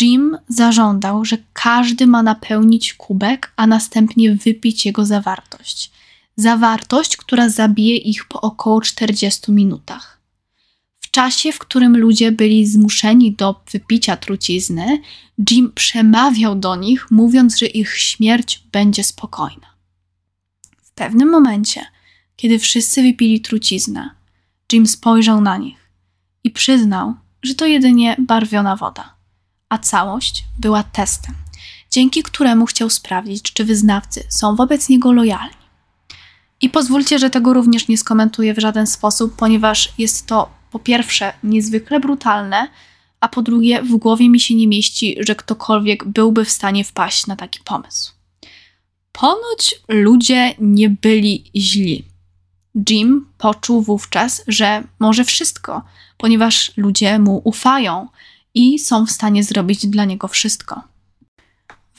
Jim 0.00 0.36
zażądał, 0.48 1.24
że 1.24 1.38
każdy 1.52 2.06
ma 2.06 2.22
napełnić 2.22 2.94
kubek, 2.94 3.52
a 3.56 3.66
następnie 3.66 4.34
wypić 4.34 4.86
jego 4.86 5.06
zawartość 5.06 5.90
zawartość, 6.36 7.16
która 7.16 7.48
zabije 7.48 7.96
ich 7.96 8.24
po 8.24 8.40
około 8.40 8.80
40 8.80 9.52
minutach. 9.52 10.20
W 11.00 11.10
czasie, 11.10 11.52
w 11.52 11.58
którym 11.58 11.96
ludzie 11.96 12.32
byli 12.32 12.66
zmuszeni 12.66 13.32
do 13.32 13.60
wypicia 13.72 14.16
trucizny, 14.16 15.00
Jim 15.50 15.72
przemawiał 15.74 16.54
do 16.54 16.76
nich, 16.76 17.10
mówiąc, 17.10 17.58
że 17.58 17.66
ich 17.66 17.96
śmierć 17.96 18.62
będzie 18.72 19.04
spokojna. 19.04 19.66
W 20.82 20.90
pewnym 20.90 21.30
momencie, 21.30 21.86
kiedy 22.36 22.58
wszyscy 22.58 23.02
wypili 23.02 23.40
truciznę, 23.40 24.10
Jim 24.72 24.86
spojrzał 24.86 25.40
na 25.40 25.56
nich 25.56 25.90
i 26.44 26.50
przyznał, 26.50 27.14
że 27.42 27.54
to 27.54 27.66
jedynie 27.66 28.16
barwiona 28.18 28.76
woda, 28.76 29.14
a 29.68 29.78
całość 29.78 30.44
była 30.58 30.82
testem, 30.82 31.34
dzięki 31.90 32.22
któremu 32.22 32.66
chciał 32.66 32.90
sprawdzić, 32.90 33.42
czy 33.42 33.64
wyznawcy 33.64 34.24
są 34.28 34.56
wobec 34.56 34.88
niego 34.88 35.12
lojalni. 35.12 35.61
I 36.62 36.70
pozwólcie, 36.70 37.18
że 37.18 37.30
tego 37.30 37.52
również 37.52 37.88
nie 37.88 37.98
skomentuję 37.98 38.54
w 38.54 38.58
żaden 38.58 38.86
sposób, 38.86 39.36
ponieważ 39.36 39.92
jest 39.98 40.26
to 40.26 40.50
po 40.70 40.78
pierwsze 40.78 41.32
niezwykle 41.42 42.00
brutalne, 42.00 42.68
a 43.20 43.28
po 43.28 43.42
drugie 43.42 43.82
w 43.82 43.96
głowie 43.96 44.28
mi 44.28 44.40
się 44.40 44.54
nie 44.54 44.68
mieści, 44.68 45.16
że 45.20 45.34
ktokolwiek 45.34 46.04
byłby 46.04 46.44
w 46.44 46.50
stanie 46.50 46.84
wpaść 46.84 47.26
na 47.26 47.36
taki 47.36 47.60
pomysł. 47.64 48.12
Ponoć 49.12 49.74
ludzie 49.88 50.54
nie 50.58 50.90
byli 50.90 51.50
źli. 51.56 52.04
Jim 52.90 53.26
poczuł 53.38 53.82
wówczas, 53.82 54.42
że 54.48 54.84
może 54.98 55.24
wszystko, 55.24 55.82
ponieważ 56.16 56.72
ludzie 56.76 57.18
mu 57.18 57.40
ufają 57.44 58.08
i 58.54 58.78
są 58.78 59.06
w 59.06 59.10
stanie 59.10 59.44
zrobić 59.44 59.86
dla 59.86 60.04
niego 60.04 60.28
wszystko. 60.28 60.91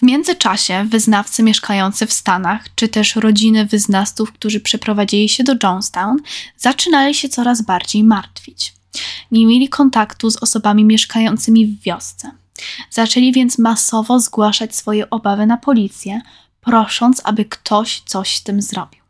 W 0.03 0.05
międzyczasie 0.05 0.85
wyznawcy 0.89 1.43
mieszkający 1.43 2.07
w 2.07 2.13
Stanach, 2.13 2.65
czy 2.75 2.87
też 2.87 3.15
rodziny 3.15 3.65
wyznawców, 3.65 4.31
którzy 4.31 4.59
przeprowadzili 4.59 5.29
się 5.29 5.43
do 5.43 5.53
Jonestown, 5.63 6.17
zaczynali 6.57 7.13
się 7.13 7.29
coraz 7.29 7.61
bardziej 7.61 8.03
martwić. 8.03 8.73
Nie 9.31 9.45
mieli 9.45 9.69
kontaktu 9.69 10.31
z 10.31 10.43
osobami 10.43 10.85
mieszkającymi 10.85 11.67
w 11.67 11.81
wiosce. 11.81 12.31
Zaczęli 12.89 13.31
więc 13.31 13.57
masowo 13.57 14.19
zgłaszać 14.19 14.75
swoje 14.75 15.09
obawy 15.09 15.45
na 15.45 15.57
policję, 15.57 16.21
prosząc, 16.61 17.21
aby 17.23 17.45
ktoś 17.45 18.01
coś 18.05 18.37
z 18.37 18.43
tym 18.43 18.61
zrobił. 18.61 19.01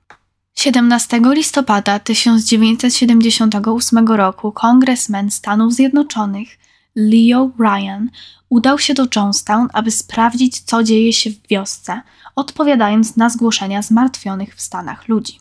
17 0.56 1.22
listopada 1.24 2.00
1978 2.00 4.08
roku 4.08 4.52
kongresmen 4.52 5.32
Stanów 5.32 5.74
Zjednoczonych 5.74 6.58
Leo 6.96 7.52
Ryan 7.60 8.10
udał 8.54 8.80
się 8.80 8.94
do 8.94 9.08
Jonestown, 9.16 9.68
aby 9.74 9.92
sprawdzić, 9.92 10.60
co 10.60 10.84
dzieje 10.84 11.14
się 11.14 11.30
w 11.30 11.48
wiosce, 11.50 12.02
odpowiadając 12.36 13.18
na 13.18 13.30
zgłoszenia 13.30 13.82
zmartwionych 13.82 14.56
w 14.56 14.62
Stanach 14.62 15.08
ludzi. 15.08 15.40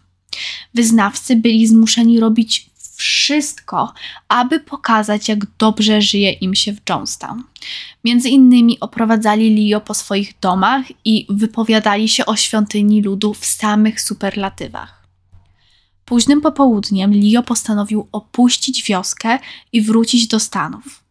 Wyznawcy 0.74 1.36
byli 1.36 1.66
zmuszeni 1.66 2.20
robić 2.20 2.70
wszystko, 2.96 3.92
aby 4.28 4.60
pokazać, 4.60 5.28
jak 5.28 5.46
dobrze 5.58 6.02
żyje 6.02 6.32
im 6.32 6.54
się 6.54 6.72
w 6.72 6.80
Jonestown. 6.88 7.42
Między 8.04 8.28
innymi 8.28 8.80
oprowadzali 8.80 9.70
Leo 9.70 9.80
po 9.80 9.94
swoich 9.94 10.32
domach 10.40 10.84
i 11.04 11.26
wypowiadali 11.28 12.08
się 12.08 12.26
o 12.26 12.36
świątyni 12.36 13.02
ludu 13.02 13.34
w 13.34 13.46
samych 13.46 14.00
superlatywach. 14.00 15.02
Późnym 16.04 16.40
popołudniem 16.40 17.12
Leo 17.14 17.42
postanowił 17.42 18.08
opuścić 18.12 18.82
wioskę 18.82 19.38
i 19.72 19.82
wrócić 19.82 20.26
do 20.26 20.40
Stanów. 20.40 21.01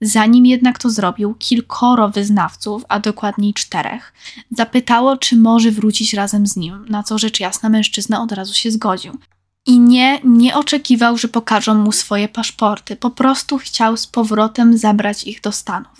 Zanim 0.00 0.46
jednak 0.46 0.78
to 0.78 0.90
zrobił, 0.90 1.34
kilkoro 1.34 2.08
wyznawców, 2.08 2.84
a 2.88 3.00
dokładniej 3.00 3.54
czterech, 3.54 4.12
zapytało, 4.50 5.16
czy 5.16 5.36
może 5.36 5.70
wrócić 5.70 6.14
razem 6.14 6.46
z 6.46 6.56
nim, 6.56 6.84
na 6.88 7.02
co 7.02 7.18
rzecz 7.18 7.40
jasna 7.40 7.68
mężczyzna 7.68 8.22
od 8.22 8.32
razu 8.32 8.54
się 8.54 8.70
zgodził. 8.70 9.18
I 9.66 9.78
nie, 9.78 10.20
nie 10.24 10.56
oczekiwał, 10.56 11.18
że 11.18 11.28
pokażą 11.28 11.74
mu 11.74 11.92
swoje 11.92 12.28
paszporty, 12.28 12.96
po 12.96 13.10
prostu 13.10 13.58
chciał 13.58 13.96
z 13.96 14.06
powrotem 14.06 14.78
zabrać 14.78 15.24
ich 15.24 15.40
do 15.40 15.52
Stanów. 15.52 15.98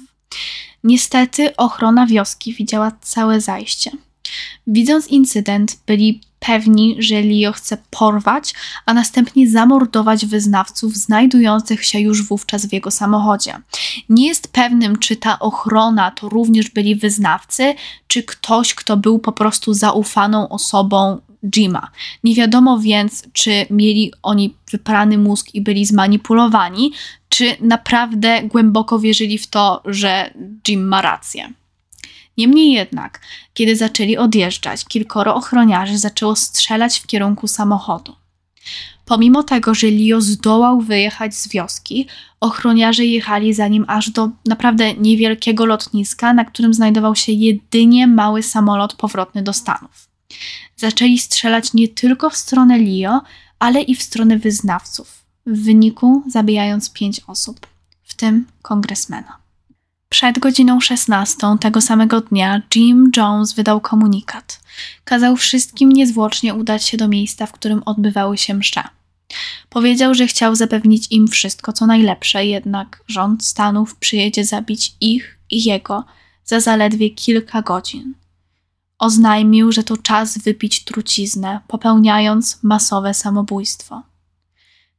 Niestety 0.84 1.56
ochrona 1.56 2.06
wioski 2.06 2.54
widziała 2.54 2.92
całe 3.00 3.40
zajście. 3.40 3.90
Widząc 4.66 5.08
incydent, 5.08 5.78
byli 5.86 6.20
pewni, 6.46 6.96
że 6.98 7.20
Leo 7.20 7.52
chce 7.52 7.78
porwać, 7.90 8.54
a 8.86 8.94
następnie 8.94 9.50
zamordować 9.50 10.26
wyznawców 10.26 10.96
znajdujących 10.96 11.84
się 11.84 12.00
już 12.00 12.22
wówczas 12.22 12.66
w 12.66 12.72
jego 12.72 12.90
samochodzie. 12.90 13.54
Nie 14.08 14.26
jest 14.28 14.52
pewnym, 14.52 14.98
czy 14.98 15.16
ta 15.16 15.38
ochrona 15.38 16.10
to 16.10 16.28
również 16.28 16.70
byli 16.70 16.96
wyznawcy, 16.96 17.74
czy 18.06 18.22
ktoś, 18.22 18.74
kto 18.74 18.96
był 18.96 19.18
po 19.18 19.32
prostu 19.32 19.74
zaufaną 19.74 20.48
osobą 20.48 21.20
Jima. 21.56 21.88
Nie 22.24 22.34
wiadomo 22.34 22.78
więc, 22.78 23.24
czy 23.32 23.66
mieli 23.70 24.12
oni 24.22 24.54
wyprany 24.70 25.18
mózg 25.18 25.54
i 25.54 25.60
byli 25.60 25.86
zmanipulowani, 25.86 26.92
czy 27.28 27.56
naprawdę 27.60 28.42
głęboko 28.42 28.98
wierzyli 28.98 29.38
w 29.38 29.46
to, 29.46 29.82
że 29.84 30.30
Jim 30.68 30.88
ma 30.88 31.02
rację. 31.02 31.52
Niemniej 32.38 32.72
jednak, 32.72 33.20
kiedy 33.54 33.76
zaczęli 33.76 34.16
odjeżdżać, 34.16 34.84
kilkoro 34.84 35.34
ochroniarzy 35.34 35.98
zaczęło 35.98 36.36
strzelać 36.36 36.98
w 36.98 37.06
kierunku 37.06 37.48
samochodu. 37.48 38.16
Pomimo 39.04 39.42
tego, 39.42 39.74
że 39.74 39.86
Leo 39.90 40.20
zdołał 40.20 40.80
wyjechać 40.80 41.34
z 41.34 41.48
wioski, 41.48 42.06
ochroniarze 42.40 43.04
jechali 43.04 43.54
za 43.54 43.68
nim 43.68 43.84
aż 43.88 44.10
do 44.10 44.30
naprawdę 44.46 44.94
niewielkiego 44.94 45.66
lotniska, 45.66 46.34
na 46.34 46.44
którym 46.44 46.74
znajdował 46.74 47.16
się 47.16 47.32
jedynie 47.32 48.06
mały 48.06 48.42
samolot 48.42 48.94
powrotny 48.94 49.42
do 49.42 49.52
Stanów. 49.52 50.08
Zaczęli 50.76 51.18
strzelać 51.18 51.74
nie 51.74 51.88
tylko 51.88 52.30
w 52.30 52.36
stronę 52.36 52.78
Leo, 52.78 53.20
ale 53.58 53.82
i 53.82 53.94
w 53.94 54.02
stronę 54.02 54.38
wyznawców, 54.38 55.24
w 55.46 55.64
wyniku 55.64 56.22
zabijając 56.28 56.92
pięć 56.92 57.20
osób, 57.26 57.66
w 58.02 58.14
tym 58.14 58.46
kongresmena. 58.62 59.43
Przed 60.14 60.38
godziną 60.38 60.80
16 60.80 61.36
tego 61.60 61.80
samego 61.80 62.20
dnia 62.20 62.62
Jim 62.74 63.10
Jones 63.16 63.52
wydał 63.52 63.80
komunikat. 63.80 64.60
Kazał 65.04 65.36
wszystkim 65.36 65.92
niezwłocznie 65.92 66.54
udać 66.54 66.84
się 66.84 66.96
do 66.96 67.08
miejsca, 67.08 67.46
w 67.46 67.52
którym 67.52 67.82
odbywały 67.86 68.38
się 68.38 68.54
msze. 68.54 68.82
Powiedział, 69.68 70.14
że 70.14 70.26
chciał 70.26 70.54
zapewnić 70.54 71.06
im 71.10 71.28
wszystko 71.28 71.72
co 71.72 71.86
najlepsze, 71.86 72.46
jednak 72.46 73.04
rząd 73.08 73.44
Stanów 73.44 73.96
przyjedzie 73.96 74.44
zabić 74.44 74.94
ich 75.00 75.38
i 75.50 75.64
jego 75.64 76.04
za 76.44 76.60
zaledwie 76.60 77.10
kilka 77.10 77.62
godzin. 77.62 78.14
Oznajmił, 78.98 79.72
że 79.72 79.82
to 79.82 79.96
czas 79.96 80.38
wypić 80.38 80.84
truciznę, 80.84 81.60
popełniając 81.68 82.62
masowe 82.62 83.14
samobójstwo. 83.14 84.02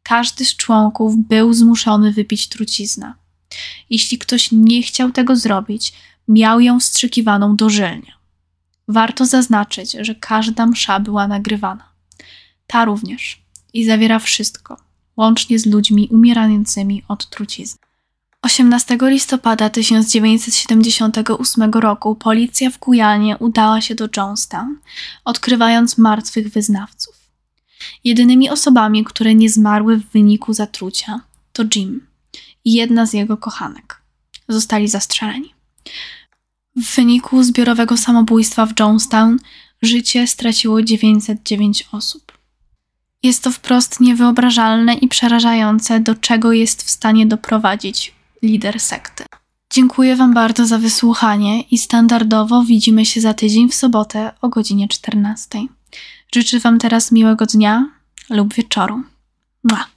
Każdy 0.03 0.45
z 0.45 0.55
członków 0.55 1.18
był 1.18 1.53
zmuszony 1.53 2.11
wypić 2.11 2.49
truciznę. 2.49 3.24
Jeśli 3.89 4.18
ktoś 4.18 4.51
nie 4.51 4.84
chciał 4.84 5.12
tego 5.12 5.36
zrobić, 5.36 5.93
miał 6.28 6.60
ją 6.60 6.80
wstrzykiwaną 6.80 7.56
dożylnie. 7.56 8.14
Warto 8.88 9.26
zaznaczyć, 9.26 9.91
że 9.91 10.16
każda 10.16 10.66
msza 10.66 10.99
była 10.99 11.28
nagrywana. 11.28 11.89
Ta 12.68 12.86
również 12.86 13.41
i 13.74 13.86
zawiera 13.86 14.20
wszystko, 14.20 14.78
łącznie 15.18 15.60
z 15.60 15.66
ludźmi 15.66 16.08
umierającymi 16.12 17.03
od 17.08 17.30
trucizny. 17.30 17.80
18 18.41 18.97
listopada 19.01 19.70
1978 19.70 21.74
roku 21.74 22.16
policja 22.16 22.70
w 22.70 22.80
Gujanie 22.80 23.38
udała 23.38 23.82
się 23.82 23.95
do 23.95 24.10
Jonestown, 24.18 24.78
odkrywając 25.26 25.97
martwych 25.97 26.49
wyznawców. 26.49 27.16
Jedynymi 28.03 28.49
osobami, 28.49 29.03
które 29.03 29.36
nie 29.36 29.49
zmarły 29.49 29.97
w 29.97 30.12
wyniku 30.12 30.53
zatrucia, 30.53 31.20
to 31.53 31.64
Jim 31.76 32.08
i 32.66 32.74
jedna 32.74 33.05
z 33.05 33.13
jego 33.13 33.38
kochanek. 33.38 34.01
Zostali 34.49 34.88
zastrzeleni. 34.88 35.53
W 36.76 36.95
wyniku 36.95 37.43
zbiorowego 37.43 37.97
samobójstwa 37.97 38.66
w 38.66 38.80
Jonestown 38.80 39.38
życie 39.82 40.28
straciło 40.28 40.82
909 40.82 41.88
osób. 41.91 42.38
Jest 43.24 43.43
to 43.43 43.51
wprost 43.51 43.99
niewyobrażalne 43.99 44.93
i 44.93 45.07
przerażające, 45.07 45.99
do 45.99 46.16
czego 46.16 46.51
jest 46.51 46.84
w 46.84 46.89
stanie 46.89 47.26
doprowadzić 47.26 48.13
lider 48.41 48.80
sekty. 48.80 49.26
Dziękuję 49.74 50.16
Wam 50.16 50.34
bardzo 50.34 50.66
za 50.66 50.78
wysłuchanie 50.78 51.61
i 51.61 51.78
standardowo 51.78 52.63
widzimy 52.63 53.05
się 53.05 53.22
za 53.22 53.34
tydzień 53.34 53.70
w 53.70 53.76
sobotę 53.76 54.32
o 54.41 54.49
godzinie 54.49 54.88
14. 54.88 55.68
Życzę 56.36 56.59
Wam 56.59 56.80
teraz 56.80 57.11
miłego 57.11 57.45
dnia 57.45 57.89
lub 58.30 58.53
wieczoru. 58.53 59.03
Mua. 59.63 59.94